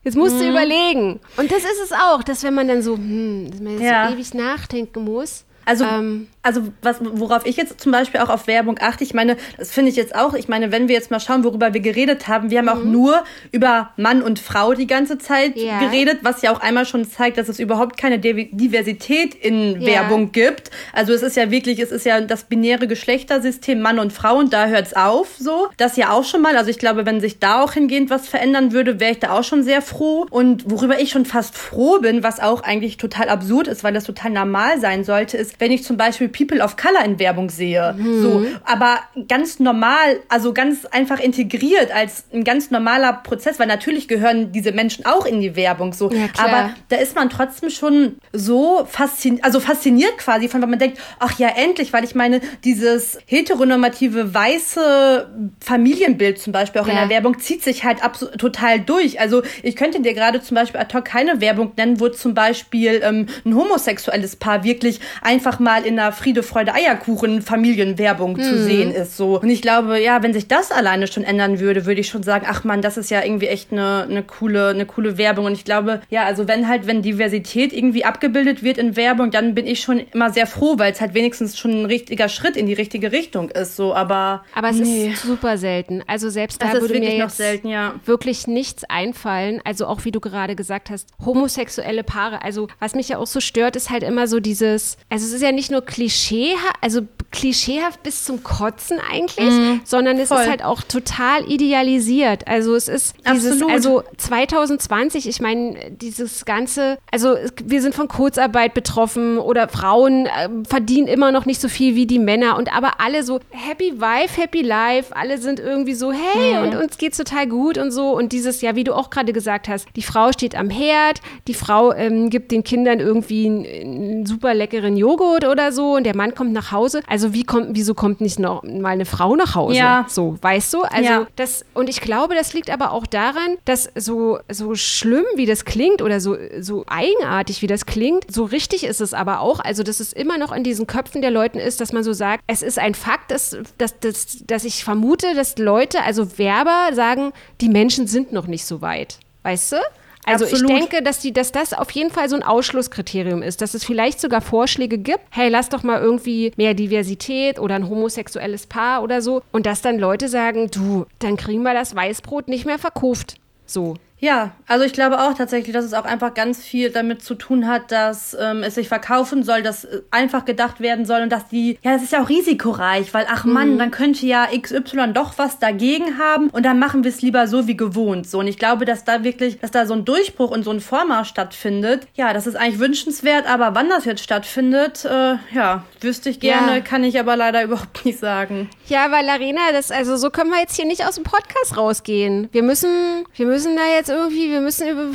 Jetzt 0.03 0.17
musst 0.17 0.41
du 0.41 0.45
mhm. 0.45 0.51
überlegen. 0.51 1.21
Und 1.37 1.51
das 1.51 1.59
ist 1.59 1.81
es 1.85 1.93
auch, 1.93 2.23
dass 2.23 2.43
wenn 2.43 2.55
man 2.55 2.69
dann 2.69 2.83
so, 2.83 2.97
hm, 2.97 3.51
dass 3.51 3.61
man 3.61 3.73
jetzt 3.73 3.83
ja. 3.83 4.09
so 4.09 4.15
ewig 4.15 4.35
nachdenken 4.35 5.05
muss. 5.05 5.45
Also 5.71 5.85
ähm, 5.85 6.27
also 6.43 6.63
was, 6.81 6.97
worauf 7.01 7.45
ich 7.45 7.57
jetzt 7.57 7.81
zum 7.81 7.93
Beispiel 7.93 8.21
auch 8.21 8.31
auf 8.31 8.47
Werbung 8.47 8.79
achte, 8.81 9.05
ich 9.05 9.13
meine, 9.13 9.37
das 9.59 9.73
finde 9.73 9.91
ich 9.91 9.97
jetzt 9.97 10.15
auch, 10.15 10.33
ich 10.33 10.49
meine, 10.49 10.73
wenn 10.73 10.89
wir 10.89 10.95
jetzt 10.95 11.11
mal 11.11 11.21
schauen, 11.21 11.45
worüber 11.45 11.75
wir 11.75 11.81
geredet 11.81 12.29
haben, 12.29 12.51
wir 12.51 12.59
haben 12.59 12.67
mhm. 12.67 12.73
auch 12.73 12.85
nur 12.85 13.25
über 13.53 13.91
Mann 13.97 14.23
und 14.23 14.39
Frau 14.39 14.73
die 14.73 14.87
ganze 14.87 15.19
Zeit 15.19 15.57
ja. 15.57 15.79
geredet, 15.81 16.21
was 16.23 16.41
ja 16.41 16.51
auch 16.53 16.61
einmal 16.61 16.87
schon 16.87 17.09
zeigt, 17.09 17.37
dass 17.37 17.49
es 17.49 17.61
überhaupt 17.61 17.99
keine 17.99 18.19
Diversität 18.19 19.35
in 19.35 19.83
ja. 19.83 19.87
Werbung 19.87 20.33
gibt. 20.33 20.71
Also 20.95 21.13
es 21.13 21.23
ist 21.23 21.37
ja 21.37 21.51
wirklich, 21.51 21.79
es 21.79 21.93
ist 21.93 22.07
ja 22.07 22.21
das 22.23 22.45
binäre 22.45 22.87
Geschlechtersystem 22.87 23.81
Mann 23.81 23.99
und 23.99 24.13
Frau 24.13 24.39
und 24.39 24.53
da 24.55 24.67
hört 24.67 24.87
es 24.87 24.97
auf 24.97 25.29
so. 25.39 25.69
Das 25.77 25.97
ja 25.97 26.11
auch 26.11 26.25
schon 26.25 26.41
mal, 26.41 26.57
also 26.57 26.71
ich 26.71 26.79
glaube, 26.79 27.05
wenn 27.05 27.21
sich 27.21 27.39
da 27.39 27.63
auch 27.63 27.73
hingehend 27.73 28.09
was 28.09 28.29
verändern 28.29 28.73
würde, 28.73 28.99
wäre 28.99 29.13
ich 29.13 29.19
da 29.19 29.39
auch 29.39 29.45
schon 29.45 29.63
sehr 29.63 29.83
froh. 29.83 30.27
Und 30.31 30.71
worüber 30.71 30.99
ich 31.01 31.11
schon 31.11 31.27
fast 31.27 31.57
froh 31.57 31.99
bin, 31.99 32.23
was 32.23 32.41
auch 32.41 32.63
eigentlich 32.63 32.97
total 32.97 33.29
absurd 33.29 33.69
ist, 33.69 33.85
weil 33.85 33.93
das 33.93 34.05
total 34.05 34.31
normal 34.31 34.81
sein 34.81 35.05
sollte, 35.05 35.37
ist, 35.37 35.60
wenn 35.61 35.71
ich 35.71 35.85
zum 35.85 35.97
Beispiel 35.97 36.29
People 36.29 36.63
of 36.63 36.77
Color 36.77 37.05
in 37.05 37.19
Werbung 37.19 37.51
sehe. 37.51 37.95
Mhm. 37.97 38.23
So, 38.23 38.47
aber 38.65 38.99
ganz 39.29 39.61
normal, 39.61 40.21
also 40.29 40.53
ganz 40.53 40.87
einfach 40.87 41.21
integriert 41.21 41.95
als 41.95 42.25
ein 42.33 42.45
ganz 42.45 42.71
normaler 42.71 43.13
Prozess, 43.13 43.59
weil 43.59 43.67
natürlich 43.67 44.09
gehören 44.09 44.53
diese 44.53 44.73
Menschen 44.73 45.07
auch 45.07 45.27
in 45.27 45.41
die 45.41 45.55
Werbung 45.57 45.93
so. 45.93 46.11
Ja, 46.11 46.29
aber 46.39 46.71
da 46.89 46.97
ist 46.97 47.15
man 47.15 47.31
trotzdem 47.31 47.71
schon 47.71 48.17
so 48.33 48.87
fasziniert, 48.89 49.45
also 49.45 49.61
fasziniert 49.61 50.19
quasi 50.19 50.49
von, 50.49 50.63
weil 50.63 50.69
man 50.69 50.79
denkt, 50.79 50.99
ach 51.19 51.39
ja, 51.39 51.49
endlich, 51.49 51.93
weil 51.93 52.05
ich 52.05 52.15
meine, 52.15 52.41
dieses 52.65 53.19
heteronormative 53.27 54.35
weiße 54.35 55.29
Familienbild 55.61 56.39
zum 56.39 56.53
Beispiel 56.53 56.81
auch 56.81 56.87
ja. 56.87 56.95
in 56.95 56.99
der 56.99 57.09
Werbung 57.09 57.39
zieht 57.39 57.63
sich 57.63 57.85
halt 57.85 57.99
total 58.39 58.81
durch. 58.81 59.21
Also 59.21 59.43
ich 59.63 59.77
könnte 59.77 60.01
dir 60.01 60.15
gerade 60.15 60.41
zum 60.41 60.55
Beispiel 60.55 60.81
ad 60.81 60.97
hoc 60.97 61.05
keine 61.05 61.41
Werbung 61.41 61.73
nennen, 61.77 62.01
wo 62.01 62.09
zum 62.09 62.35
Beispiel 62.35 63.01
ähm, 63.05 63.27
ein 63.45 63.55
homosexuelles 63.55 64.37
Paar 64.37 64.65
wirklich 64.65 65.01
einfach 65.41 65.59
mal 65.59 65.87
in 65.87 65.99
einer 65.99 66.13
Friede, 66.13 66.43
Freude, 66.43 66.75
Eierkuchen 66.75 67.41
Familienwerbung 67.41 68.35
mhm. 68.35 68.43
zu 68.43 68.63
sehen 68.63 68.91
ist. 68.91 69.17
So. 69.17 69.41
Und 69.41 69.49
ich 69.49 69.63
glaube, 69.63 69.99
ja, 69.99 70.23
wenn 70.23 70.35
sich 70.35 70.49
das 70.49 70.71
alleine 70.71 71.07
schon 71.07 71.25
ändern 71.25 71.61
würde, 71.61 71.87
würde 71.87 72.03
ich 72.03 72.09
schon 72.09 72.23
sagen, 72.23 72.45
ach 72.47 72.63
man, 72.65 72.83
das 72.83 72.99
ist 72.99 73.11
ja 73.11 73.25
irgendwie 73.25 73.47
echt 73.47 73.73
eine, 73.73 74.07
eine 74.09 74.23
coole, 74.23 74.69
eine 74.69 74.85
coole 74.85 75.17
Werbung. 75.17 75.47
Und 75.47 75.53
ich 75.53 75.65
glaube, 75.65 76.03
ja, 76.11 76.25
also 76.25 76.47
wenn 76.47 76.69
halt, 76.69 76.87
wenn 76.87 77.01
Diversität 77.01 77.73
irgendwie 77.73 78.05
abgebildet 78.05 78.63
wird 78.63 78.77
in 78.77 78.97
Werbung, 78.97 79.31
dann 79.31 79.55
bin 79.55 79.67
ich 79.67 79.81
schon 79.81 79.99
immer 80.13 80.31
sehr 80.31 80.47
froh, 80.47 80.75
weil 80.77 80.93
es 80.93 81.01
halt 81.01 81.15
wenigstens 81.15 81.59
schon 81.59 81.71
ein 81.71 81.87
richtiger 81.87 82.29
Schritt 82.29 82.57
in 82.57 82.67
die 82.67 82.75
richtige 82.75 83.11
Richtung 83.11 83.49
ist. 83.49 83.77
So, 83.77 83.95
aber. 83.95 84.45
Aber 84.55 84.69
es 84.69 84.77
nee. 84.77 85.09
ist 85.09 85.23
super 85.23 85.57
selten. 85.57 86.03
Also 86.07 86.29
selbst 86.29 86.61
da 86.61 86.75
würde 86.75 86.99
mir 86.99 87.17
jetzt 87.17 87.39
selten, 87.39 87.69
ja. 87.69 87.95
wirklich 88.05 88.47
nichts 88.47 88.85
einfallen. 88.85 89.63
Also 89.65 89.87
auch 89.87 90.05
wie 90.05 90.11
du 90.11 90.21
gerade 90.21 90.55
gesagt 90.55 90.91
hast, 90.91 91.09
homosexuelle 91.25 92.05
Paare. 92.05 92.43
Also 92.43 92.69
was 92.79 92.95
mich 92.95 93.09
ja 93.09 93.17
auch 93.17 93.27
so 93.27 93.41
stört, 93.41 93.77
ist 93.77 93.89
halt 93.89 94.03
immer 94.03 94.27
so 94.27 94.39
dieses, 94.39 94.99
also 95.09 95.30
es 95.31 95.37
ist 95.37 95.43
ja 95.43 95.53
nicht 95.53 95.71
nur 95.71 95.83
Klischee, 95.83 96.51
klischeehaft, 96.51 96.77
also 96.81 97.01
klischeehaft 97.33 98.03
bis 98.03 98.25
zum 98.25 98.43
Kotzen 98.43 98.99
eigentlich, 98.99 99.51
mm, 99.51 99.81
sondern 99.85 100.19
es 100.19 100.29
voll. 100.29 100.43
ist 100.43 100.51
halt 100.51 100.65
auch 100.65 100.83
total 100.83 101.49
idealisiert. 101.49 102.49
Also 102.49 102.75
es 102.75 102.89
ist 102.89 103.15
dieses, 103.33 103.53
Absolut. 103.53 103.73
also 103.73 104.03
2020, 104.17 105.29
ich 105.29 105.41
meine, 105.41 105.93
dieses 105.93 106.45
ganze, 106.45 106.99
also 107.13 107.37
wir 107.65 107.83
sind 107.83 107.95
von 107.95 108.09
Kurzarbeit 108.09 108.75
betroffen 108.75 109.39
oder 109.39 109.69
Frauen 109.69 110.27
äh, 110.27 110.49
verdienen 110.69 111.07
immer 111.07 111.31
noch 111.31 111.47
nicht 111.47 111.61
so 111.61 111.69
viel 111.69 111.95
wie 111.95 112.07
die 112.07 112.19
Männer 112.19 112.59
und 112.59 112.75
aber 112.75 113.01
alle 113.01 113.23
so 113.23 113.39
happy 113.51 114.01
wife, 114.01 114.41
happy 114.41 114.63
life, 114.63 115.15
alle 115.15 115.39
sind 115.39 115.61
irgendwie 115.61 115.95
so, 115.95 116.11
hey, 116.11 116.55
mm. 116.55 116.65
und 116.65 116.75
uns 116.83 116.99
geht's 116.99 117.17
total 117.17 117.47
gut 117.47 117.79
und 117.79 117.93
so 117.93 118.17
und 118.17 118.33
dieses, 118.33 118.61
ja, 118.61 118.75
wie 118.75 118.85
du 118.85 118.93
auch 118.93 119.09
gerade 119.11 119.33
gesagt 119.33 119.69
hast, 119.69 119.87
die 119.95 120.03
Frau 120.03 120.33
steht 120.33 120.57
am 120.57 120.69
Herd, 120.69 121.21
die 121.47 121.55
Frau 121.55 121.93
ähm, 121.93 122.29
gibt 122.29 122.51
den 122.51 122.65
Kindern 122.65 122.99
irgendwie 122.99 123.47
einen, 123.47 123.67
einen 123.67 124.27
super 124.27 124.53
leckeren 124.53 124.97
Joghurt 124.97 125.20
oder 125.21 125.73
so 125.73 125.95
und 125.97 126.05
der 126.05 126.17
Mann 126.17 126.35
kommt 126.35 126.53
nach 126.53 126.73
Hause. 126.73 127.03
Also 127.07 127.33
wie 127.33 127.45
kommt, 127.45 127.71
wieso 127.73 127.95
kommt 127.95 128.21
nicht 128.21 128.39
noch 128.39 128.63
mal 128.63 128.91
eine 128.91 129.05
Frau 129.05 129.37
nach 129.37 129.55
Hause? 129.55 129.77
Ja. 129.77 130.07
So, 130.09 130.39
weißt 130.41 130.73
du? 130.75 130.83
Also 130.83 131.11
ja. 131.11 131.27
das, 131.37 131.65
und 131.75 131.89
ich 131.89 132.01
glaube, 132.01 132.35
das 132.35 132.53
liegt 132.53 132.71
aber 132.71 132.93
auch 132.93 133.07
daran, 133.07 133.57
dass 133.65 133.91
so, 133.95 134.39
so 134.51 134.75
schlimm, 134.75 135.25
wie 135.37 135.47
das 135.47 135.65
klingt 135.65 136.03
oder 136.03 136.21
so, 136.21 136.37
so 136.61 136.85
eigenartig, 136.87 137.63
wie 137.63 137.67
das 137.67 137.87
klingt, 137.87 138.31
so 138.31 138.45
richtig 138.45 138.85
ist 138.85 139.01
es 139.01 139.15
aber 139.15 139.41
auch. 139.41 139.61
Also, 139.61 139.83
dass 139.83 140.01
es 140.01 140.13
immer 140.13 140.39
noch 140.39 140.53
in 140.53 140.65
diesen 140.65 140.87
Köpfen 140.87 141.23
der 141.23 141.31
Leuten 141.31 141.59
ist, 141.59 141.81
dass 141.81 141.93
man 141.93 142.03
so 142.05 142.13
sagt, 142.13 142.43
es 142.47 142.63
ist 142.63 142.79
ein 142.79 142.95
Fakt, 142.95 143.31
dass, 143.31 143.57
dass, 143.79 143.99
dass, 144.01 144.39
dass 144.47 144.65
ich 144.65 144.85
vermute, 144.85 145.35
dass 145.35 145.59
Leute, 145.59 146.03
also 146.03 146.39
Werber, 146.39 146.95
sagen, 146.95 147.33
die 147.61 147.69
Menschen 147.69 148.07
sind 148.07 148.33
noch 148.33 148.47
nicht 148.47 148.65
so 148.65 148.81
weit. 148.81 149.19
Weißt 149.43 149.73
du? 149.73 149.77
Also 150.25 150.45
Absolut. 150.45 150.71
ich 150.71 150.77
denke, 150.77 151.03
dass, 151.03 151.21
die, 151.21 151.33
dass 151.33 151.51
das 151.51 151.73
auf 151.73 151.91
jeden 151.93 152.11
Fall 152.11 152.29
so 152.29 152.37
ein 152.37 152.43
Ausschlusskriterium 152.43 153.43
ist, 153.43 153.63
dass 153.63 153.75
es 153.75 153.85
vielleicht 153.85 154.21
sogar 154.21 154.41
Vorschläge 154.41 154.99
gibt, 154.99 155.21
hey, 155.31 155.49
lass 155.49 155.69
doch 155.71 155.83
mal 155.83 156.01
irgendwie 156.01 156.53
mehr 156.57 156.75
Diversität 156.75 157.59
oder 157.59 157.75
ein 157.75 157.89
homosexuelles 157.89 158.67
Paar 158.67 159.03
oder 159.03 159.23
so. 159.23 159.43
Und 159.51 159.67
dass 159.67 159.83
dann 159.83 159.99
Leute 159.99 160.29
sagen, 160.29 160.71
du, 160.71 161.07
dann 161.21 161.37
kriegen 161.37 161.63
wir 161.63 161.75
das 161.75 161.95
Weißbrot 161.95 162.49
nicht 162.49 162.67
mehr 162.67 162.79
verkauft. 162.79 163.37
So. 163.67 163.95
Ja, 164.21 164.53
also 164.67 164.85
ich 164.85 164.93
glaube 164.93 165.19
auch 165.19 165.35
tatsächlich, 165.35 165.73
dass 165.73 165.85
es 165.85 165.95
auch 165.95 166.05
einfach 166.05 166.35
ganz 166.35 166.63
viel 166.63 166.91
damit 166.91 167.23
zu 167.23 167.35
tun 167.35 167.67
hat, 167.67 167.91
dass 167.91 168.37
ähm, 168.39 168.63
es 168.63 168.75
sich 168.75 168.89
verkaufen 168.89 169.43
soll, 169.43 169.63
dass 169.63 169.85
äh, 169.85 170.03
einfach 170.11 170.45
gedacht 170.45 170.81
werden 170.81 171.07
soll 171.07 171.23
und 171.23 171.31
dass 171.31 171.49
die, 171.49 171.79
ja, 171.83 171.93
das 171.93 172.03
ist 172.03 172.13
ja 172.13 172.23
auch 172.23 172.29
risikoreich, 172.29 173.15
weil 173.15 173.27
ach 173.29 173.47
Mann, 173.47 173.75
mhm. 173.75 173.79
dann 173.79 173.91
könnte 173.91 174.27
ja 174.27 174.47
XY 174.47 175.13
doch 175.15 175.39
was 175.39 175.59
dagegen 175.59 176.19
haben 176.19 176.51
und 176.51 176.65
dann 176.65 176.79
machen 176.79 177.03
wir 177.03 177.11
es 177.11 177.23
lieber 177.23 177.47
so 177.47 177.67
wie 177.67 177.77
gewohnt. 177.77 178.29
So 178.29 178.41
und 178.41 178.47
ich 178.47 178.59
glaube, 178.59 178.85
dass 178.85 179.05
da 179.05 179.25
wirklich, 179.25 179.59
dass 179.59 179.71
da 179.71 179.87
so 179.87 179.95
ein 179.95 180.05
Durchbruch 180.05 180.51
und 180.51 180.65
so 180.65 180.71
ein 180.71 180.81
Vormarsch 180.81 181.29
stattfindet. 181.29 182.07
Ja, 182.15 182.35
das 182.35 182.47
ist 182.47 182.57
eigentlich 182.57 182.79
wünschenswert, 182.79 183.49
aber 183.49 183.75
wann 183.75 183.89
das 183.89 184.05
jetzt 184.05 184.23
stattfindet, 184.23 185.07
äh, 185.07 185.37
ja, 185.55 185.85
wüsste 186.03 186.29
ich 186.29 186.41
gerne, 186.41 186.77
ja. 186.77 186.81
kann 186.81 187.05
ich 187.05 187.19
aber 187.19 187.37
leider 187.37 187.65
überhaupt 187.65 188.05
nicht 188.05 188.19
sagen. 188.19 188.69
Ja, 188.87 189.11
weil 189.11 189.27
Arena, 189.29 189.73
das 189.73 189.91
also 189.91 190.17
so 190.17 190.29
können 190.29 190.51
wir 190.51 190.61
jetzt 190.61 190.77
hier 190.77 190.87
nicht 190.87 191.07
aus 191.07 191.15
dem 191.15 191.25
Podcast 191.25 191.79
rausgehen. 191.79 192.49
Wir 192.53 192.63
müssen, 192.63 193.25
wir 193.35 193.47
müssen 193.47 193.77
da 193.77 193.83
jetzt 193.97 194.10
irgendwie, 194.11 194.51
wir 194.51 194.61
müssen 194.61 194.89
über. 194.89 195.11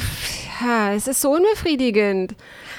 Ja, 0.62 0.94
es 0.94 1.08
ist 1.08 1.22
so 1.22 1.32
unbefriedigend. 1.32 2.34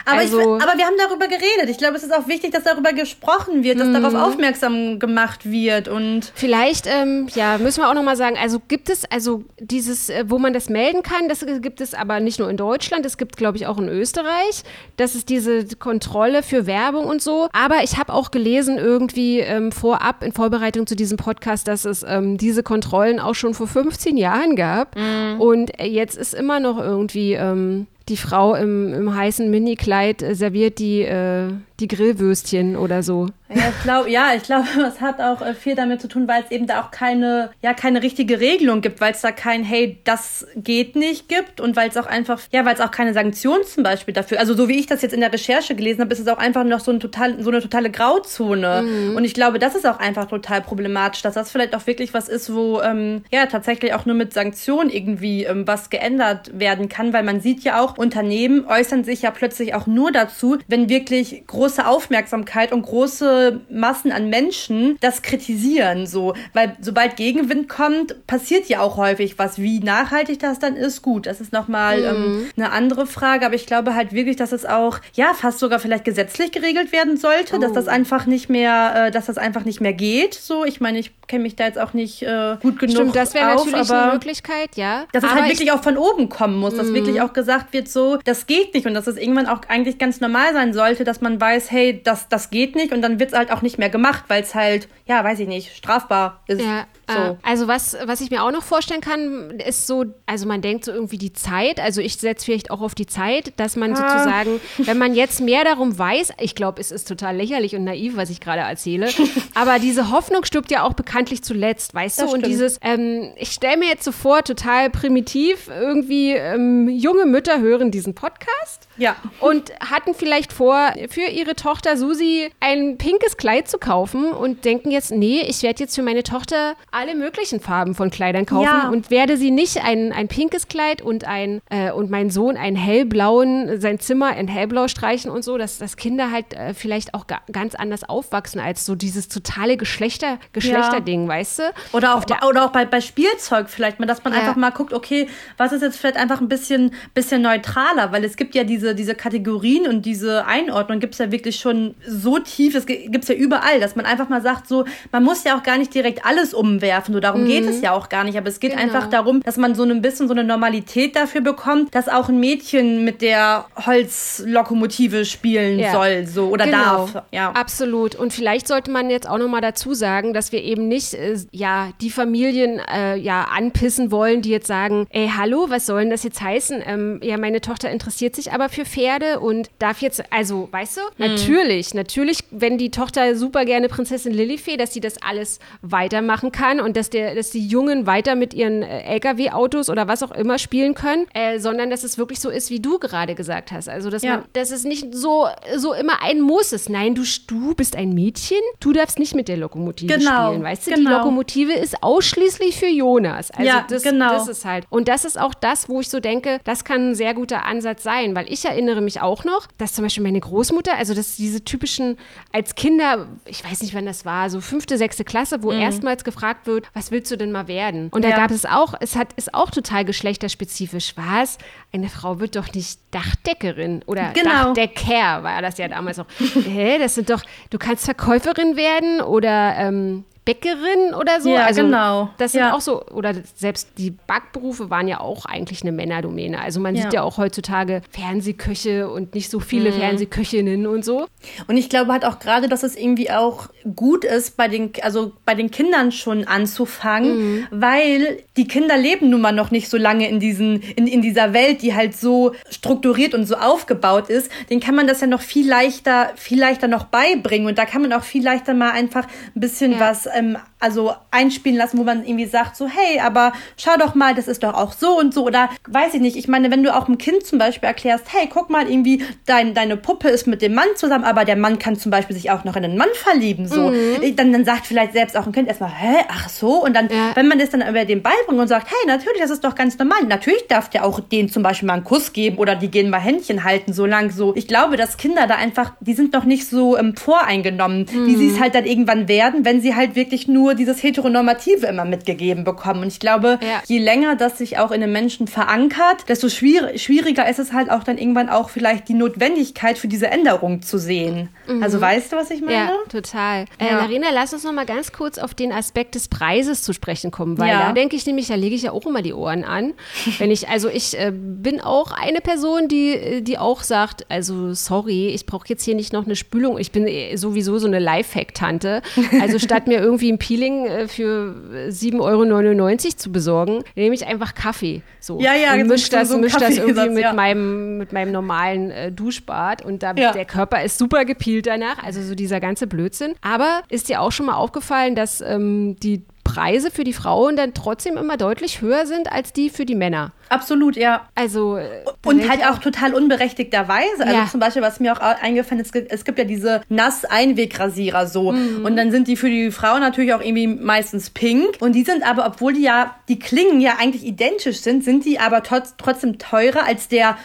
Aber, 0.07 0.21
also, 0.21 0.39
ich, 0.39 0.63
aber 0.63 0.79
wir 0.79 0.87
haben 0.87 0.95
darüber 0.97 1.27
geredet. 1.27 1.69
Ich 1.69 1.79
glaube, 1.79 1.97
es 1.97 2.05
ist 2.05 2.15
auch 2.15 2.29
wichtig, 2.29 2.53
dass 2.53 2.63
darüber 2.63 2.93
gesprochen 2.93 3.65
wird, 3.65 3.81
dass 3.81 3.93
darauf 3.93 4.13
mhm. 4.13 4.21
aufmerksam 4.21 4.99
gemacht 5.01 5.51
wird 5.51 5.89
und 5.89 6.33
vielleicht, 6.35 6.87
ähm, 6.87 7.27
ja, 7.35 7.59
müssen 7.59 7.83
wir 7.83 7.91
auch 7.91 7.95
noch 7.95 8.05
mal 8.05 8.17
sagen. 8.17 8.37
Also 8.41 8.61
gibt 8.69 8.89
es 8.89 9.05
also 9.11 9.43
dieses, 9.59 10.09
äh, 10.09 10.25
wo 10.29 10.39
man 10.39 10.53
das 10.53 10.69
melden 10.69 11.03
kann, 11.03 11.29
das 11.29 11.45
gibt 11.61 11.81
es 11.81 11.93
aber 11.93 12.21
nicht 12.21 12.39
nur 12.39 12.49
in 12.49 12.57
Deutschland. 12.57 13.05
Es 13.05 13.19
gibt, 13.19 13.37
glaube 13.37 13.59
ich, 13.59 13.67
auch 13.67 13.79
in 13.79 13.89
Österreich. 13.89 14.63
Das 14.97 15.17
ist 15.17 15.29
diese 15.29 15.67
Kontrolle 15.77 16.45
für 16.45 16.67
Werbung 16.67 17.07
und 17.07 17.21
so. 17.21 17.49
Aber 17.53 17.83
ich 17.83 17.99
habe 17.99 18.13
auch 18.13 18.31
gelesen 18.31 18.79
irgendwie 18.79 19.41
ähm, 19.41 19.73
vorab 19.73 20.23
in 20.23 20.33
Vorbereitung 20.33 20.87
zu 20.87 20.95
diesem 20.95 21.17
Podcast, 21.17 21.67
dass 21.67 21.85
es 21.85 22.05
ähm, 22.07 22.39
diese 22.39 22.63
Kontrollen 22.63 23.19
auch 23.19 23.35
schon 23.35 23.55
vor 23.55 23.67
15 23.67 24.17
Jahren 24.17 24.55
gab. 24.55 24.97
Mhm. 24.97 25.41
Und 25.41 25.73
jetzt 25.83 26.17
ist 26.17 26.33
immer 26.33 26.61
noch 26.61 26.79
irgendwie 26.79 27.33
ähm, 27.33 27.89
die 28.09 28.17
Frau 28.17 28.55
im, 28.55 28.93
im 28.95 29.15
heißen 29.15 29.51
Minikleid 29.51 30.23
äh, 30.23 30.35
serviert 30.35 30.79
die, 30.79 31.03
äh, 31.03 31.49
die 31.81 31.89
Grillwürstchen 31.89 32.77
oder 32.77 33.03
so. 33.03 33.29
Ja, 33.49 33.69
ich 33.69 33.83
glaube, 33.83 34.11
ja, 34.11 34.33
ich 34.37 34.43
glaube, 34.43 34.67
es 34.89 35.01
hat 35.01 35.21
auch 35.21 35.41
äh, 35.41 35.55
viel 35.55 35.75
damit 35.75 36.01
zu 36.01 36.09
tun, 36.09 36.27
weil 36.27 36.43
es 36.43 36.51
eben 36.51 36.67
da 36.67 36.81
auch 36.81 36.91
keine, 36.91 37.51
ja, 37.63 37.75
keine 37.75 38.03
richtige 38.03 38.41
Regelung 38.41 38.81
gibt, 38.81 39.01
weil 39.01 39.13
es 39.13 39.21
da 39.21 39.31
kein, 39.31 39.63
hey, 39.63 39.99
das 40.05 40.47
geht 40.57 40.97
nicht 40.97 41.29
gibt 41.29 41.61
und 41.61 41.77
weil 41.77 41.89
es 41.89 41.97
auch 41.97 42.07
einfach, 42.07 42.41
ja, 42.53 42.65
weil 42.65 42.75
es 42.75 42.81
auch 42.81 42.91
keine 42.91 43.13
Sanktionen 43.13 43.65
zum 43.65 43.83
Beispiel 43.85 44.15
dafür, 44.15 44.41
also 44.41 44.55
so 44.55 44.69
wie 44.69 44.79
ich 44.79 44.87
das 44.87 45.03
jetzt 45.03 45.13
in 45.13 45.21
der 45.21 45.33
Recherche 45.33 45.75
gelesen 45.75 46.01
habe, 46.01 46.13
ist 46.13 46.21
es 46.21 46.29
auch 46.29 46.39
einfach 46.39 46.65
noch 46.65 46.81
so, 46.81 46.91
ein 46.91 47.01
total, 47.01 47.41
so 47.43 47.51
eine 47.51 47.61
totale 47.61 47.91
Grauzone. 47.91 48.83
Mhm. 48.83 49.17
Und 49.17 49.25
ich 49.25 49.35
glaube, 49.35 49.59
das 49.59 49.75
ist 49.75 49.87
auch 49.87 50.01
einfach 50.01 50.27
total 50.27 50.63
problematisch, 50.63 51.23
dass 51.23 51.35
das 51.35 51.51
vielleicht 51.51 51.77
auch 51.77 51.87
wirklich 51.87 52.15
was 52.15 52.29
ist, 52.29 52.53
wo, 52.53 52.81
ähm, 52.81 53.23
ja, 53.31 53.47
tatsächlich 53.47 53.95
auch 53.95 54.07
nur 54.07 54.17
mit 54.17 54.33
Sanktionen 54.33 54.91
irgendwie 54.91 55.45
ähm, 55.45 55.67
was 55.67 55.91
geändert 55.91 56.59
werden 56.59 56.89
kann, 56.89 57.13
weil 57.13 57.23
man 57.23 57.41
sieht 57.41 57.63
ja 57.63 57.81
auch, 57.81 57.97
Unternehmen 57.97 58.67
äußern 58.67 59.05
sich 59.05 59.23
ja 59.23 59.31
plötzlich 59.31 59.75
auch 59.75 59.87
nur 59.87 60.11
dazu, 60.11 60.59
wenn 60.67 60.89
wirklich 60.89 61.45
große 61.47 61.66
Aufmerksamkeit 61.75 62.73
und 62.73 62.83
große 62.83 63.61
Massen 63.71 64.13
an 64.13 64.29
Menschen 64.31 64.97
das 65.01 65.23
kritisieren, 65.23 66.07
so, 66.07 66.35
weil 66.53 66.77
sobald 66.81 67.17
Gegenwind 67.17 67.69
kommt, 67.69 68.27
passiert 68.27 68.69
ja 68.69 68.81
auch 68.81 68.97
häufig 68.97 69.39
was. 69.39 69.59
Wie 69.59 69.81
nachhaltig 69.81 70.39
das 70.39 70.59
dann 70.59 70.77
ist, 70.77 71.03
gut, 71.03 71.27
das 71.27 71.41
ist 71.41 71.53
nochmal 71.53 72.03
ähm, 72.03 72.17
mhm. 72.17 72.25
ähm, 72.25 72.51
eine 72.57 72.73
andere 72.73 73.07
Frage, 73.07 73.47
aber 73.47 73.55
ich 73.55 73.67
glaube 73.67 73.95
halt 73.95 74.13
wirklich, 74.13 74.37
dass 74.37 74.53
es 74.53 74.65
auch, 74.65 74.99
ja, 75.15 75.35
fast 75.35 75.59
sogar 75.59 75.79
vielleicht 75.79 76.05
gesetzlich 76.05 76.53
geregelt 76.53 76.93
werden 76.93 77.17
sollte, 77.17 77.57
oh. 77.57 77.59
dass 77.59 77.73
das 77.73 77.89
einfach 77.89 78.27
nicht 78.27 78.49
mehr, 78.49 79.07
äh, 79.07 79.11
dass 79.11 79.27
das 79.27 79.39
einfach 79.39 79.65
nicht 79.65 79.81
mehr 79.81 79.93
geht, 79.93 80.35
so. 80.35 80.65
Ich 80.65 80.81
meine, 80.81 80.99
ich 80.99 81.13
kenne 81.27 81.43
mich 81.43 81.57
da 81.57 81.67
jetzt 81.67 81.79
auch 81.79 81.93
nicht 81.93 82.23
äh, 82.23 82.57
gut 82.63 82.79
genug 82.79 82.97
Stimmt, 82.97 83.17
das 83.17 83.35
wäre 83.35 83.55
natürlich 83.57 83.91
eine 83.91 84.13
Möglichkeit, 84.13 84.77
ja. 84.77 85.07
Dass 85.13 85.25
es 85.25 85.31
halt 85.31 85.49
wirklich 85.51 85.73
auch 85.73 85.83
von 85.83 85.97
oben 85.97 86.29
kommen 86.29 86.57
muss, 86.57 86.75
dass 86.77 86.89
mhm. 86.89 86.95
wirklich 86.95 87.21
auch 87.21 87.33
gesagt 87.33 87.73
wird, 87.73 87.89
so, 87.89 88.19
das 88.25 88.47
geht 88.47 88.75
nicht 88.75 88.87
und 88.87 88.95
dass 88.95 89.07
es 89.07 89.17
irgendwann 89.17 89.47
auch 89.47 89.61
eigentlich 89.69 89.99
ganz 89.99 90.21
normal 90.21 90.53
sein 90.53 90.73
sollte, 90.73 91.05
dass 91.05 91.21
man 91.21 91.41
weiß, 91.41 91.56
weiß, 91.57 91.71
hey, 91.71 92.01
das, 92.03 92.29
das 92.29 92.51
geht 92.51 92.77
nicht 92.77 92.93
und 92.93 93.03
dann 93.03 93.19
wird 93.19 93.33
es 93.33 93.39
halt 93.39 93.51
auch 93.51 93.63
nicht 93.63 93.79
mehr 93.79 93.91
gemacht, 93.91 94.25
weil 94.29 94.43
es 94.43 94.55
halt, 94.55 94.89
ja, 95.07 95.23
weiß 95.25 95.41
ich 95.41 95.49
nicht, 95.49 95.75
strafbar 95.77 96.43
ist. 96.47 96.61
Ja, 96.61 96.87
so. 97.09 97.15
Äh, 97.15 97.35
also 97.43 97.69
was, 97.69 97.97
was 98.05 98.21
ich 98.21 98.31
mir 98.31 98.43
auch 98.43 98.51
noch 98.51 98.63
vorstellen 98.63 99.01
kann, 99.01 99.51
ist 99.61 99.87
so, 99.87 100.07
also 100.27 100.47
man 100.47 100.61
denkt 100.61 100.85
so 100.85 100.93
irgendwie 100.93 101.19
die 101.19 101.33
Zeit, 101.33 101.81
also 101.81 102.01
ich 102.01 102.17
setze 102.17 102.45
vielleicht 102.45 102.71
auch 102.71 102.81
auf 102.81 102.95
die 102.95 103.07
Zeit, 103.07 103.53
dass 103.59 103.77
man 103.77 103.93
ah. 103.93 103.97
sozusagen, 103.97 104.61
wenn 104.79 104.99
man 104.99 105.15
jetzt 105.15 105.41
mehr 105.41 105.65
darum 105.65 105.99
weiß, 105.99 106.33
ich 106.41 106.55
glaube, 106.55 106.81
es 106.81 106.91
ist 106.91 107.07
total 107.09 107.37
lächerlich 107.37 107.77
und 107.77 107.85
naiv, 107.85 108.17
was 108.17 108.31
ich 108.31 108.41
gerade 108.41 108.63
erzähle, 108.63 109.09
aber 109.55 109.79
diese 109.79 110.11
Hoffnung 110.11 110.45
stirbt 110.45 110.71
ja 110.71 110.83
auch 110.83 110.95
bekanntlich 110.95 111.43
zuletzt, 111.43 111.95
weißt 111.95 112.19
das 112.19 112.25
du? 112.25 112.31
Stimmt. 112.31 112.45
Und 112.45 112.51
dieses, 112.51 112.79
ähm, 112.83 113.33
ich 113.37 113.53
stelle 113.53 113.77
mir 113.77 113.89
jetzt 113.89 114.05
so 114.05 114.13
vor, 114.13 114.43
total 114.43 114.91
primitiv, 114.91 115.69
irgendwie 115.69 116.33
ähm, 116.33 116.89
junge 116.89 117.27
Mütter 117.27 117.61
hören 117.61 117.91
diesen 117.91 118.15
Podcast 118.15 118.89
ja. 118.97 119.17
und 119.41 119.73
hatten 119.81 120.15
vielleicht 120.15 120.53
vor, 120.53 120.93
für 121.09 121.29
ihre 121.31 121.46
Tochter 121.55 121.97
Susi 121.97 122.51
ein 122.61 122.99
pinkes 122.99 123.37
Kleid 123.37 123.69
zu 123.69 123.79
kaufen 123.79 124.33
und 124.33 124.65
denken 124.65 124.91
jetzt, 124.91 125.13
nee, 125.13 125.41
ich 125.47 125.63
werde 125.63 125.81
jetzt 125.81 125.95
für 125.95 126.03
meine 126.03 126.23
Tochter 126.23 126.75
alle 126.91 127.15
möglichen 127.15 127.61
Farben 127.61 127.95
von 127.95 128.11
Kleidern 128.11 128.47
kaufen 128.47 128.65
ja. 128.65 128.89
und 128.89 129.11
werde 129.11 129.37
sie 129.37 129.51
nicht 129.51 129.85
ein, 129.85 130.13
ein 130.13 130.29
pinkes 130.29 130.69
Kleid 130.69 131.03
und 131.03 131.25
ein 131.25 131.61
äh, 131.71 131.91
und 131.91 132.11
mein 132.11 132.31
Sohn 132.31 132.57
einen 132.57 132.77
hellblauen, 132.77 133.81
sein 133.81 134.01
Zimmer 134.01 134.37
in 134.37 134.49
hellblau 134.49 134.89
streichen 134.89 135.31
und 135.31 135.45
so, 135.45 135.59
dass, 135.59 135.79
dass 135.79 135.97
Kinder 135.97 136.31
halt 136.31 136.55
äh, 136.55 136.75
vielleicht 136.75 137.15
auch 137.15 137.27
ga, 137.27 137.41
ganz 137.53 137.75
anders 137.75 138.05
aufwachsen 138.09 138.61
als 138.61 138.87
so 138.87 138.95
dieses 138.95 139.29
totale 139.29 139.77
Geschlechter, 139.77 140.39
Geschlechterding, 140.53 141.25
ja. 141.25 141.29
weißt 141.29 141.59
du? 141.59 141.63
Oder 141.93 142.17
auch, 142.17 142.25
der, 142.25 142.47
oder 142.49 142.65
auch 142.65 142.73
bei, 142.73 142.85
bei 142.85 143.01
Spielzeug 143.01 143.69
vielleicht 143.69 144.01
mal, 144.01 144.07
dass 144.07 144.25
man 144.25 144.33
ja. 144.33 144.41
einfach 144.41 144.57
mal 144.57 144.71
guckt, 144.71 144.93
okay, 144.93 145.29
was 145.57 145.73
ist 145.73 145.83
jetzt 145.83 145.99
vielleicht 145.99 146.17
einfach 146.17 146.41
ein 146.41 146.49
bisschen, 146.49 146.95
bisschen 147.15 147.43
neutraler, 147.43 148.13
weil 148.13 148.25
es 148.25 148.37
gibt 148.37 148.55
ja 148.55 148.65
diese, 148.65 148.95
diese 148.95 149.15
Kategorien 149.15 149.87
und 149.87 150.07
diese 150.07 150.47
Einordnung 150.47 151.01
gibt 151.01 151.15
es 151.15 151.19
ja 151.19 151.31
wirklich 151.37 151.57
schon 151.57 151.95
so 152.07 152.39
tief, 152.39 152.73
das 152.73 152.87
gibt 152.87 153.23
es 153.23 153.29
ja 153.29 153.35
überall, 153.35 153.81
dass 153.81 153.97
man 153.97 154.07
einfach 154.07 154.29
mal 154.29 154.43
sagt, 154.43 154.67
so, 154.69 154.85
man 155.13 155.23
muss 155.23 155.45
ja 155.45 155.57
auch 155.57 155.63
gar 155.63 155.79
nicht 155.79 155.95
direkt 155.95 156.25
alles 156.25 156.55
umwerfen 156.55 156.97
werfen. 156.97 157.15
So 157.15 157.21
darum 157.21 157.43
mhm. 157.43 157.49
geht 157.49 157.67
es 157.67 157.81
ja 157.81 157.93
auch 157.93 158.09
gar 158.09 158.25
nicht. 158.25 158.39
Aber 158.39 158.49
es 158.49 158.61
geht 158.61 158.73
genau. 158.73 158.83
einfach 158.83 159.09
darum, 159.09 159.43
dass 159.43 159.57
man 159.57 159.75
so 159.75 159.83
ein 159.83 160.03
bisschen 160.03 160.29
so 160.29 160.35
eine 160.35 160.45
Normalität 160.45 161.17
dafür 161.17 161.41
bekommt, 161.41 161.95
dass 161.95 162.09
auch 162.09 162.29
ein 162.29 162.41
Mädchen 162.41 163.05
mit 163.05 163.23
der 163.23 163.67
Holzlokomotive 163.85 165.25
spielen 165.25 165.79
ja. 165.79 165.93
soll, 165.93 166.27
so 166.27 166.49
oder 166.49 166.65
genau. 166.65 167.07
darf. 167.07 167.23
Ja, 167.33 167.51
absolut. 167.53 168.15
Und 168.15 168.33
vielleicht 168.33 168.69
sollte 168.69 168.91
man 168.91 169.11
jetzt 169.11 169.29
auch 169.29 169.39
noch 169.39 169.49
mal 169.49 169.61
dazu 169.61 169.95
sagen, 169.95 170.33
dass 170.33 170.53
wir 170.53 170.63
eben 170.63 170.89
nicht 170.89 171.15
äh, 171.15 171.37
ja 171.53 171.91
die 172.01 172.11
Familien 172.11 172.81
äh, 172.93 173.17
ja 173.17 173.45
anpissen 173.45 174.11
wollen, 174.11 174.43
die 174.43 174.51
jetzt 174.51 174.67
sagen, 174.67 175.07
ey 175.11 175.31
hallo, 175.37 175.67
was 175.69 175.87
soll 175.87 176.01
denn 176.01 176.11
das 176.11 176.23
jetzt 176.23 176.41
heißen? 176.41 176.83
Ähm, 176.87 177.21
ja, 177.23 177.37
meine 177.39 177.61
Tochter 177.61 177.91
interessiert 177.91 178.35
sich 178.35 178.53
aber 178.53 178.69
für 178.69 178.85
Pferde 178.85 179.41
und 179.41 179.71
darf 179.79 180.01
jetzt, 180.01 180.23
also 180.31 180.69
weißt 180.71 180.99
du, 180.99 181.01
mhm. 181.19 181.25
Natürlich, 181.29 181.95
natürlich, 181.95 182.39
wenn 182.51 182.79
die 182.79 182.91
Tochter 182.91 183.37
super 183.37 183.65
gerne 183.65 183.89
Prinzessin 183.89 184.33
Lilifee, 184.33 184.77
dass 184.77 184.93
sie 184.93 185.01
das 185.01 185.23
alles 185.23 185.59
weitermachen 185.83 186.53
kann 186.53 186.67
kann 186.67 186.81
und 186.81 186.97
dass, 186.97 187.11
der, 187.11 187.35
dass 187.35 187.51
die 187.51 187.67
Jungen 187.67 188.07
weiter 188.07 188.35
mit 188.35 188.55
ihren 188.55 188.83
äh, 188.83 189.03
LKW-Autos 189.15 189.89
oder 189.91 190.09
was 190.09 190.23
auch 190.23 190.31
immer 190.33 190.59
spielen 190.59 190.95
können, 190.95 191.27
äh, 191.35 191.59
sondern 191.59 191.91
dass 191.91 192.05
es 192.05 192.19
wirklich 192.19 192.41
so 192.41 192.51
ist, 192.51 192.71
wie 192.71 192.81
du 192.81 192.99
gerade 192.99 193.35
gesagt 193.35 193.73
hast. 193.73 193.89
Also, 193.89 194.11
dass, 194.11 194.23
ja. 194.23 194.39
man, 194.39 194.45
dass 194.53 194.71
es 194.71 194.85
nicht 194.85 195.15
so, 195.15 195.47
so 195.77 195.93
immer 195.93 196.23
ein 196.23 196.41
Muss 196.41 196.73
ist. 196.73 196.89
Nein, 196.89 197.15
du, 197.15 197.23
du 197.47 197.75
bist 197.75 197.97
ein 197.97 198.11
Mädchen, 198.11 198.59
du 198.81 198.93
darfst 198.93 199.19
nicht 199.19 199.35
mit 199.35 199.49
der 199.49 199.57
Lokomotive 199.57 200.19
genau. 200.19 200.49
spielen. 200.49 200.63
Weißt 200.63 200.87
du, 200.87 200.93
genau. 200.93 201.11
die 201.11 201.17
Lokomotive 201.17 201.73
ist 201.73 202.03
ausschließlich 202.03 202.79
für 202.79 202.87
Jonas. 202.87 203.51
Also, 203.51 203.65
ja, 203.65 203.87
das, 203.89 204.03
genau. 204.03 204.33
das 204.33 204.49
ist 204.49 204.65
halt. 204.65 204.87
Und 204.91 205.09
das 205.09 205.25
ist 205.25 205.39
auch 205.39 205.55
das, 205.55 205.89
wo 205.89 206.01
ich 206.01 206.09
so 206.09 206.21
denke, 206.21 206.61
das 206.65 206.85
kann 206.85 207.11
ein 207.11 207.15
sehr 207.15 207.35
guter 207.35 207.65
Ansatz 207.65 208.03
sein, 208.03 208.35
weil 208.35 208.51
ich 208.53 208.65
erinnere 208.65 209.01
mich 209.01 209.21
auch 209.21 209.45
noch, 209.45 209.67
dass 209.79 209.95
zum 209.95 210.05
Beispiel 210.05 210.23
meine 210.23 210.41
Großmutter, 210.41 210.97
also 210.97 211.15
dass 211.17 211.37
diese 211.37 211.65
typischen, 211.65 212.19
als 212.53 212.75
Kinder, 212.75 213.27
ich 213.45 213.65
weiß 213.65 213.83
nicht, 213.83 213.95
wann 213.95 214.07
das 214.07 214.25
war, 214.25 214.51
so 214.51 214.61
fünfte, 214.61 214.99
sechste 214.99 215.25
Klasse, 215.25 215.63
wo 215.63 215.73
mhm. 215.73 215.81
erstmals 215.81 216.25
gefragt 216.25 216.67
wird, 216.67 216.89
was 216.95 217.11
willst 217.11 217.31
du 217.31 217.37
denn 217.37 217.53
mal 217.53 217.69
werden? 217.69 218.09
Und 218.11 218.25
da 218.25 218.31
ja. 218.31 218.37
gab 218.37 218.51
es 218.51 218.65
auch, 218.65 218.95
es 219.01 219.17
hat, 219.17 219.33
ist 219.35 219.55
auch 219.55 219.71
total 219.71 220.05
geschlechterspezifisch. 220.05 221.15
Was? 221.17 221.59
Eine 221.93 222.09
Frau 222.09 222.41
wird 222.41 222.57
doch 222.57 222.73
nicht 222.73 223.01
Dachdeckerin 223.11 224.03
oder 224.07 224.33
genau. 224.33 224.75
Dachdecker, 224.75 225.43
war 225.43 225.63
das 225.63 225.79
ja 225.79 225.89
damals 225.89 226.19
auch. 226.19 226.27
Hä, 226.39 226.99
das 226.99 227.15
sind 227.15 227.31
doch, 227.31 227.43
du 227.71 227.79
kannst 227.79 228.05
Verkäuferin 228.05 228.77
werden 228.77 229.21
oder 229.21 229.75
ähm, 229.77 230.25
Bäckerin 230.47 231.13
oder 231.19 231.41
so. 231.41 231.51
Ja, 231.51 231.65
also, 231.65 231.83
genau. 231.83 232.31
Das 232.39 232.53
sind 232.53 232.61
ja. 232.61 232.73
auch 232.73 232.81
so, 232.81 233.05
oder 233.07 233.35
selbst 233.57 233.91
die 233.99 234.13
Backberufe 234.13 234.91
waren 234.91 235.09
ja 235.09 235.19
auch 235.19 235.45
eigentlich 235.45 235.83
eine 235.83 235.91
Männerdomäne. 235.91 236.61
Also 236.61 236.79
man 236.79 236.95
ja. 236.95 237.03
sieht 237.03 237.15
ja 237.15 237.23
auch 237.23 237.37
heutzutage 237.37 238.01
Fernsehköche 238.11 239.11
und 239.11 239.35
nicht 239.35 239.51
so 239.51 239.59
viele 239.59 239.91
mhm. 239.91 239.95
Fernsehköchinnen 239.95 240.87
und 240.87 241.05
so. 241.05 241.27
Und 241.67 241.77
ich 241.77 241.91
glaube 241.91 242.13
halt 242.13 242.25
auch 242.25 242.39
gerade, 242.39 242.69
dass 242.69 242.85
es 242.85 242.97
irgendwie 242.97 243.33
auch 243.33 243.69
gut 243.97 244.25
ist, 244.25 244.57
bei 244.57 244.69
den, 244.69 244.93
also 245.03 245.33
bei 245.45 245.57
den 245.57 245.73
Kindern 245.73 246.13
schon 246.13 246.47
anzufangen, 246.47 247.39
mhm. 247.39 247.67
weil 247.73 248.39
die 248.57 248.69
Kinder 248.69 248.97
leben 248.97 249.31
nun 249.31 249.41
mal 249.41 249.51
noch 249.51 249.73
nicht 249.73 249.89
so 249.89 249.97
lange 249.97 250.29
in, 250.29 250.39
diesen, 250.39 250.81
in, 250.81 251.09
in 251.09 251.23
dieser 251.23 251.55
Welt, 251.55 251.83
die 251.83 251.97
halt 251.97 252.17
so 252.17 252.53
strukturiert 252.71 253.35
und 253.35 253.47
so 253.47 253.57
aufgebaut 253.57 254.31
ist. 254.31 254.49
Den 254.71 254.79
kann 254.79 254.95
man 254.95 255.09
das 255.09 255.21
ja 255.21 255.27
noch 255.27 255.41
viel 255.41 255.69
leichter, 255.69 256.31
viel 256.37 256.61
leichter 256.61 256.87
noch 256.87 257.07
beibringen. 257.07 257.67
Und 257.67 257.79
da 257.79 257.85
kann 257.85 258.03
man 258.03 258.13
auch 258.13 258.23
viel 258.23 258.45
leichter 258.45 258.75
mal 258.75 258.93
einfach 258.93 259.27
ein 259.57 259.61
bisschen 259.61 259.99
was 259.99 260.29
ähm, 260.37 260.59
also 260.79 261.15
einspielen 261.31 261.79
lassen, 261.79 261.99
wo 261.99 262.05
man 262.05 262.25
irgendwie 262.25 262.47
sagt, 262.47 262.77
so, 262.77 262.87
hey, 262.87 263.19
aber 263.21 263.53
schau 263.79 263.97
doch 263.99 264.15
mal, 264.15 264.35
das 264.35 264.47
ist 264.47 264.63
doch 264.63 264.75
auch 264.75 264.93
so 264.93 265.19
und 265.19 265.33
so. 265.33 265.45
Oder 265.45 265.71
weiß 265.89 266.15
ich 266.15 266.21
nicht. 266.21 266.37
Ich 266.37 266.49
meine, 266.49 266.71
wenn 266.71 266.83
du 266.83 266.95
auch 266.95 267.07
einem 267.07 267.19
Kind 267.19 267.47
zum 267.47 267.59
Beispiel 267.59 267.87
erklärst, 267.87 268.27
hey, 268.33 268.49
guck 268.53 268.69
mal, 268.69 268.89
irgendwie, 268.89 269.25
dein, 269.47 269.73
deine 269.73 269.97
Puppe 269.97 270.29
ist 270.29 270.47
mit 270.47 270.61
dem 270.61 270.75
Mann 270.75 270.89
zusammen, 270.97 271.25
aber 271.25 271.45
der 271.45 271.57
Mann 271.57 271.79
kann 271.79 271.97
zum 271.97 272.11
Beispiel 272.11 272.37
sich 272.37 272.51
auch 272.51 272.65
noch 272.65 272.77
in 272.77 272.85
einen 272.85 272.99
Mann 272.99 273.09
verlieben. 273.15 273.67
So, 273.67 273.89
mhm. 273.91 274.37
dann, 274.37 274.53
dann 274.53 274.65
sagt 274.65 274.87
vielleicht 274.87 275.15
selbst 275.15 275.37
auch 275.37 275.47
ein 275.47 275.53
Kind 275.53 275.69
erstmal, 275.69 275.91
hä, 275.91 276.25
ach 276.29 276.49
so. 276.51 276.85
Und 276.85 276.95
dann, 276.95 277.09
ja. 277.09 277.35
wenn 277.35 277.49
man 277.49 277.59
das 277.59 277.71
dann 277.71 277.87
über 277.87 278.05
den 278.05 278.23
beibringt 278.23 278.61
und 278.61 278.69
sagt, 278.69 278.89
hey, 278.89 279.07
natürlich, 279.07 279.41
das 279.41 279.51
ist 279.51 279.65
doch 279.65 279.75
ganz 279.75 279.99
normal. 279.99 280.25
Natürlich 280.25 280.67
darf 280.69 280.91
der 280.91 281.07
auch 281.07 281.21
denen 281.21 281.49
zum 281.49 281.63
Beispiel 281.63 281.87
mal 281.87 281.95
einen 281.95 282.05
Kuss 282.05 282.35
geben 282.35 282.59
oder 282.59 282.77
die 282.77 282.91
gehen 282.91 283.09
mal 283.09 283.21
Händchen 283.21 283.65
halten, 283.65 283.95
so 283.95 284.05
lang 284.05 284.31
so. 284.31 284.55
Ich 284.55 284.69
glaube, 284.69 284.97
dass 284.99 285.17
Kinder 285.17 285.47
da 285.47 285.55
einfach, 285.55 285.93
die 286.01 286.13
sind 286.13 286.35
noch 286.35 286.45
nicht 286.45 286.69
so 286.69 286.99
ähm, 286.99 287.17
voreingenommen, 287.17 288.07
mhm. 288.13 288.27
wie 288.27 288.37
sie 288.37 288.49
es 288.49 288.61
halt 288.61 288.75
dann 288.75 288.85
irgendwann 288.85 289.27
werden, 289.27 289.65
wenn 289.65 289.81
sie 289.81 289.95
halt 289.95 290.17
wirklich 290.17 290.49
nur 290.49 290.66
dieses 290.75 291.03
Heteronormative 291.03 291.87
immer 291.87 292.05
mitgegeben 292.05 292.65
bekommen. 292.65 293.03
Und 293.03 293.09
ich 293.09 293.21
glaube, 293.21 293.59
ja. 293.63 293.83
je 293.87 293.99
länger 293.99 294.37
das 294.37 294.59
sich 294.59 294.79
auch 294.79 294.91
in 294.91 295.01
den 295.01 295.13
Menschen 295.13 295.47
verankert, 295.47 296.29
desto 296.29 296.49
schwier 296.49 296.99
schwieriger 296.99 297.49
ist 297.49 297.59
es 297.59 297.73
halt 297.73 297.91
auch 297.91 298.05
dann 298.05 298.19
irgendwann 298.19 298.49
auch 298.49 298.71
vielleicht 298.71 299.09
die 299.09 299.15
Notwendigkeit 299.15 299.99
für 299.99 300.09
diese 300.09 300.29
Änderung 300.29 300.83
zu 300.83 300.99
sehen. 300.99 301.49
Mhm. 301.67 301.83
Also 301.83 302.01
weißt 302.01 302.33
du, 302.33 302.37
was 302.37 302.51
ich 302.51 302.61
meine? 302.61 302.75
Ja, 302.75 302.91
total. 303.09 303.65
Äh, 303.79 303.87
ja. 303.87 303.99
Larina, 303.99 304.29
lass 304.33 304.53
uns 304.53 304.65
noch 304.65 304.73
mal 304.73 304.87
ganz 304.87 305.13
kurz 305.13 305.39
auf 305.39 305.55
den 305.55 305.73
Aspekt 305.73 306.15
des 306.15 306.29
Preises 306.29 306.83
zu 306.83 306.93
sprechen 306.93 307.31
kommen, 307.31 307.59
weil 307.59 307.69
ja. 307.69 307.87
da 307.87 307.93
denke 307.93 308.17
ich 308.17 308.27
nämlich, 308.27 308.49
da 308.49 308.55
lege 308.55 308.75
ich 308.75 308.83
ja 308.83 308.93
auch 308.93 309.07
immer 309.07 309.23
die 309.23 309.33
Ohren 309.33 309.65
an. 309.65 309.95
Wenn 310.39 310.51
ich, 310.51 310.69
also 310.69 310.89
ich 310.89 311.19
äh, 311.19 311.33
bin 311.33 311.81
auch 311.81 312.13
eine 312.13 312.41
Person, 312.41 312.89
die, 312.89 313.43
die 313.43 313.59
auch 313.59 313.83
sagt, 313.83 314.27
also 314.31 314.75
sorry, 314.75 315.29
ich 315.29 315.47
brauche 315.47 315.67
jetzt 315.69 315.85
hier 315.85 315.95
nicht 315.95 316.13
noch 316.13 316.25
eine 316.25 316.37
Spülung. 316.37 316.79
Ich 316.79 316.93
bin 316.93 317.07
äh, 317.07 317.37
sowieso 317.37 317.79
so 317.79 317.87
eine 317.87 317.99
Lifehack-Tante. 317.99 319.03
Also 319.41 319.59
statt 319.59 319.87
mir 319.87 319.99
irgendwie 319.99 320.31
ein 320.31 320.39
Peeling 320.57 320.87
äh, 320.87 321.09
für 321.09 321.55
7,99 321.89 322.21
Euro 322.21 323.17
zu 323.17 323.33
besorgen, 323.33 323.85
nehme 323.95 324.15
ich 324.15 324.27
einfach 324.27 324.55
Kaffee. 324.55 325.03
So. 325.21 325.39
Ja, 325.41 325.55
ja, 325.55 325.75
und 325.75 325.87
misch 325.87 326.09
das, 326.09 326.29
so 326.29 326.39
misch 326.39 326.55
das 326.55 326.79
irgendwie 326.79 327.11
mit, 327.11 327.23
ja. 327.23 327.33
meinem, 327.33 327.99
mit 327.99 328.13
meinem 328.13 328.33
normalen 328.33 328.91
äh, 328.91 329.13
Duschbad. 329.13 329.85
Und 329.85 330.03
da, 330.03 330.15
ja. 330.15 330.33
der 330.33 330.45
Körper 330.45 330.83
ist 330.83 330.99
super 330.99 331.25
gepielt 331.25 331.67
danach. 331.67 332.03
Also 332.03 332.23
so 332.23 332.35
dieser 332.35 332.61
ganze 332.61 332.87
Blödsinn. 332.87 333.35
Aber 333.43 333.83
ist 333.91 334.09
dir 334.09 334.21
auch 334.21 334.33
schon 334.33 334.47
mal 334.47 334.57
aufgefallen, 334.57 335.15
dass 335.15 335.41
ähm, 335.41 335.97
die 336.01 336.25
Preise 336.47 336.91
für 336.91 337.05
die 337.05 337.13
Frauen 337.13 337.57
dann 337.57 337.75
trotzdem 337.75 338.17
immer 338.17 338.37
deutlich 338.37 338.81
höher 338.81 339.07
sind 339.07 339.33
als 339.33 339.53
die 339.53 339.69
für 339.69 339.85
die 339.85 339.95
Männer. 339.95 340.33
Absolut, 340.49 340.97
ja. 340.97 341.29
Also 341.35 341.77
äh, 341.77 342.05
und 342.25 342.49
halt 342.49 342.65
auch 342.65 342.79
total 342.79 343.15
unberechtigterweise. 343.15 344.21
Also 344.21 344.33
ja. 344.33 344.47
zum 344.49 344.61
Beispiel, 344.61 344.83
was 344.83 345.01
mir 345.01 345.13
auch 345.13 345.21
eingefallen 345.21 345.83
ist, 345.83 345.95
es 345.95 346.25
gibt 346.25 346.39
ja 346.39 346.45
diese 346.45 346.83
Nass-Einwegrasierer 346.89 348.29
so 348.29 348.53
mhm. 348.53 348.85
und 348.85 348.97
dann 348.97 349.11
sind 349.11 349.27
die 349.27 349.37
für 349.37 349.51
die 349.51 349.71
Frauen 349.73 350.01
natürlich 350.01 350.35
auch 350.35 350.41
irgendwie 350.41 350.69
meistens 350.69 351.31
pink 351.31 351.79
und 351.81 351.93
die 351.93 352.05
sind 352.05 352.25
aber, 352.25 352.47
obwohl 352.47 352.75
die 352.75 352.83
ja 352.83 353.17
die 353.29 353.39
Klingen 353.39 353.81
ja 353.81 353.95
eigentlich 353.99 354.25
identisch 354.25 354.79
sind, 354.79 355.03
sind 355.05 355.25
die 355.25 355.41
aber 355.41 355.63
trotzdem 355.65 356.39
teurer 356.39 356.87
als 356.87 357.09
der 357.09 357.37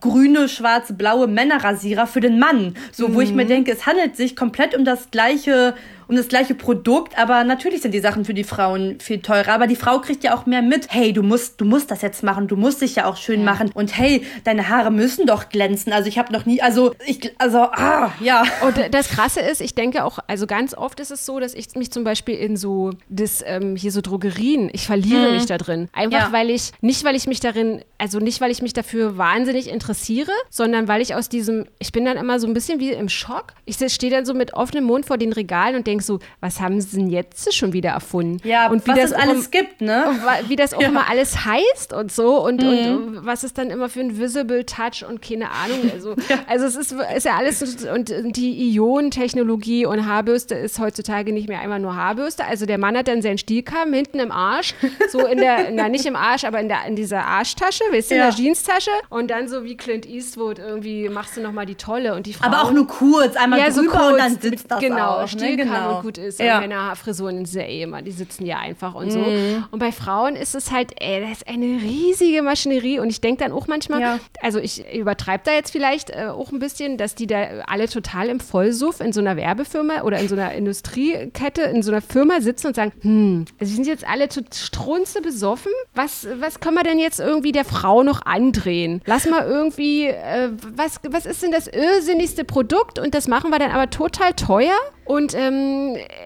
grüne, 0.00 0.48
schwarze, 0.48 0.94
blaue 0.94 1.26
Männerrasierer 1.26 2.06
für 2.06 2.20
den 2.20 2.38
Mann. 2.38 2.76
So, 2.92 3.08
mhm. 3.08 3.14
wo 3.14 3.20
ich 3.20 3.32
mir 3.32 3.44
mhm. 3.44 3.48
denke, 3.48 3.72
es 3.72 3.86
handelt 3.86 4.16
sich 4.16 4.36
komplett 4.36 4.76
um 4.76 4.84
das 4.84 5.10
gleiche 5.10 5.74
um 6.08 6.16
das 6.16 6.28
gleiche 6.28 6.54
Produkt, 6.54 7.18
aber 7.18 7.44
natürlich 7.44 7.82
sind 7.82 7.92
die 7.92 8.00
Sachen 8.00 8.24
für 8.24 8.34
die 8.34 8.44
Frauen 8.44 8.98
viel 9.00 9.20
teurer. 9.20 9.52
Aber 9.52 9.66
die 9.66 9.76
Frau 9.76 10.00
kriegt 10.00 10.24
ja 10.24 10.34
auch 10.34 10.46
mehr 10.46 10.62
mit. 10.62 10.86
Hey, 10.90 11.12
du 11.12 11.22
musst, 11.22 11.60
du 11.60 11.64
musst 11.64 11.90
das 11.90 12.02
jetzt 12.02 12.22
machen, 12.22 12.48
du 12.48 12.56
musst 12.56 12.80
dich 12.80 12.96
ja 12.96 13.06
auch 13.06 13.16
schön 13.16 13.40
ja. 13.40 13.46
machen. 13.46 13.70
Und 13.74 13.96
hey, 13.96 14.24
deine 14.44 14.68
Haare 14.68 14.90
müssen 14.90 15.26
doch 15.26 15.48
glänzen. 15.48 15.92
Also 15.92 16.08
ich 16.08 16.18
habe 16.18 16.32
noch 16.32 16.46
nie, 16.46 16.60
also 16.60 16.94
ich, 17.06 17.32
also, 17.38 17.58
ah, 17.58 18.12
ja. 18.20 18.44
Und 18.66 18.76
das 18.92 19.08
Krasse 19.08 19.40
ist, 19.40 19.60
ich 19.60 19.74
denke 19.74 20.04
auch, 20.04 20.18
also 20.26 20.46
ganz 20.46 20.74
oft 20.74 21.00
ist 21.00 21.10
es 21.10 21.26
so, 21.26 21.40
dass 21.40 21.54
ich 21.54 21.74
mich 21.74 21.90
zum 21.90 22.04
Beispiel 22.04 22.36
in 22.36 22.56
so, 22.56 22.90
das, 23.08 23.42
ähm, 23.46 23.76
hier 23.76 23.92
so 23.92 24.00
Drogerien, 24.00 24.70
ich 24.72 24.86
verliere 24.86 25.28
mhm. 25.28 25.34
mich 25.34 25.46
da 25.46 25.58
drin. 25.58 25.88
Einfach 25.92 26.28
ja. 26.28 26.32
weil 26.32 26.50
ich, 26.50 26.72
nicht 26.80 27.04
weil 27.04 27.16
ich 27.16 27.26
mich 27.26 27.40
darin, 27.40 27.82
also 27.98 28.18
nicht 28.18 28.40
weil 28.40 28.50
ich 28.50 28.62
mich 28.62 28.72
dafür 28.72 29.18
wahnsinnig 29.18 29.68
interessiere, 29.68 30.32
sondern 30.50 30.88
weil 30.88 31.00
ich 31.00 31.14
aus 31.14 31.28
diesem, 31.28 31.66
ich 31.78 31.92
bin 31.92 32.04
dann 32.04 32.16
immer 32.16 32.38
so 32.40 32.46
ein 32.46 32.54
bisschen 32.54 32.80
wie 32.80 32.90
im 32.90 33.08
Schock. 33.08 33.54
Ich 33.64 33.76
stehe 33.76 34.12
dann 34.12 34.24
so 34.24 34.34
mit 34.34 34.54
offenem 34.54 34.84
Mund 34.84 35.06
vor 35.06 35.18
den 35.18 35.32
Regalen 35.32 35.76
und 35.76 35.86
denke 35.86 35.93
so, 36.02 36.18
was 36.40 36.60
haben 36.60 36.80
sie 36.80 36.96
denn 36.98 37.10
jetzt 37.10 37.54
schon 37.54 37.72
wieder 37.72 37.90
erfunden? 37.90 38.40
Ja, 38.46 38.70
und 38.70 38.86
wie 38.86 38.90
was 38.90 38.96
das 38.96 39.10
es 39.10 39.16
alles 39.16 39.46
um, 39.46 39.50
gibt, 39.50 39.80
ne? 39.80 40.04
Wie 40.48 40.56
das 40.56 40.74
auch 40.74 40.80
ja. 40.80 40.88
immer 40.88 41.08
alles 41.08 41.44
heißt 41.44 41.92
und 41.92 42.12
so 42.12 42.44
und, 42.44 42.62
mhm. 42.62 42.68
und 42.68 43.26
was 43.26 43.44
ist 43.44 43.58
dann 43.58 43.70
immer 43.70 43.88
für 43.88 44.00
ein 44.00 44.18
Visible 44.18 44.64
Touch 44.64 45.04
und 45.08 45.22
keine 45.22 45.50
Ahnung. 45.50 45.90
Also, 45.92 46.10
ja. 46.28 46.38
also 46.48 46.66
es 46.66 46.76
ist, 46.76 46.92
ist 46.92 47.26
ja 47.26 47.36
alles 47.36 47.62
und 47.86 48.12
die 48.36 48.74
Ionentechnologie 48.74 49.86
und 49.86 50.06
Haarbürste 50.06 50.54
ist 50.54 50.78
heutzutage 50.78 51.32
nicht 51.32 51.48
mehr 51.48 51.60
einmal 51.60 51.80
nur 51.80 51.96
Haarbürste. 51.96 52.44
Also 52.44 52.66
der 52.66 52.78
Mann 52.78 52.96
hat 52.96 53.08
dann 53.08 53.22
seinen 53.22 53.38
Stielkamm 53.38 53.92
hinten 53.92 54.18
im 54.18 54.32
Arsch, 54.32 54.74
so 55.10 55.26
in 55.26 55.38
der, 55.38 55.70
na 55.72 55.88
nicht 55.88 56.06
im 56.06 56.16
Arsch, 56.16 56.44
aber 56.44 56.60
in, 56.60 56.68
der, 56.68 56.84
in 56.86 56.96
dieser 56.96 57.24
Arschtasche, 57.24 57.84
weißt 57.90 58.10
du, 58.10 58.16
ja. 58.16 58.28
in 58.28 58.36
der 58.36 58.44
Jeanstasche 58.44 58.90
und 59.08 59.30
dann 59.30 59.48
so 59.48 59.64
wie 59.64 59.76
Clint 59.76 60.06
Eastwood 60.06 60.58
irgendwie 60.58 61.08
machst 61.08 61.36
du 61.36 61.40
nochmal 61.40 61.66
die 61.66 61.74
Tolle 61.74 62.14
und 62.14 62.26
die 62.26 62.32
Frauen. 62.32 62.52
Aber 62.52 62.62
auch 62.62 62.72
nur 62.72 62.86
kurz, 62.86 63.36
einmal 63.36 63.58
ja, 63.58 63.70
drüber 63.70 63.82
so 63.82 63.90
kurz, 63.90 64.12
und 64.12 64.18
dann 64.18 64.40
sitzt 64.40 64.70
das 64.70 64.80
Genau, 64.80 65.18
auch, 65.18 65.32
ne? 65.32 65.56
Genau. 65.84 65.96
und 65.98 66.02
gut 66.04 66.18
ist. 66.18 66.40
Ja. 66.40 66.56
Und 66.56 66.68
Männerfrisuren 66.68 67.38
in 67.38 67.44
dieser 67.44 67.66
Ehe 67.66 67.84
immer, 67.84 68.02
die 68.02 68.12
sitzen 68.12 68.46
ja 68.46 68.58
einfach 68.58 68.94
und 68.94 69.10
so. 69.10 69.18
Mhm. 69.18 69.64
Und 69.70 69.78
bei 69.78 69.92
Frauen 69.92 70.36
ist 70.36 70.54
es 70.54 70.70
halt, 70.70 70.92
ey, 71.00 71.20
das 71.20 71.38
ist 71.38 71.48
eine 71.48 71.64
riesige 71.64 72.42
Maschinerie 72.42 72.98
und 72.98 73.10
ich 73.10 73.20
denke 73.20 73.44
dann 73.44 73.52
auch 73.52 73.66
manchmal, 73.66 74.00
ja. 74.00 74.20
also 74.40 74.58
ich 74.58 74.84
übertreibe 74.94 75.42
da 75.44 75.52
jetzt 75.52 75.70
vielleicht 75.70 76.10
äh, 76.10 76.26
auch 76.26 76.52
ein 76.52 76.58
bisschen, 76.58 76.96
dass 76.96 77.14
die 77.14 77.26
da 77.26 77.62
alle 77.66 77.88
total 77.88 78.28
im 78.28 78.40
Vollsuff 78.40 79.00
in 79.00 79.12
so 79.12 79.20
einer 79.20 79.36
Werbefirma 79.36 80.02
oder 80.02 80.18
in 80.18 80.28
so 80.28 80.34
einer 80.34 80.52
Industriekette, 80.52 81.62
in 81.62 81.82
so 81.82 81.90
einer 81.90 82.00
Firma 82.00 82.40
sitzen 82.40 82.68
und 82.68 82.76
sagen, 82.76 82.92
hm, 83.00 83.44
also 83.60 83.70
die 83.70 83.76
sind 83.76 83.86
jetzt 83.86 84.06
alle 84.06 84.28
zu 84.28 84.42
strunze 84.52 85.20
besoffen. 85.20 85.72
Was, 85.94 86.26
was 86.40 86.60
können 86.60 86.76
wir 86.76 86.84
denn 86.84 86.98
jetzt 86.98 87.20
irgendwie 87.20 87.52
der 87.52 87.64
Frau 87.64 88.02
noch 88.02 88.24
andrehen? 88.26 89.02
Lass 89.06 89.26
mal 89.26 89.46
irgendwie, 89.46 90.06
äh, 90.06 90.50
was, 90.74 91.00
was 91.08 91.26
ist 91.26 91.42
denn 91.42 91.52
das 91.52 91.66
irrsinnigste 91.66 92.44
Produkt? 92.44 92.98
Und 92.98 93.14
das 93.14 93.28
machen 93.28 93.50
wir 93.50 93.58
dann 93.58 93.70
aber 93.70 93.90
total 93.90 94.32
teuer. 94.34 94.76
Und 95.04 95.34
ähm, 95.34 95.73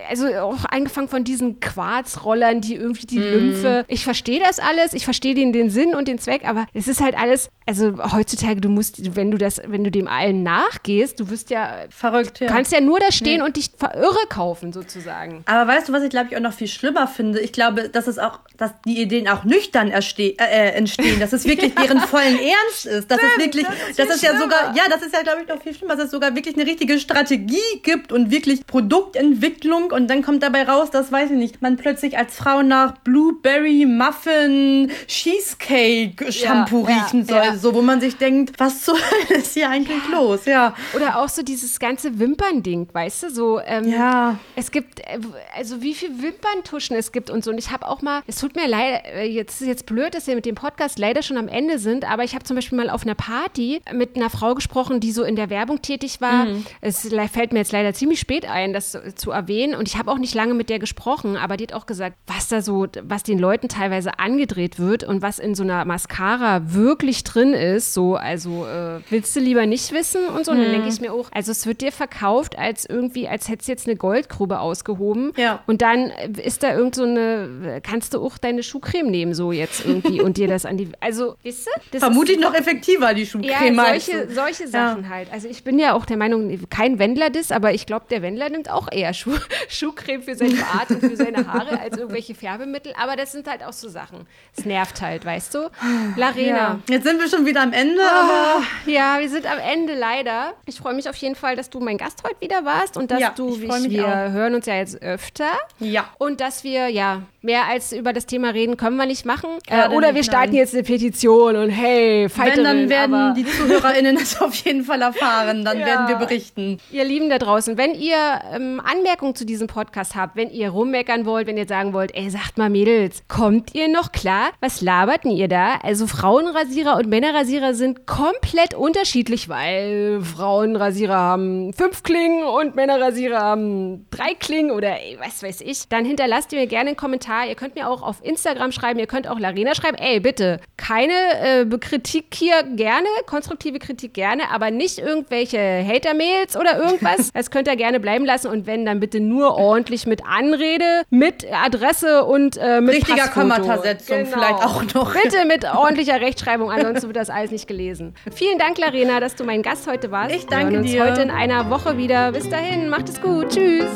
also 0.08 0.26
auch 0.34 0.64
angefangen 0.64 1.08
von 1.08 1.24
diesen 1.24 1.60
Quarzrollern, 1.60 2.60
die 2.60 2.74
irgendwie 2.74 3.06
die 3.06 3.18
mm. 3.18 3.22
Lymphe. 3.22 3.84
Ich 3.88 4.04
verstehe 4.04 4.40
das 4.40 4.58
alles, 4.58 4.92
ich 4.94 5.04
verstehe 5.04 5.34
den, 5.34 5.52
den 5.52 5.70
Sinn 5.70 5.94
und 5.94 6.08
den 6.08 6.18
Zweck, 6.18 6.46
aber 6.46 6.66
es 6.74 6.88
ist 6.88 7.00
halt 7.00 7.16
alles, 7.16 7.50
also 7.66 7.94
heutzutage, 8.12 8.60
du 8.60 8.68
musst, 8.68 9.16
wenn 9.16 9.30
du 9.30 9.38
das, 9.38 9.60
wenn 9.66 9.84
du 9.84 9.90
dem 9.90 10.08
allen 10.08 10.42
nachgehst, 10.42 11.20
du 11.20 11.30
wirst 11.30 11.50
ja 11.50 11.84
verrückt, 11.90 12.40
ja. 12.40 12.48
kannst 12.48 12.72
ja 12.72 12.80
nur 12.80 12.98
da 12.98 13.12
stehen 13.12 13.40
nee. 13.40 13.46
und 13.46 13.56
dich 13.56 13.70
verirre 13.76 14.26
kaufen, 14.28 14.72
sozusagen. 14.72 15.42
Aber 15.46 15.70
weißt 15.70 15.88
du, 15.88 15.92
was 15.92 16.02
ich 16.02 16.10
glaube 16.10 16.28
ich 16.30 16.36
auch 16.36 16.40
noch 16.40 16.52
viel 16.52 16.68
schlimmer 16.68 17.06
finde? 17.06 17.40
Ich 17.40 17.52
glaube, 17.52 17.88
dass 17.88 18.06
es 18.06 18.18
auch, 18.18 18.40
dass 18.58 18.72
die 18.84 19.00
Ideen 19.00 19.28
auch 19.28 19.44
nüchtern 19.44 19.92
äh, 19.92 20.00
äh, 20.18 20.70
entstehen, 20.72 21.20
dass 21.20 21.32
es 21.32 21.44
wirklich 21.44 21.74
deren 21.82 22.00
vollen 22.00 22.38
Ernst 22.38 22.86
ist. 22.86 23.10
Dass 23.10 23.18
Stimmt, 23.18 23.32
es 23.36 23.44
wirklich, 23.44 23.66
das 23.66 23.88
ist, 23.88 23.98
das 23.98 24.16
ist 24.16 24.22
ja 24.22 24.36
sogar, 24.36 24.76
ja, 24.76 24.82
das 24.90 25.00
ist 25.02 25.14
ja, 25.14 25.22
glaube 25.22 25.42
ich, 25.42 25.48
noch 25.48 25.62
viel 25.62 25.74
schlimmer, 25.74 25.94
dass 25.94 26.06
es 26.06 26.10
sogar 26.10 26.34
wirklich 26.34 26.56
eine 26.56 26.66
richtige 26.66 26.98
Strategie 26.98 27.56
gibt 27.84 28.10
und 28.10 28.32
wirklich 28.32 28.66
Produktentwicklung 28.66 29.92
und 29.92 30.08
dann 30.08 30.22
kommt 30.22 30.42
dabei 30.42 30.64
raus, 30.64 30.90
dass, 30.90 31.12
weiß 31.12 31.30
ich 31.30 31.36
nicht, 31.36 31.62
man 31.62 31.76
plötzlich 31.76 32.18
als 32.18 32.34
Frau 32.34 32.62
nach 32.62 32.98
Blueberry 32.98 33.86
Muffin 33.86 34.90
Cheesecake 35.06 36.32
Shampoo 36.32 36.84
ja, 36.88 36.96
riechen 36.96 37.20
ja, 37.20 37.26
soll, 37.26 37.44
ja. 37.44 37.56
so 37.56 37.74
wo 37.74 37.82
man 37.82 38.00
sich 38.00 38.16
denkt, 38.16 38.58
was 38.58 38.82
zur 38.82 38.96
Hölle 38.96 39.40
ist 39.40 39.54
hier 39.54 39.70
eigentlich 39.70 40.08
los, 40.10 40.46
ja. 40.46 40.74
Oder 40.94 41.18
auch 41.20 41.28
so 41.28 41.42
dieses 41.42 41.78
ganze 41.78 42.18
Wimpernding, 42.18 42.88
weißt 42.92 43.22
du, 43.22 43.30
so 43.30 43.60
ähm, 43.64 43.88
ja. 43.88 44.36
es 44.56 44.72
gibt 44.72 44.98
äh, 44.98 45.20
also 45.56 45.80
wie 45.80 45.94
viel 45.94 46.20
Wimperntuschen 46.20 46.96
es 46.96 47.12
gibt 47.12 47.30
und 47.30 47.44
so 47.44 47.52
und 47.52 47.58
ich 47.58 47.70
habe 47.70 47.86
auch 47.86 48.02
mal, 48.02 48.22
es 48.26 48.47
tut 48.48 48.56
mir 48.56 48.68
leid, 48.68 49.04
äh, 49.14 49.24
jetzt 49.24 49.60
ist 49.60 49.66
jetzt 49.66 49.86
blöd, 49.86 50.14
dass 50.14 50.26
wir 50.26 50.34
mit 50.34 50.46
dem 50.46 50.54
Podcast 50.54 50.98
leider 50.98 51.22
schon 51.22 51.36
am 51.36 51.48
Ende 51.48 51.78
sind, 51.78 52.10
aber 52.10 52.24
ich 52.24 52.34
habe 52.34 52.44
zum 52.44 52.56
Beispiel 52.56 52.78
mal 52.78 52.88
auf 52.88 53.02
einer 53.02 53.14
Party 53.14 53.82
mit 53.92 54.16
einer 54.16 54.30
Frau 54.30 54.54
gesprochen, 54.54 55.00
die 55.00 55.12
so 55.12 55.22
in 55.22 55.36
der 55.36 55.50
Werbung 55.50 55.82
tätig 55.82 56.20
war. 56.20 56.46
Mhm. 56.46 56.64
Es 56.80 57.08
fällt 57.32 57.52
mir 57.52 57.58
jetzt 57.58 57.72
leider 57.72 57.92
ziemlich 57.92 58.20
spät 58.20 58.48
ein 58.48 58.72
das 58.72 58.98
zu, 59.16 59.30
erwähnen. 59.30 59.74
Und 59.74 59.86
ich 59.86 59.98
habe 59.98 60.10
auch 60.10 60.18
nicht 60.18 60.34
lange 60.34 60.54
mit 60.54 60.70
der 60.70 60.78
gesprochen, 60.78 61.36
aber 61.36 61.58
die 61.58 61.64
hat 61.64 61.74
auch 61.74 61.84
gesagt, 61.84 62.16
was 62.26 62.48
da 62.48 62.62
so, 62.62 62.86
was 63.02 63.22
den 63.22 63.38
Leuten 63.38 63.68
teilweise 63.68 64.18
angedreht 64.18 64.78
wird 64.78 65.04
und 65.04 65.20
was 65.20 65.38
in 65.38 65.54
so 65.54 65.62
einer 65.62 65.84
Mascara 65.84 66.72
wirklich 66.72 67.24
drin 67.24 67.52
ist. 67.52 67.92
So, 67.92 68.16
also 68.16 68.64
äh, 68.64 69.00
willst 69.10 69.36
du 69.36 69.40
lieber 69.40 69.66
nicht 69.66 69.92
wissen 69.92 70.26
und 70.26 70.46
so. 70.46 70.52
Und 70.52 70.62
dann 70.62 70.70
denke 70.70 70.88
ich 70.88 71.00
mir 71.02 71.12
auch, 71.12 71.28
also 71.32 71.52
es 71.52 71.66
wird 71.66 71.82
dir 71.82 71.92
verkauft 71.92 72.58
als 72.58 72.86
irgendwie, 72.86 73.28
als 73.28 73.48
hättest 73.48 73.68
du 73.68 73.72
jetzt 73.72 73.86
eine 73.86 73.96
Goldgrube 73.96 74.60
ausgehoben. 74.60 75.32
Ja. 75.36 75.62
Und 75.66 75.82
dann 75.82 76.10
ist 76.42 76.62
da 76.62 76.74
irgend 76.74 76.94
so 76.94 77.02
eine, 77.02 77.80
kannst 77.82 78.14
du 78.14 78.22
auch 78.24 78.37
deine 78.40 78.62
Schuhcreme 78.62 79.10
nehmen, 79.10 79.34
so 79.34 79.52
jetzt 79.52 79.84
irgendwie 79.84 80.20
und 80.20 80.36
dir 80.36 80.48
das 80.48 80.64
an 80.66 80.76
die, 80.76 80.88
also, 81.00 81.36
weißt 81.44 81.66
du? 81.66 81.70
Das 81.92 82.00
Vermutlich 82.00 82.38
noch 82.38 82.54
effektiver, 82.54 83.14
die 83.14 83.26
Schuhcreme. 83.26 83.74
Ja, 83.74 83.84
solche, 83.84 84.30
solche 84.32 84.68
Sachen 84.68 85.04
ja. 85.04 85.08
halt. 85.08 85.32
Also 85.32 85.48
ich 85.48 85.64
bin 85.64 85.78
ja 85.78 85.94
auch 85.94 86.06
der 86.06 86.16
Meinung, 86.16 86.58
kein 86.70 86.98
Wendler-Diss, 86.98 87.52
aber 87.52 87.72
ich 87.72 87.86
glaube, 87.86 88.06
der 88.10 88.22
Wendler 88.22 88.50
nimmt 88.50 88.70
auch 88.70 88.88
eher 88.90 89.14
Schuh, 89.14 89.38
Schuhcreme 89.68 90.22
für 90.22 90.34
seinen 90.34 90.58
Bart 90.58 90.90
und 90.90 91.00
für 91.00 91.16
seine 91.16 91.46
Haare 91.46 91.80
als 91.80 91.96
irgendwelche 91.96 92.34
Färbemittel. 92.34 92.92
Aber 93.00 93.16
das 93.16 93.32
sind 93.32 93.48
halt 93.48 93.64
auch 93.64 93.72
so 93.72 93.88
Sachen. 93.88 94.26
Es 94.56 94.64
nervt 94.64 95.00
halt, 95.00 95.24
weißt 95.24 95.54
du? 95.54 95.70
Larena. 96.16 96.56
Ja. 96.56 96.80
Jetzt 96.88 97.04
sind 97.04 97.20
wir 97.20 97.28
schon 97.28 97.46
wieder 97.46 97.62
am 97.62 97.72
Ende. 97.72 98.00
Oh, 98.00 98.62
ja, 98.90 99.18
wir 99.20 99.28
sind 99.28 99.46
am 99.46 99.58
Ende 99.58 99.94
leider. 99.94 100.54
Ich 100.66 100.76
freue 100.76 100.94
mich 100.94 101.08
auf 101.08 101.16
jeden 101.16 101.34
Fall, 101.34 101.56
dass 101.56 101.70
du 101.70 101.80
mein 101.80 101.98
Gast 101.98 102.22
heute 102.24 102.40
wieder 102.40 102.64
warst 102.64 102.96
und 102.96 103.10
dass 103.10 103.20
ja, 103.20 103.30
du, 103.30 103.60
wir 103.60 104.06
auch. 104.06 104.32
hören 104.32 104.54
uns 104.54 104.66
ja 104.66 104.76
jetzt 104.76 105.00
öfter. 105.02 105.50
Ja. 105.78 106.08
Und 106.18 106.40
dass 106.40 106.64
wir, 106.64 106.88
ja, 106.88 107.22
mehr 107.40 107.66
als 107.66 107.92
über 107.92 108.12
das 108.12 108.26
Thema 108.26 108.50
reden 108.50 108.76
können 108.76 108.96
wir 108.96 109.06
nicht 109.06 109.24
machen. 109.24 109.50
Äh, 109.68 109.88
oder 109.88 110.14
wir 110.14 110.24
starten 110.24 110.50
nein. 110.50 110.58
jetzt 110.58 110.74
eine 110.74 110.82
Petition 110.82 111.56
und 111.56 111.70
hey, 111.70 112.28
Wenn, 112.34 112.64
dann 112.64 112.88
werden 112.88 113.34
die 113.34 113.44
ZuhörerInnen 113.44 114.16
das 114.16 114.40
auf 114.40 114.54
jeden 114.54 114.84
Fall 114.84 115.02
erfahren. 115.02 115.64
Dann 115.64 115.78
ja. 115.80 115.86
werden 115.86 116.08
wir 116.08 116.16
berichten. 116.16 116.78
Ihr 116.90 117.04
Lieben 117.04 117.30
da 117.30 117.38
draußen, 117.38 117.76
wenn 117.78 117.94
ihr 117.94 118.16
ähm, 118.52 118.80
Anmerkungen 118.84 119.34
zu 119.34 119.46
diesem 119.46 119.68
Podcast 119.68 120.16
habt, 120.16 120.36
wenn 120.36 120.50
ihr 120.50 120.70
rummeckern 120.70 121.26
wollt, 121.26 121.46
wenn 121.46 121.56
ihr 121.56 121.66
sagen 121.66 121.92
wollt, 121.92 122.14
ey, 122.14 122.28
sagt 122.30 122.58
mal 122.58 122.70
Mädels, 122.70 123.22
kommt 123.28 123.74
ihr 123.74 123.88
noch 123.88 124.12
klar? 124.12 124.50
Was 124.60 124.80
laberten 124.80 125.30
ihr 125.30 125.48
da? 125.48 125.76
Also 125.82 126.06
Frauenrasierer 126.06 126.96
und 126.96 127.08
Männerrasierer 127.08 127.74
sind 127.74 128.06
komplett 128.06 128.74
unterschiedlich, 128.74 129.48
weil 129.48 130.20
Frauenrasierer 130.22 131.16
haben 131.16 131.72
fünf 131.72 132.02
Klingen 132.02 132.44
und 132.44 132.74
Männerrasierer 132.74 133.40
haben 133.40 134.06
drei 134.10 134.34
Klingen 134.34 134.70
oder 134.70 135.00
ey, 135.00 135.18
was 135.20 135.42
weiß 135.42 135.60
ich. 135.60 135.88
Dann 135.88 136.04
hinterlasst 136.04 136.52
ihr 136.52 136.58
mir 136.58 136.66
gerne 136.66 136.88
einen 136.88 136.96
Kommentar. 137.28 137.46
Ihr 137.46 137.54
könnt 137.54 137.74
mir 137.74 137.88
auch 137.88 138.02
auf 138.02 138.16
Instagram 138.22 138.72
schreiben, 138.72 138.98
ihr 138.98 139.06
könnt 139.06 139.28
auch 139.28 139.38
Larena 139.38 139.74
schreiben. 139.74 139.96
Ey, 139.96 140.20
bitte, 140.20 140.60
keine 140.76 141.12
äh, 141.12 141.78
Kritik 141.78 142.26
hier 142.34 142.62
gerne, 142.62 143.06
konstruktive 143.26 143.78
Kritik 143.78 144.14
gerne, 144.14 144.50
aber 144.50 144.70
nicht 144.70 144.98
irgendwelche 144.98 145.58
Hater-Mails 145.58 146.56
oder 146.56 146.78
irgendwas. 146.78 147.30
Das 147.38 147.50
könnt 147.50 147.68
ihr 147.68 147.76
gerne 147.76 148.00
bleiben 148.00 148.24
lassen 148.24 148.48
und 148.48 148.66
wenn, 148.66 148.84
dann 148.84 149.00
bitte 149.00 149.20
nur 149.20 149.54
ordentlich 149.54 150.06
mit 150.06 150.22
Anrede, 150.26 151.02
mit 151.10 151.46
Adresse 151.52 152.24
und 152.24 152.56
äh, 152.56 152.80
mit 152.80 152.96
Richtiger 152.96 153.28
Passfoto. 153.28 153.40
Kommatasetzung 153.40 154.24
genau. 154.24 154.30
vielleicht 154.32 154.64
auch 154.64 154.94
noch. 154.94 155.14
Bitte 155.14 155.44
mit 155.44 155.64
ordentlicher 155.74 156.20
Rechtschreibung, 156.20 156.70
ansonsten 156.70 157.06
wird 157.06 157.16
das 157.16 157.30
alles 157.30 157.50
nicht 157.50 157.68
gelesen. 157.68 158.14
Vielen 158.34 158.58
Dank, 158.58 158.78
Larena, 158.78 159.20
dass 159.20 159.36
du 159.36 159.44
mein 159.44 159.62
Gast 159.62 159.86
heute 159.86 160.10
warst. 160.10 160.34
Ich 160.34 160.46
danke 160.46 160.70
Wir 160.70 160.78
hören 160.78 160.82
uns 160.82 160.90
dir. 160.90 161.04
heute 161.04 161.22
in 161.22 161.30
einer 161.30 161.70
Woche 161.70 161.96
wieder. 161.96 162.32
Bis 162.32 162.48
dahin, 162.48 162.88
macht 162.88 163.08
es 163.08 163.20
gut. 163.20 163.50
Tschüss. 163.50 163.86